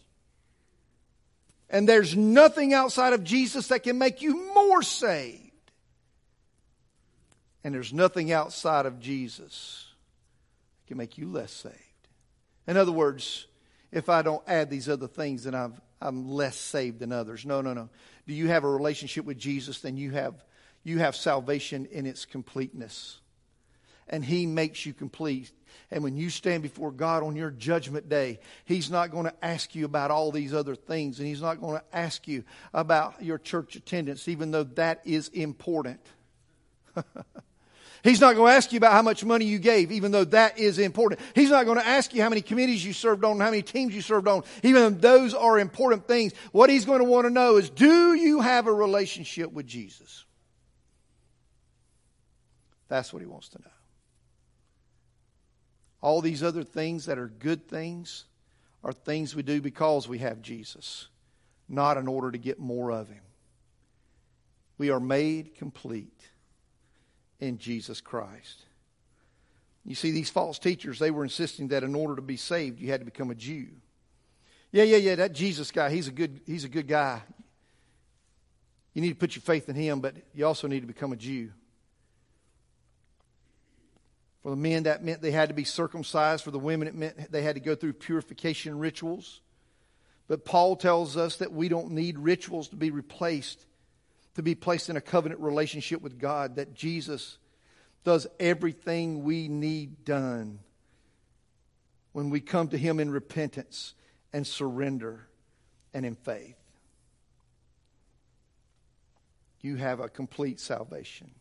And 1.71 1.89
there's 1.89 2.15
nothing 2.15 2.75
outside 2.75 3.15
of 3.15 3.25
Jesus 3.25 3.69
that 3.69 3.85
can 3.85 3.97
make 3.97 4.21
you 4.21 4.53
more 4.55 4.83
saved 4.83 5.48
and 7.69 7.75
there's 7.75 7.93
nothing 7.93 8.33
outside 8.33 8.87
of 8.87 8.99
Jesus 8.99 9.85
that 10.81 10.89
can 10.89 10.97
make 10.97 11.19
you 11.19 11.31
less 11.31 11.53
saved. 11.53 11.77
In 12.67 12.79
other 12.79 12.93
words, 12.93 13.47
if 13.93 14.09
I 14.09 14.23
don't 14.23 14.43
add 14.49 14.71
these 14.71 14.89
other 14.89 15.07
things, 15.07 15.45
then 15.45 15.55
i 15.55 15.69
am 16.01 16.31
less 16.31 16.57
saved 16.57 17.01
than 17.01 17.13
others. 17.13 17.45
No, 17.45 17.61
no, 17.61 17.75
no. 17.75 17.91
Do 18.27 18.33
you 18.33 18.49
have 18.49 18.65
a 18.65 18.71
relationship 18.71 19.27
with 19.27 19.37
Jesus? 19.37 19.81
Then 19.81 19.99
you 19.99 20.13
have, 20.13 20.43
you 20.83 21.01
have 21.01 21.15
salvation 21.15 21.85
in 21.93 22.07
its 22.07 22.25
completeness. 22.25 23.21
And 24.09 24.25
He 24.25 24.47
makes 24.47 24.87
you 24.87 24.95
complete. 24.95 25.53
And 25.91 26.03
when 26.03 26.17
you 26.17 26.31
stand 26.31 26.63
before 26.63 26.91
God 26.91 27.23
on 27.23 27.37
your 27.37 27.51
judgment 27.51 28.09
day, 28.09 28.41
He's 28.65 28.91
not 28.91 29.11
going 29.11 29.27
to 29.27 29.45
ask 29.45 29.75
you 29.75 29.85
about 29.85 30.11
all 30.11 30.33
these 30.33 30.55
other 30.55 30.75
things. 30.75 31.19
And 31.19 31.29
He's 31.29 31.43
not 31.43 31.61
going 31.61 31.79
to 31.79 31.85
ask 31.93 32.27
you 32.27 32.45
about 32.73 33.23
your 33.23 33.37
church 33.37 33.77
attendance, 33.77 34.27
even 34.27 34.53
though 34.53 34.65
that 34.65 35.03
is 35.05 35.29
important. 35.29 36.01
He's 38.09 38.23
not 38.23 38.37
going 38.37 38.51
to 38.51 38.57
ask 38.57 38.73
you 38.73 38.79
about 38.79 38.93
how 38.93 39.03
much 39.03 39.23
money 39.23 39.45
you 39.45 39.59
gave, 39.59 39.93
even 39.93 40.13
though 40.13 40.25
that 40.25 40.59
is 40.59 40.79
important. 40.79 41.21
He's 41.35 41.51
not 41.51 41.67
going 41.67 41.77
to 41.77 41.87
ask 41.87 42.15
you 42.15 42.23
how 42.23 42.31
many 42.31 42.41
committees 42.41 42.83
you 42.83 42.95
served 42.95 43.23
on, 43.23 43.39
how 43.39 43.51
many 43.51 43.61
teams 43.61 43.95
you 43.95 44.01
served 44.01 44.27
on, 44.27 44.45
even 44.63 44.83
though 44.83 45.19
those 45.19 45.35
are 45.35 45.59
important 45.59 46.09
things. 46.09 46.33
What 46.51 46.71
he's 46.71 46.87
going 46.87 47.01
to 47.01 47.05
want 47.05 47.27
to 47.27 47.31
know 47.31 47.59
is 47.59 47.69
do 47.69 48.15
you 48.15 48.41
have 48.41 48.67
a 48.67 48.73
relationship 48.73 49.53
with 49.53 49.67
Jesus? 49.67 50.25
That's 52.89 53.13
what 53.13 53.21
he 53.21 53.27
wants 53.27 53.51
to 53.51 53.59
know. 53.59 53.71
All 56.01 56.23
these 56.23 56.43
other 56.43 56.65
things 56.65 57.05
that 57.07 57.19
are 57.19 57.29
good 57.29 57.69
things 57.69 58.25
are 58.83 58.93
things 58.95 59.37
we 59.37 59.43
do 59.43 59.61
because 59.61 60.09
we 60.09 60.21
have 60.21 60.41
Jesus, 60.41 61.09
not 61.69 61.99
in 61.99 62.09
order 62.09 62.31
to 62.31 62.39
get 62.39 62.59
more 62.59 62.91
of 62.91 63.11
him. 63.11 63.21
We 64.79 64.89
are 64.89 65.01
made 65.01 65.57
complete 65.57 66.18
in 67.41 67.59
Jesus 67.59 68.01
Christ. 68.01 68.65
You 69.85 69.95
see, 69.95 70.11
these 70.11 70.31
false 70.31 70.59
teachers, 70.59 70.99
they 70.99 71.11
were 71.11 71.25
insisting 71.25 71.69
that 71.69 71.83
in 71.83 71.95
order 71.95 72.17
to 72.17 72.23
be 72.23 72.37
saved, 72.37 72.81
you 72.81 72.91
had 72.91 73.01
to 73.01 73.07
become 73.07 73.31
a 73.31 73.35
Jew. 73.35 73.69
Yeah, 74.71 74.85
yeah, 74.85 74.99
yeah, 74.99 75.15
that 75.15 75.33
Jesus 75.33 75.71
guy, 75.71 75.91
he's 75.91 76.09
a 76.09 76.13
good, 76.13 76.41
he's 76.47 76.65
a 76.65 76.69
good 76.69 76.87
guy. 76.87 77.23
You 78.93 79.03
need 79.03 79.11
to 79.11 79.15
put 79.15 79.35
your 79.35 79.43
faith 79.43 79.69
in 79.69 79.77
him, 79.77 80.01
but 80.01 80.15
you 80.35 80.47
also 80.47 80.69
need 80.69 80.81
to 80.81 80.87
become 80.87 81.13
a 81.13 81.17
Jew. 81.17 81.53
For 84.43 84.51
the 84.51 84.57
men, 84.57 84.85
that 84.85 85.05
meant 85.05 85.23
they 85.23 85.31
had 85.31 85.49
to 85.49 85.55
be 85.55 85.65
circumcised. 85.65 86.45
For 86.45 86.51
the 86.51 86.59
women, 86.59 86.89
it 86.89 86.95
meant 86.95 87.33
they 87.33 87.43
had 87.43 87.55
to 87.55 87.61
go 87.61 87.75
through 87.75 87.95
purification 87.95 88.79
rituals. 88.79 89.41
But 90.27 90.45
Paul 90.45 90.77
tells 90.77 91.17
us 91.17 91.37
that 91.37 91.53
we 91.53 91.69
don't 91.69 91.93
need 91.93 92.19
rituals 92.19 92.69
to 92.69 92.77
be 92.77 92.91
replaced 92.91 93.65
to 94.39 94.43
be 94.45 94.55
placed 94.55 94.89
in 94.89 94.97
a 94.97 95.01
covenant 95.01 95.41
relationship 95.41 96.01
with 96.01 96.17
God, 96.17 96.55
that 96.55 96.73
Jesus 96.73 97.39
does 98.05 98.25
everything 98.39 99.25
we 99.25 99.49
need 99.49 100.05
done 100.05 100.61
when 102.13 102.31
we 102.31 102.39
come 102.39 102.69
to 102.69 102.79
Him 102.79 103.01
in 103.01 103.11
repentance 103.11 103.95
and 104.33 104.47
surrender 104.47 105.27
and 105.93 106.07
in 106.07 106.15
faith. 106.15 106.55
You 109.61 109.75
have 109.75 109.99
a 109.99 110.09
complete 110.09 110.61
salvation. 110.61 111.33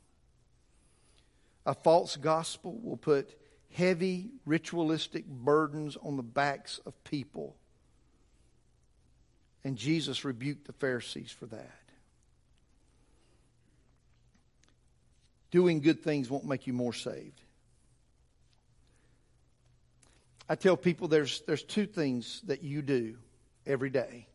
A 1.68 1.76
false 1.76 2.18
gospel 2.18 2.80
will 2.82 2.98
put 2.98 3.40
heavy 3.72 4.32
ritualistic 4.44 5.28
burdens 5.28 5.98
on 6.02 6.18
the 6.18 6.24
backs 6.24 6.80
of 6.84 7.04
people. 7.04 7.58
And 9.64 9.78
Jesus 9.78 10.26
rebuked 10.26 10.66
the 10.66 10.74
Pharisees 10.74 11.30
for 11.30 11.46
that. 11.46 11.87
Doing 15.58 15.80
good 15.80 16.04
things 16.04 16.30
won't 16.30 16.46
make 16.46 16.68
you 16.68 16.74
more 16.74 16.94
saved. 16.94 17.42
I 20.48 20.54
tell 20.54 20.78
people 20.78 21.08
there's, 21.08 21.42
there's 21.48 21.64
two 21.64 21.88
things 21.88 22.42
that 22.46 22.62
you 22.62 22.84
do 22.84 23.16
every 23.66 23.90
day. 23.90 24.28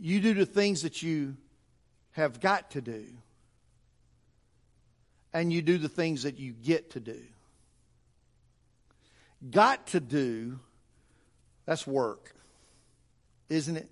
You 0.00 0.20
do 0.20 0.34
the 0.34 0.44
things 0.44 0.82
that 0.82 1.04
you 1.04 1.36
have 2.10 2.40
got 2.40 2.72
to 2.72 2.80
do, 2.80 3.04
and 5.32 5.52
you 5.52 5.62
do 5.62 5.78
the 5.78 5.88
things 5.88 6.24
that 6.24 6.40
you 6.40 6.52
get 6.52 6.90
to 6.90 7.00
do. 7.00 7.22
Got 9.52 9.86
to 9.88 10.00
do, 10.00 10.58
that's 11.64 11.86
work, 11.86 12.34
isn't 13.48 13.76
it? 13.76 13.88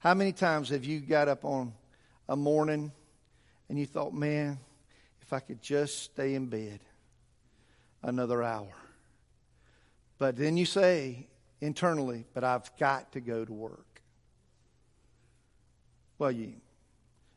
How 0.00 0.14
many 0.14 0.32
times 0.32 0.70
have 0.70 0.84
you 0.84 0.98
got 0.98 1.28
up 1.28 1.44
on 1.44 1.74
a 2.28 2.34
morning 2.34 2.90
and 3.68 3.78
you 3.78 3.86
thought, 3.86 4.14
man, 4.14 4.58
if 5.20 5.32
I 5.32 5.40
could 5.40 5.60
just 5.60 6.02
stay 6.04 6.34
in 6.34 6.46
bed 6.46 6.80
another 8.02 8.42
hour. 8.42 8.72
But 10.18 10.36
then 10.36 10.56
you 10.56 10.66
say 10.66 11.26
internally, 11.60 12.24
but 12.34 12.44
I've 12.44 12.74
got 12.78 13.12
to 13.12 13.20
go 13.20 13.44
to 13.44 13.52
work. 13.52 14.02
Well, 16.18 16.32
you, 16.32 16.54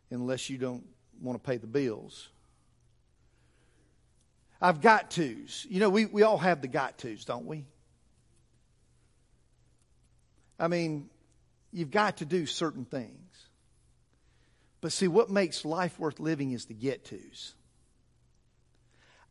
unless 0.10 0.50
you 0.50 0.58
don't 0.58 0.86
want 1.22 1.42
to 1.42 1.48
pay 1.48 1.58
the 1.58 1.68
bills. 1.68 2.30
I've 4.62 4.82
got 4.82 5.12
tos. 5.12 5.66
You 5.70 5.80
know, 5.80 5.90
we, 5.90 6.06
we 6.06 6.24
all 6.24 6.38
have 6.38 6.62
the 6.62 6.68
got 6.68 6.98
tos, 6.98 7.26
don't 7.26 7.46
we? 7.46 7.66
I 10.60 10.68
mean, 10.68 11.10
you've 11.72 11.92
got 11.92 12.18
to 12.18 12.26
do 12.26 12.46
certain 12.46 12.86
things. 12.86 13.21
But 14.82 14.92
see, 14.92 15.08
what 15.08 15.30
makes 15.30 15.64
life 15.64 16.00
worth 16.00 16.20
living 16.20 16.52
is 16.52 16.66
the 16.66 16.74
get 16.74 17.06
tos. 17.06 17.54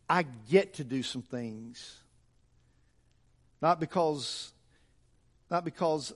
I 0.09 0.25
get 0.51 0.75
to 0.75 0.85
do 0.85 1.03
some 1.03 1.23
things. 1.23 1.99
Not 3.61 3.79
because, 3.81 4.53
not 5.51 5.65
because 5.65 6.13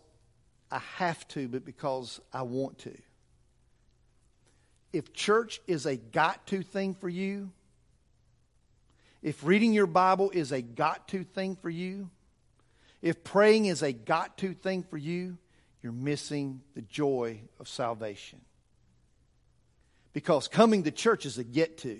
I 0.70 0.78
have 0.96 1.26
to, 1.28 1.48
but 1.48 1.64
because 1.64 2.20
I 2.32 2.42
want 2.42 2.78
to. 2.78 2.96
If 4.92 5.12
church 5.12 5.60
is 5.66 5.84
a 5.86 5.96
got 5.96 6.46
to 6.46 6.62
thing 6.62 6.94
for 6.94 7.08
you, 7.08 7.50
if 9.22 9.44
reading 9.44 9.72
your 9.72 9.86
Bible 9.88 10.30
is 10.30 10.52
a 10.52 10.62
got 10.62 11.08
to 11.08 11.24
thing 11.24 11.56
for 11.56 11.70
you, 11.70 12.10
If 13.04 13.22
praying 13.22 13.66
is 13.66 13.82
a 13.82 13.92
got 13.92 14.38
to 14.38 14.54
thing 14.54 14.82
for 14.82 14.96
you, 14.96 15.36
you're 15.82 15.92
missing 15.92 16.62
the 16.74 16.80
joy 16.80 17.42
of 17.60 17.68
salvation. 17.68 18.40
Because 20.14 20.48
coming 20.48 20.84
to 20.84 20.90
church 20.90 21.26
is 21.26 21.36
a 21.36 21.44
get 21.44 21.76
to. 21.78 21.98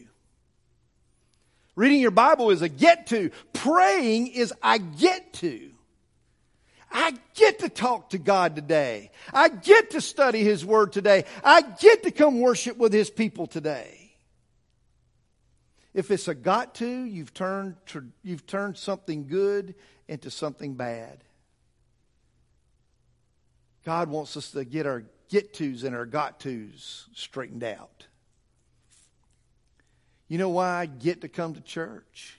Reading 1.76 2.00
your 2.00 2.12
Bible 2.12 2.50
is 2.50 2.62
a 2.62 2.68
get 2.68 3.08
to. 3.08 3.30
Praying 3.52 4.28
is 4.28 4.54
I 4.62 4.78
get 4.78 5.34
to. 5.34 5.70
I 6.90 7.12
get 7.34 7.58
to 7.58 7.68
talk 7.68 8.10
to 8.10 8.18
God 8.18 8.54
today. 8.54 9.10
I 9.32 9.48
get 9.48 9.90
to 9.90 10.00
study 10.00 10.44
His 10.44 10.64
Word 10.64 10.92
today. 10.92 11.24
I 11.42 11.62
get 11.62 12.04
to 12.04 12.12
come 12.12 12.40
worship 12.40 12.76
with 12.78 12.92
His 12.92 13.10
people 13.10 13.48
today. 13.48 14.12
If 15.92 16.12
it's 16.12 16.28
a 16.28 16.34
got 16.34 16.76
to, 16.76 16.86
you've 16.86 17.34
turned, 17.34 17.76
you've 18.22 18.46
turned 18.46 18.76
something 18.76 19.26
good 19.26 19.74
into 20.06 20.30
something 20.30 20.74
bad. 20.74 21.24
God 23.84 24.08
wants 24.08 24.36
us 24.36 24.52
to 24.52 24.64
get 24.64 24.86
our 24.86 25.04
get 25.28 25.54
tos 25.54 25.82
and 25.84 25.94
our 25.94 26.06
got 26.06 26.40
tos 26.40 27.08
straightened 27.14 27.64
out. 27.64 28.06
You 30.28 30.38
know 30.38 30.50
why 30.50 30.80
I 30.80 30.86
get 30.86 31.20
to 31.20 31.28
come 31.28 31.54
to 31.54 31.60
church? 31.60 32.38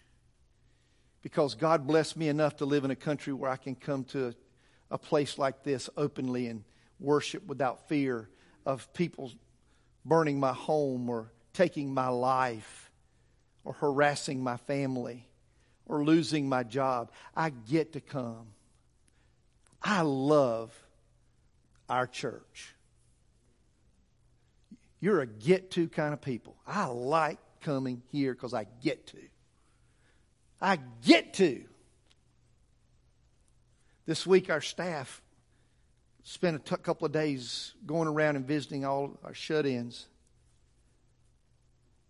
Because 1.22 1.56
God 1.56 1.88
blessed 1.88 2.18
me 2.18 2.28
enough 2.28 2.58
to 2.58 2.66
live 2.66 2.84
in 2.86 2.92
a 2.92 2.96
country 2.96 3.34
where 3.34 3.50
I 3.50 3.58
can 3.58 3.76
come 3.76 4.04
to 4.06 4.34
a 4.92 4.98
place 4.98 5.38
like 5.38 5.64
this 5.64 5.90
openly 5.98 6.48
and 6.48 6.64
worship 7.00 7.46
without 7.48 7.88
fear 7.90 8.30
of 8.66 8.94
people 8.94 9.32
burning 10.04 10.40
my 10.40 10.54
home 10.54 11.10
or 11.10 11.32
taking 11.54 11.94
my 11.94 12.10
life 12.10 12.92
or 13.64 13.74
harassing 13.74 14.44
my 14.44 14.58
family 14.58 15.28
or 15.88 16.04
losing 16.04 16.48
my 16.48 16.64
job. 16.64 17.12
I 17.36 17.50
get 17.50 17.94
to 17.94 18.02
come. 18.02 18.48
I 19.82 20.02
love 20.02 20.72
our 21.90 22.08
church. 22.08 22.75
You're 25.06 25.22
a 25.22 25.28
get 25.28 25.70
to 25.74 25.88
kind 25.88 26.16
of 26.16 26.22
people. 26.22 26.56
I 26.66 26.86
like 26.86 27.38
coming 27.62 28.02
here 28.12 28.34
because 28.34 28.56
I 28.56 28.66
get 28.82 29.06
to. 29.10 29.20
I 30.60 30.80
get 31.06 31.36
to. 31.36 31.64
This 34.08 34.26
week, 34.26 34.50
our 34.50 34.62
staff 34.62 35.22
spent 36.24 36.56
a 36.56 36.60
t- 36.60 36.82
couple 36.82 37.06
of 37.06 37.12
days 37.12 37.76
going 37.86 38.08
around 38.08 38.36
and 38.36 38.48
visiting 38.48 38.84
all 38.84 39.20
our 39.24 39.36
shut 39.36 39.68
ins. 39.68 40.08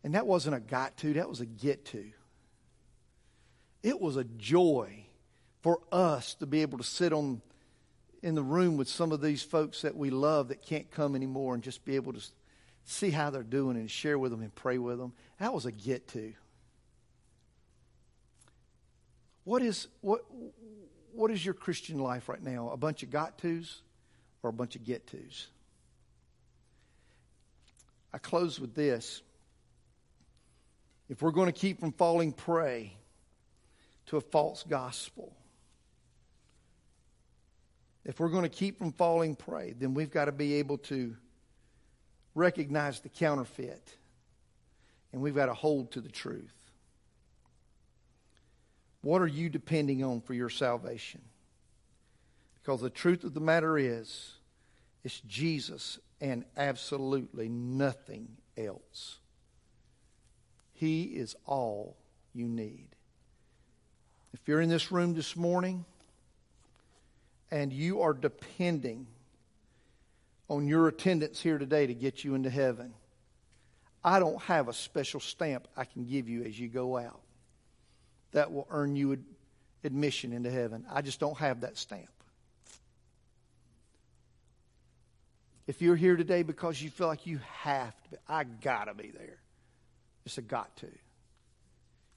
And 0.06 0.16
that 0.16 0.26
wasn't 0.26 0.56
a 0.56 0.62
got 0.62 0.96
to, 1.00 1.12
that 1.16 1.28
was 1.28 1.42
a 1.42 1.46
get 1.46 1.84
to. 1.88 2.06
It 3.84 4.00
was 4.00 4.16
a 4.16 4.24
joy 4.24 5.06
for 5.64 5.82
us 5.92 6.36
to 6.36 6.46
be 6.46 6.62
able 6.62 6.78
to 6.78 6.86
sit 6.86 7.12
on 7.12 7.42
in 8.24 8.36
the 8.36 8.44
room 8.44 8.78
with 8.78 8.88
some 8.88 9.12
of 9.12 9.20
these 9.20 9.44
folks 9.44 9.82
that 9.82 9.98
we 9.98 10.12
love 10.12 10.48
that 10.48 10.62
can't 10.62 10.90
come 10.92 11.14
anymore 11.14 11.56
and 11.56 11.62
just 11.62 11.84
be 11.84 11.98
able 11.98 12.14
to 12.14 12.22
see 12.86 13.10
how 13.10 13.30
they're 13.30 13.44
doing 13.44 13.76
and 13.76 13.90
share 13.90 14.18
with 14.18 14.32
them 14.32 14.42
and 14.42 14.54
pray 14.54 14.78
with 14.78 14.98
them. 14.98 15.14
That 15.40 15.54
was 15.54 15.66
a 15.66 15.72
get 15.72 16.08
to. 16.10 16.34
What 19.44 19.62
is 19.62 19.88
what 20.02 20.22
what 21.14 21.32
is 21.32 21.44
your 21.44 21.54
Christian 21.54 22.00
life 22.00 22.30
right 22.30 22.42
now? 22.42 22.70
A 22.70 22.78
bunch 22.78 23.04
of 23.04 23.10
got 23.10 23.38
tos 23.38 23.82
or 24.44 24.50
a 24.50 24.54
bunch 24.54 24.76
of 24.76 24.84
get 24.84 25.08
tos? 25.08 25.48
I 28.14 28.18
close 28.18 28.60
with 28.60 28.74
this. 28.76 29.22
If 31.10 31.22
we're 31.22 31.32
going 31.32 31.48
to 31.48 31.60
keep 31.60 31.80
from 31.80 31.92
falling 31.92 32.32
prey 32.32 32.94
to 34.08 34.18
a 34.18 34.22
false 34.22 34.64
gospel, 34.68 35.36
if 38.04 38.20
we're 38.20 38.30
going 38.30 38.44
to 38.44 38.50
keep 38.50 38.80
from 38.80 38.92
falling 38.94 39.36
prey, 39.36 39.74
then 39.78 39.94
we've 39.94 40.12
got 40.12 40.26
to 40.26 40.32
be 40.32 40.56
able 40.56 40.78
to 40.80 41.16
recognize 42.36 43.00
the 43.00 43.10
counterfeit 43.10 43.96
and 45.12 45.22
we've 45.22 45.36
got 45.36 45.46
to 45.46 45.54
hold 45.54 45.92
to 45.94 46.02
the 46.02 46.10
truth. 46.10 46.54
What 49.02 49.22
are 49.22 49.28
you 49.28 49.50
depending 49.50 50.04
on 50.04 50.20
for 50.20 50.34
your 50.34 50.50
salvation? 50.50 51.22
Because 52.62 52.82
the 52.82 52.90
truth 52.90 53.24
of 53.24 53.34
the 53.34 53.40
matter 53.40 53.78
is, 53.78 54.34
it's 55.04 55.22
Jesus 55.22 56.00
and 56.20 56.44
absolutely 56.58 57.48
nothing 57.48 58.28
else. 58.58 59.20
He 60.74 61.04
is 61.04 61.36
all 61.46 61.96
you 62.34 62.48
need. 62.48 62.88
If 64.34 64.42
you're 64.48 64.60
in 64.60 64.70
this 64.70 64.92
room 64.92 65.14
this 65.14 65.38
morning 65.38 65.86
and 67.52 67.72
you 67.72 68.02
are 68.02 68.14
depending 68.14 69.08
on 70.50 70.68
your 70.68 70.88
attendance 70.88 71.42
here 71.42 71.58
today 71.58 71.88
to 71.88 71.94
get 71.94 72.24
you 72.24 72.36
into 72.36 72.50
heaven, 72.50 72.94
I 74.04 74.20
don't 74.20 74.42
have 74.44 74.68
a 74.68 74.74
special 74.74 75.20
stamp 75.20 75.68
I 75.76 75.86
can 75.86 76.06
give 76.06 76.30
you 76.30 76.44
as 76.44 76.60
you 76.60 76.68
go 76.68 76.98
out 76.98 77.22
that 78.32 78.52
will 78.52 78.68
earn 78.70 78.96
you 78.96 79.18
admission 79.84 80.34
into 80.34 80.52
heaven. 80.52 80.86
I 80.92 81.02
just 81.02 81.20
don't 81.20 81.38
have 81.38 81.62
that 81.62 81.78
stamp. 81.78 82.10
If 85.68 85.82
you're 85.82 85.96
here 85.96 86.16
today 86.16 86.44
because 86.44 86.80
you 86.80 86.92
feel 86.92 87.08
like 87.08 87.26
you 87.26 87.40
have 87.62 87.96
to 88.04 88.10
be, 88.12 88.18
I 88.28 88.44
gotta 88.44 88.94
be 88.94 89.10
there. 89.10 89.40
It's 90.26 90.38
a 90.38 90.42
got 90.42 90.76
to. 90.78 90.88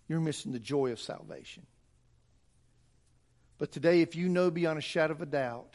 You're 0.09 0.21
missing 0.21 0.53
the 0.53 0.59
joy 0.59 0.93
of 0.93 1.01
salvation. 1.01 1.65
But 3.59 3.73
today, 3.73 4.03
if 4.03 4.15
you 4.17 4.29
know 4.29 4.51
beyond 4.51 4.79
a 4.79 4.83
shadow 4.83 5.15
of 5.15 5.23
a 5.23 5.27
doubt 5.27 5.75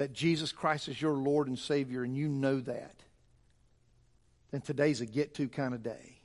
that 0.00 0.14
Jesus 0.14 0.50
Christ 0.50 0.88
is 0.88 1.00
your 1.00 1.12
Lord 1.12 1.46
and 1.46 1.58
Savior, 1.58 2.04
and 2.04 2.16
you 2.16 2.26
know 2.26 2.58
that, 2.60 2.94
then 4.50 4.62
today's 4.62 5.02
a 5.02 5.06
get 5.06 5.34
to 5.34 5.46
kind 5.46 5.74
of 5.74 5.82
day. 5.82 6.22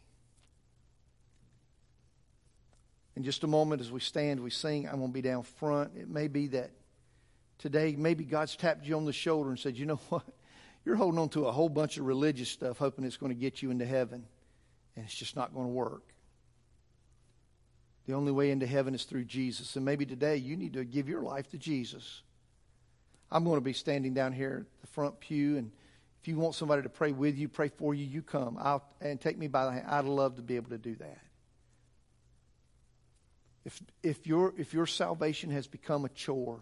In 3.18 3.26
just 3.26 3.44
a 3.44 3.48
moment, 3.48 3.82
as 3.82 3.92
we 3.92 4.00
stand, 4.00 4.40
we 4.40 4.50
sing, 4.50 4.88
I'm 4.88 5.00
going 5.00 5.10
to 5.10 5.14
be 5.14 5.22
down 5.22 5.44
front. 5.44 5.92
It 5.98 6.08
may 6.08 6.30
be 6.30 6.48
that 6.48 6.72
today, 7.58 7.98
maybe 7.98 8.24
God's 8.24 8.56
tapped 8.56 8.86
you 8.86 8.96
on 8.96 9.04
the 9.04 9.12
shoulder 9.12 9.50
and 9.50 9.60
said, 9.60 9.76
You 9.76 9.88
know 9.88 10.00
what? 10.08 10.24
You're 10.86 10.96
holding 10.96 11.20
on 11.20 11.28
to 11.30 11.48
a 11.48 11.52
whole 11.52 11.68
bunch 11.68 11.98
of 11.98 12.06
religious 12.06 12.48
stuff, 12.48 12.78
hoping 12.78 13.04
it's 13.04 13.18
going 13.18 13.34
to 13.34 13.38
get 13.38 13.62
you 13.62 13.72
into 13.72 13.86
heaven, 13.86 14.26
and 14.96 15.04
it's 15.04 15.16
just 15.16 15.36
not 15.36 15.54
going 15.54 15.68
to 15.68 15.74
work. 15.74 16.14
The 18.08 18.14
only 18.14 18.32
way 18.32 18.52
into 18.52 18.68
heaven 18.68 18.96
is 18.96 19.04
through 19.04 19.26
Jesus. 19.26 19.76
And 19.76 19.84
maybe 19.84 20.06
today 20.06 20.38
you 20.38 20.56
need 20.56 20.72
to 20.76 20.86
give 20.86 21.10
your 21.10 21.24
life 21.24 21.50
to 21.50 21.58
Jesus. 21.58 22.22
I'm 23.32 23.44
going 23.44 23.58
to 23.58 23.62
be 23.62 23.74
standing 23.74 24.14
down 24.14 24.34
here 24.34 24.66
at 24.76 24.82
the 24.82 24.88
front 24.88 25.20
pew, 25.20 25.58
and 25.58 25.72
if 26.22 26.28
you 26.28 26.38
want 26.38 26.56
somebody 26.56 26.82
to 26.82 26.90
pray 26.90 27.12
with 27.12 27.38
you, 27.38 27.48
pray 27.48 27.70
for 27.70 27.94
you, 27.94 28.06
you 28.06 28.22
come. 28.22 28.58
I'll, 28.60 28.84
and 29.02 29.20
take 29.20 29.38
me 29.38 29.48
by 29.48 29.66
the 29.66 29.72
hand. 29.72 29.86
I'd 29.88 30.06
love 30.06 30.36
to 30.38 30.42
be 30.42 30.56
able 30.56 30.72
to 30.72 30.78
do 30.78 30.96
that. 30.96 31.20
If, 33.64 33.82
if, 34.04 34.28
your, 34.28 34.54
if 34.58 34.74
your 34.74 34.86
salvation 34.86 35.50
has 35.52 35.68
become 35.68 36.06
a 36.06 36.10
chore, 36.10 36.62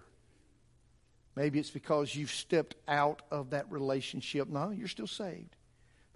maybe 1.35 1.59
it's 1.59 1.69
because 1.69 2.15
you've 2.15 2.31
stepped 2.31 2.75
out 2.87 3.21
of 3.29 3.51
that 3.51 3.69
relationship. 3.71 4.47
No, 4.47 4.69
you're 4.69 4.87
still 4.87 5.07
saved. 5.07 5.55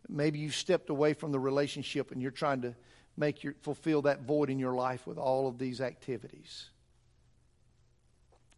Maybe 0.10 0.40
you've 0.40 0.56
stepped 0.56 0.90
away 0.90 1.14
from 1.14 1.34
the 1.34 1.40
relationship 1.40 2.12
and 2.12 2.22
you're 2.22 2.32
trying 2.32 2.62
to 2.62 2.74
make 3.18 3.44
your, 3.44 3.54
fulfill 3.62 4.04
that 4.04 4.22
void 4.22 4.50
in 4.50 4.60
your 4.60 4.74
life 4.74 5.06
with 5.06 5.18
all 5.18 5.48
of 5.48 5.58
these 5.58 5.82
activities. 5.82 6.70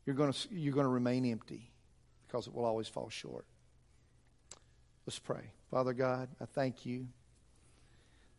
You're 0.05 0.15
going 0.15 0.31
to, 0.31 0.47
you're 0.51 0.73
going 0.73 0.85
to 0.85 0.91
remain 0.91 1.25
empty 1.25 1.71
because 2.30 2.47
it 2.47 2.53
will 2.53 2.65
always 2.65 2.88
fall 2.88 3.10
short. 3.10 3.45
Let's 5.06 5.19
pray. 5.19 5.51
Father 5.72 5.93
God, 5.93 6.30
I 6.39 6.45
thank 6.45 6.85
you 6.85 7.07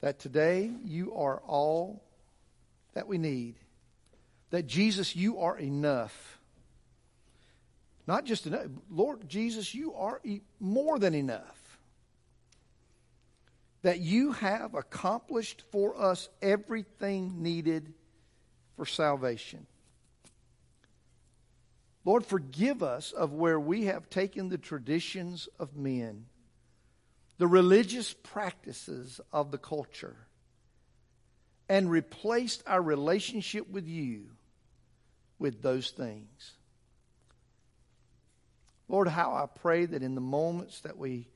that 0.00 0.18
today 0.18 0.70
you 0.84 1.14
are 1.14 1.42
all 1.46 2.02
that 2.94 3.06
we 3.06 3.18
need 3.18 3.56
that 4.50 4.66
Jesus, 4.66 5.16
you 5.16 5.38
are 5.38 5.58
enough. 5.58 6.38
Not 8.06 8.24
just 8.24 8.46
enough. 8.46 8.66
Lord 8.90 9.28
Jesus, 9.28 9.74
you 9.74 9.94
are 9.94 10.20
more 10.58 10.98
than 10.98 11.14
enough. 11.14 11.78
That 13.82 14.00
you 14.00 14.32
have 14.32 14.74
accomplished 14.74 15.62
for 15.70 16.00
us 16.00 16.28
everything 16.42 17.42
needed 17.42 17.94
for 18.76 18.84
salvation. 18.84 19.66
Lord, 22.04 22.24
forgive 22.24 22.82
us 22.82 23.12
of 23.12 23.32
where 23.32 23.60
we 23.60 23.84
have 23.84 24.08
taken 24.08 24.48
the 24.48 24.58
traditions 24.58 25.48
of 25.58 25.76
men, 25.76 26.26
the 27.38 27.46
religious 27.46 28.14
practices 28.14 29.20
of 29.32 29.50
the 29.50 29.58
culture, 29.58 30.16
and 31.68 31.90
replaced 31.90 32.62
our 32.66 32.82
relationship 32.82 33.68
with 33.68 33.86
you 33.86 34.26
with 35.38 35.62
those 35.62 35.90
things. 35.90 36.52
Lord, 38.88 39.08
how 39.08 39.32
I 39.32 39.46
pray 39.60 39.86
that 39.86 40.02
in 40.02 40.14
the 40.14 40.20
moments 40.20 40.80
that 40.80 40.96
we 40.96 41.28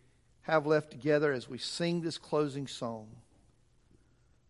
have 0.42 0.66
left 0.66 0.90
together 0.90 1.32
as 1.32 1.48
we 1.48 1.58
sing 1.58 2.00
this 2.00 2.18
closing 2.18 2.66
song, 2.66 3.08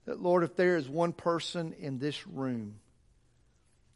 that 0.07 0.23
Lord, 0.23 0.43
if 0.43 0.57
there 0.57 0.77
is 0.77 0.89
one 0.89 1.13
person 1.13 1.75
in 1.79 1.99
this 1.99 2.27
room 2.27 2.77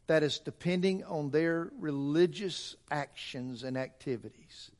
that 0.09 0.23
is 0.23 0.39
depending 0.39 1.03
on 1.03 1.29
their 1.29 1.69
religious 1.77 2.75
actions 2.89 3.61
and 3.61 3.77
activities 3.77 4.71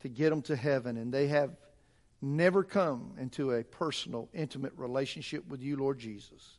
to 0.00 0.08
get 0.08 0.30
them 0.30 0.42
to 0.42 0.56
heaven, 0.56 0.96
and 0.96 1.14
they 1.14 1.28
have 1.28 1.52
never 2.20 2.64
come 2.64 3.12
into 3.20 3.52
a 3.52 3.62
personal, 3.62 4.28
intimate 4.34 4.72
relationship 4.76 5.46
with 5.46 5.62
you, 5.62 5.76
Lord 5.76 6.00
Jesus. 6.00 6.58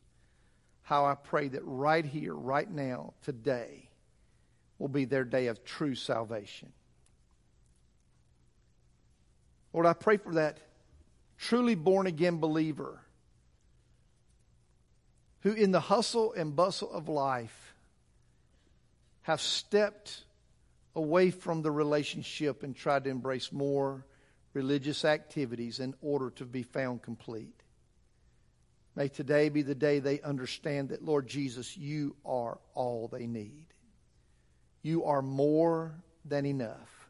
How 0.80 1.04
I 1.04 1.14
pray 1.14 1.48
that 1.48 1.60
right 1.62 2.06
here, 2.06 2.32
right 2.32 2.70
now, 2.70 3.12
today, 3.22 3.90
will 4.78 4.88
be 4.88 5.04
their 5.04 5.24
day 5.24 5.48
of 5.48 5.62
true 5.62 5.94
salvation. 5.94 6.72
Lord, 9.74 9.84
I 9.84 9.92
pray 9.92 10.16
for 10.16 10.36
that 10.36 10.56
truly 11.36 11.74
born 11.74 12.06
again 12.06 12.38
believer 12.38 13.02
who, 15.40 15.52
in 15.52 15.70
the 15.70 15.80
hustle 15.80 16.32
and 16.32 16.54
bustle 16.56 16.90
of 16.92 17.08
life, 17.08 17.74
have 19.22 19.40
stepped 19.40 20.24
away 20.94 21.30
from 21.30 21.62
the 21.62 21.70
relationship 21.70 22.62
and 22.62 22.74
tried 22.74 23.04
to 23.04 23.10
embrace 23.10 23.52
more 23.52 24.04
religious 24.52 25.04
activities 25.04 25.78
in 25.78 25.94
order 26.00 26.30
to 26.30 26.44
be 26.44 26.62
found 26.62 27.02
complete. 27.02 27.62
May 28.96 29.08
today 29.08 29.48
be 29.48 29.62
the 29.62 29.76
day 29.76 30.00
they 30.00 30.20
understand 30.22 30.88
that, 30.88 31.04
Lord 31.04 31.28
Jesus, 31.28 31.76
you 31.76 32.16
are 32.24 32.58
all 32.74 33.06
they 33.06 33.26
need. 33.28 33.66
You 34.82 35.04
are 35.04 35.22
more 35.22 35.94
than 36.24 36.46
enough. 36.46 37.08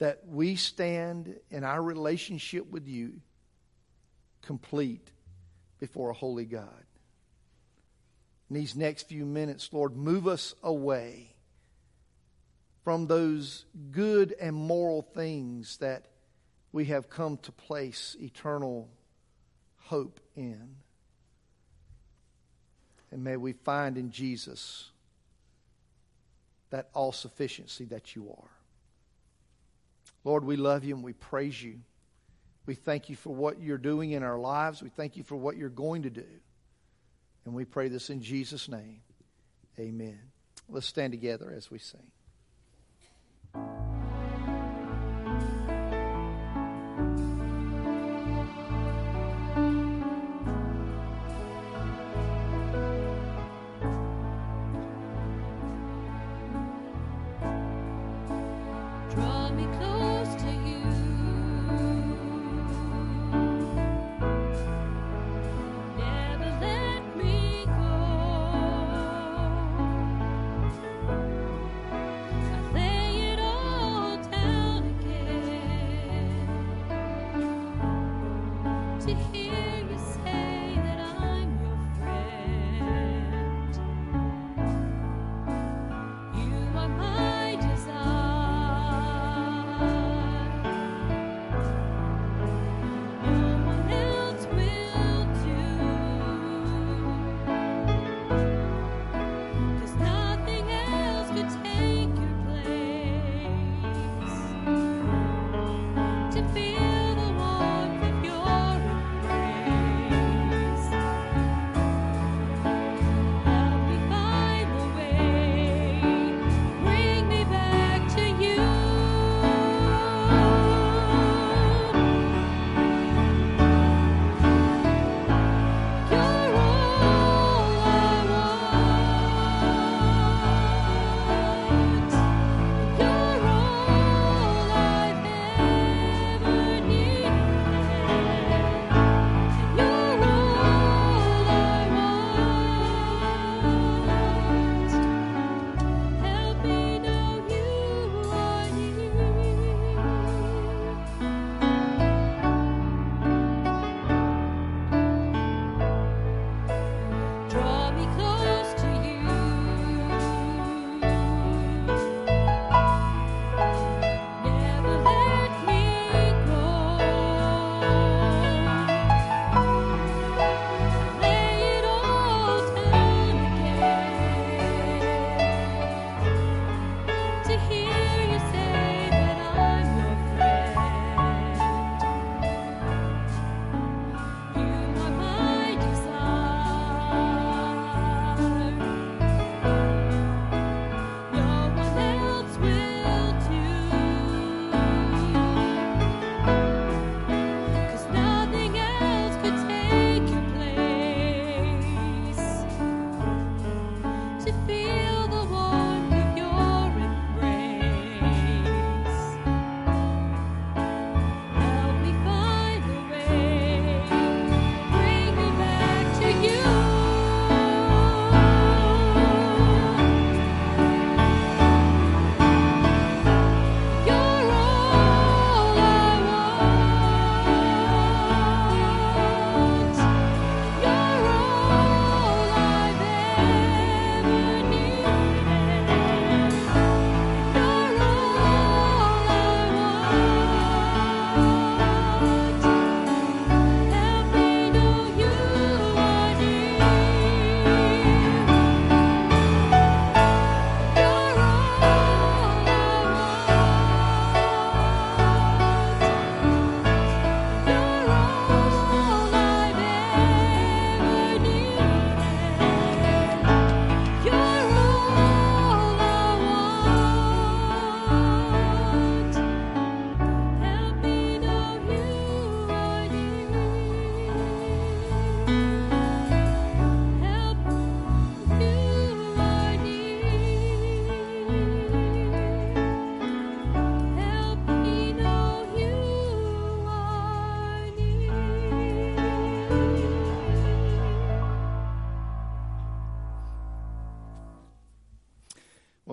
That 0.00 0.26
we 0.26 0.56
stand 0.56 1.34
in 1.50 1.64
our 1.64 1.82
relationship 1.82 2.70
with 2.70 2.86
you 2.86 3.20
complete 4.42 5.10
before 5.78 6.10
a 6.10 6.14
holy 6.14 6.44
God. 6.44 6.84
In 8.50 8.56
these 8.56 8.74
next 8.74 9.08
few 9.08 9.24
minutes, 9.24 9.70
Lord, 9.72 9.96
move 9.96 10.26
us 10.26 10.54
away 10.62 11.28
from 12.82 13.06
those 13.06 13.64
good 13.92 14.34
and 14.40 14.56
moral 14.56 15.02
things 15.02 15.76
that 15.76 16.06
we 16.72 16.86
have 16.86 17.08
come 17.08 17.36
to 17.38 17.52
place 17.52 18.16
eternal 18.18 18.88
hope 19.82 20.18
in. 20.34 20.76
And 23.12 23.22
may 23.22 23.36
we 23.36 23.52
find 23.52 23.96
in 23.96 24.10
Jesus 24.10 24.90
that 26.70 26.88
all 26.92 27.12
sufficiency 27.12 27.84
that 27.86 28.16
you 28.16 28.30
are. 28.30 28.50
Lord, 30.24 30.44
we 30.44 30.56
love 30.56 30.84
you 30.84 30.94
and 30.96 31.04
we 31.04 31.12
praise 31.12 31.62
you. 31.62 31.80
We 32.66 32.74
thank 32.74 33.08
you 33.08 33.16
for 33.16 33.34
what 33.34 33.60
you're 33.60 33.78
doing 33.78 34.10
in 34.10 34.22
our 34.24 34.38
lives. 34.38 34.82
We 34.82 34.90
thank 34.90 35.16
you 35.16 35.22
for 35.22 35.36
what 35.36 35.56
you're 35.56 35.68
going 35.68 36.02
to 36.02 36.10
do. 36.10 36.26
And 37.50 37.56
we 37.56 37.64
pray 37.64 37.88
this 37.88 38.10
in 38.10 38.22
Jesus' 38.22 38.68
name. 38.68 39.00
Amen. 39.76 40.20
Let's 40.68 40.86
stand 40.86 41.12
together 41.12 41.52
as 41.52 41.68
we 41.68 41.80
sing. 41.80 42.12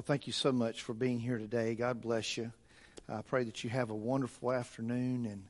Thank 0.07 0.25
you 0.25 0.31
so 0.31 0.53
much 0.53 0.83
for 0.83 0.93
being 0.93 1.19
here 1.19 1.37
today. 1.37 1.75
God 1.75 2.01
bless 2.01 2.37
you. 2.37 2.49
I 3.09 3.21
pray 3.21 3.43
that 3.43 3.65
you 3.65 3.69
have 3.69 3.89
a 3.89 3.95
wonderful 3.95 4.53
afternoon 4.53 5.25
and 5.25 5.43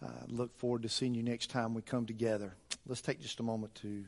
uh, 0.00 0.12
look 0.28 0.56
forward 0.56 0.82
to 0.82 0.88
seeing 0.88 1.16
you 1.16 1.22
next 1.24 1.50
time 1.50 1.74
we 1.74 1.82
come 1.82 2.06
together. 2.06 2.54
Let's 2.86 3.00
take 3.00 3.20
just 3.20 3.40
a 3.40 3.42
moment 3.42 3.74
to. 3.76 4.04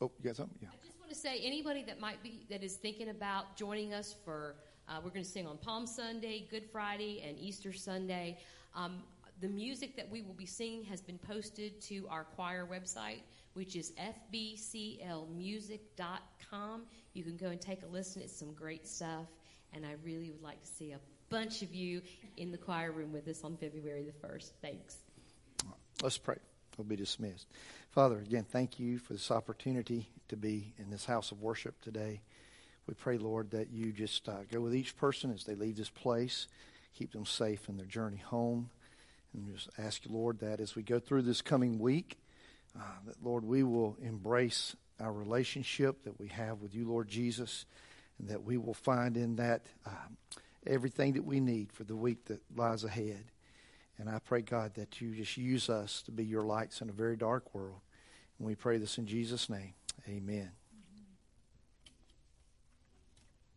Oh, 0.00 0.12
you 0.16 0.24
got 0.24 0.36
something? 0.36 0.58
Yeah. 0.62 0.68
I 0.72 0.86
just 0.86 1.00
want 1.00 1.10
to 1.10 1.16
say, 1.16 1.40
anybody 1.42 1.82
that 1.88 1.98
might 1.98 2.22
be 2.22 2.46
that 2.50 2.62
is 2.62 2.76
thinking 2.76 3.08
about 3.08 3.56
joining 3.56 3.92
us 3.92 4.14
for, 4.24 4.54
uh, 4.88 5.00
we're 5.02 5.10
going 5.10 5.24
to 5.24 5.30
sing 5.30 5.48
on 5.48 5.56
Palm 5.56 5.88
Sunday, 5.88 6.46
Good 6.48 6.70
Friday, 6.70 7.24
and 7.28 7.36
Easter 7.36 7.72
Sunday. 7.72 8.38
Um, 8.76 9.02
the 9.40 9.48
music 9.48 9.96
that 9.96 10.08
we 10.08 10.22
will 10.22 10.34
be 10.34 10.46
singing 10.46 10.84
has 10.84 11.00
been 11.00 11.18
posted 11.18 11.80
to 11.82 12.06
our 12.08 12.22
choir 12.24 12.64
website, 12.64 13.22
which 13.54 13.74
is 13.74 13.92
fbclmusic.com. 14.32 16.82
You 17.14 17.24
can 17.24 17.36
go 17.36 17.48
and 17.48 17.60
take 17.60 17.82
a 17.82 17.86
listen. 17.86 18.22
It's 18.22 18.36
some 18.36 18.52
great 18.52 18.86
stuff, 18.86 19.26
and 19.72 19.84
I 19.84 19.94
really 20.04 20.30
would 20.30 20.42
like 20.42 20.60
to 20.62 20.66
see 20.66 20.92
a 20.92 21.00
bunch 21.30 21.62
of 21.62 21.74
you 21.74 22.02
in 22.36 22.50
the 22.50 22.58
choir 22.58 22.92
room 22.92 23.12
with 23.12 23.28
us 23.28 23.44
on 23.44 23.56
February 23.56 24.04
the 24.04 24.28
1st. 24.28 24.52
Thanks. 24.62 24.96
Let's 26.02 26.18
pray. 26.18 26.36
We'll 26.76 26.86
be 26.86 26.96
dismissed. 26.96 27.48
Father, 27.90 28.18
again, 28.18 28.46
thank 28.48 28.78
you 28.78 28.98
for 28.98 29.12
this 29.12 29.30
opportunity 29.30 30.08
to 30.28 30.36
be 30.36 30.72
in 30.78 30.90
this 30.90 31.04
house 31.04 31.32
of 31.32 31.40
worship 31.40 31.80
today. 31.80 32.20
We 32.86 32.94
pray, 32.94 33.18
Lord, 33.18 33.50
that 33.50 33.70
you 33.70 33.92
just 33.92 34.28
uh, 34.28 34.44
go 34.50 34.60
with 34.60 34.74
each 34.74 34.96
person 34.96 35.32
as 35.32 35.44
they 35.44 35.54
leave 35.54 35.76
this 35.76 35.90
place, 35.90 36.46
keep 36.94 37.12
them 37.12 37.26
safe 37.26 37.68
in 37.68 37.76
their 37.76 37.86
journey 37.86 38.16
home. 38.16 38.70
And 39.34 39.54
just 39.54 39.68
ask 39.76 40.06
you, 40.06 40.12
Lord, 40.12 40.38
that 40.38 40.60
as 40.60 40.74
we 40.74 40.82
go 40.82 40.98
through 40.98 41.22
this 41.22 41.42
coming 41.42 41.78
week, 41.78 42.18
uh, 42.74 42.82
that, 43.06 43.22
Lord, 43.22 43.44
we 43.44 43.62
will 43.62 43.96
embrace 44.00 44.74
our 45.00 45.12
relationship 45.12 46.04
that 46.04 46.18
we 46.18 46.28
have 46.28 46.60
with 46.60 46.74
you, 46.74 46.88
Lord 46.88 47.08
Jesus, 47.08 47.66
and 48.18 48.28
that 48.28 48.42
we 48.42 48.56
will 48.56 48.74
find 48.74 49.16
in 49.16 49.36
that 49.36 49.62
um, 49.86 50.16
everything 50.66 51.12
that 51.14 51.24
we 51.24 51.40
need 51.40 51.72
for 51.72 51.84
the 51.84 51.96
week 51.96 52.24
that 52.26 52.40
lies 52.56 52.84
ahead. 52.84 53.24
And 53.98 54.08
I 54.08 54.18
pray, 54.20 54.42
God, 54.42 54.74
that 54.74 55.00
you 55.00 55.14
just 55.14 55.36
use 55.36 55.68
us 55.68 56.02
to 56.02 56.12
be 56.12 56.24
your 56.24 56.44
lights 56.44 56.80
in 56.80 56.88
a 56.88 56.92
very 56.92 57.16
dark 57.16 57.54
world. 57.54 57.80
And 58.38 58.46
we 58.46 58.54
pray 58.54 58.78
this 58.78 58.98
in 58.98 59.06
Jesus' 59.06 59.50
name. 59.50 59.74
Amen. 60.08 60.57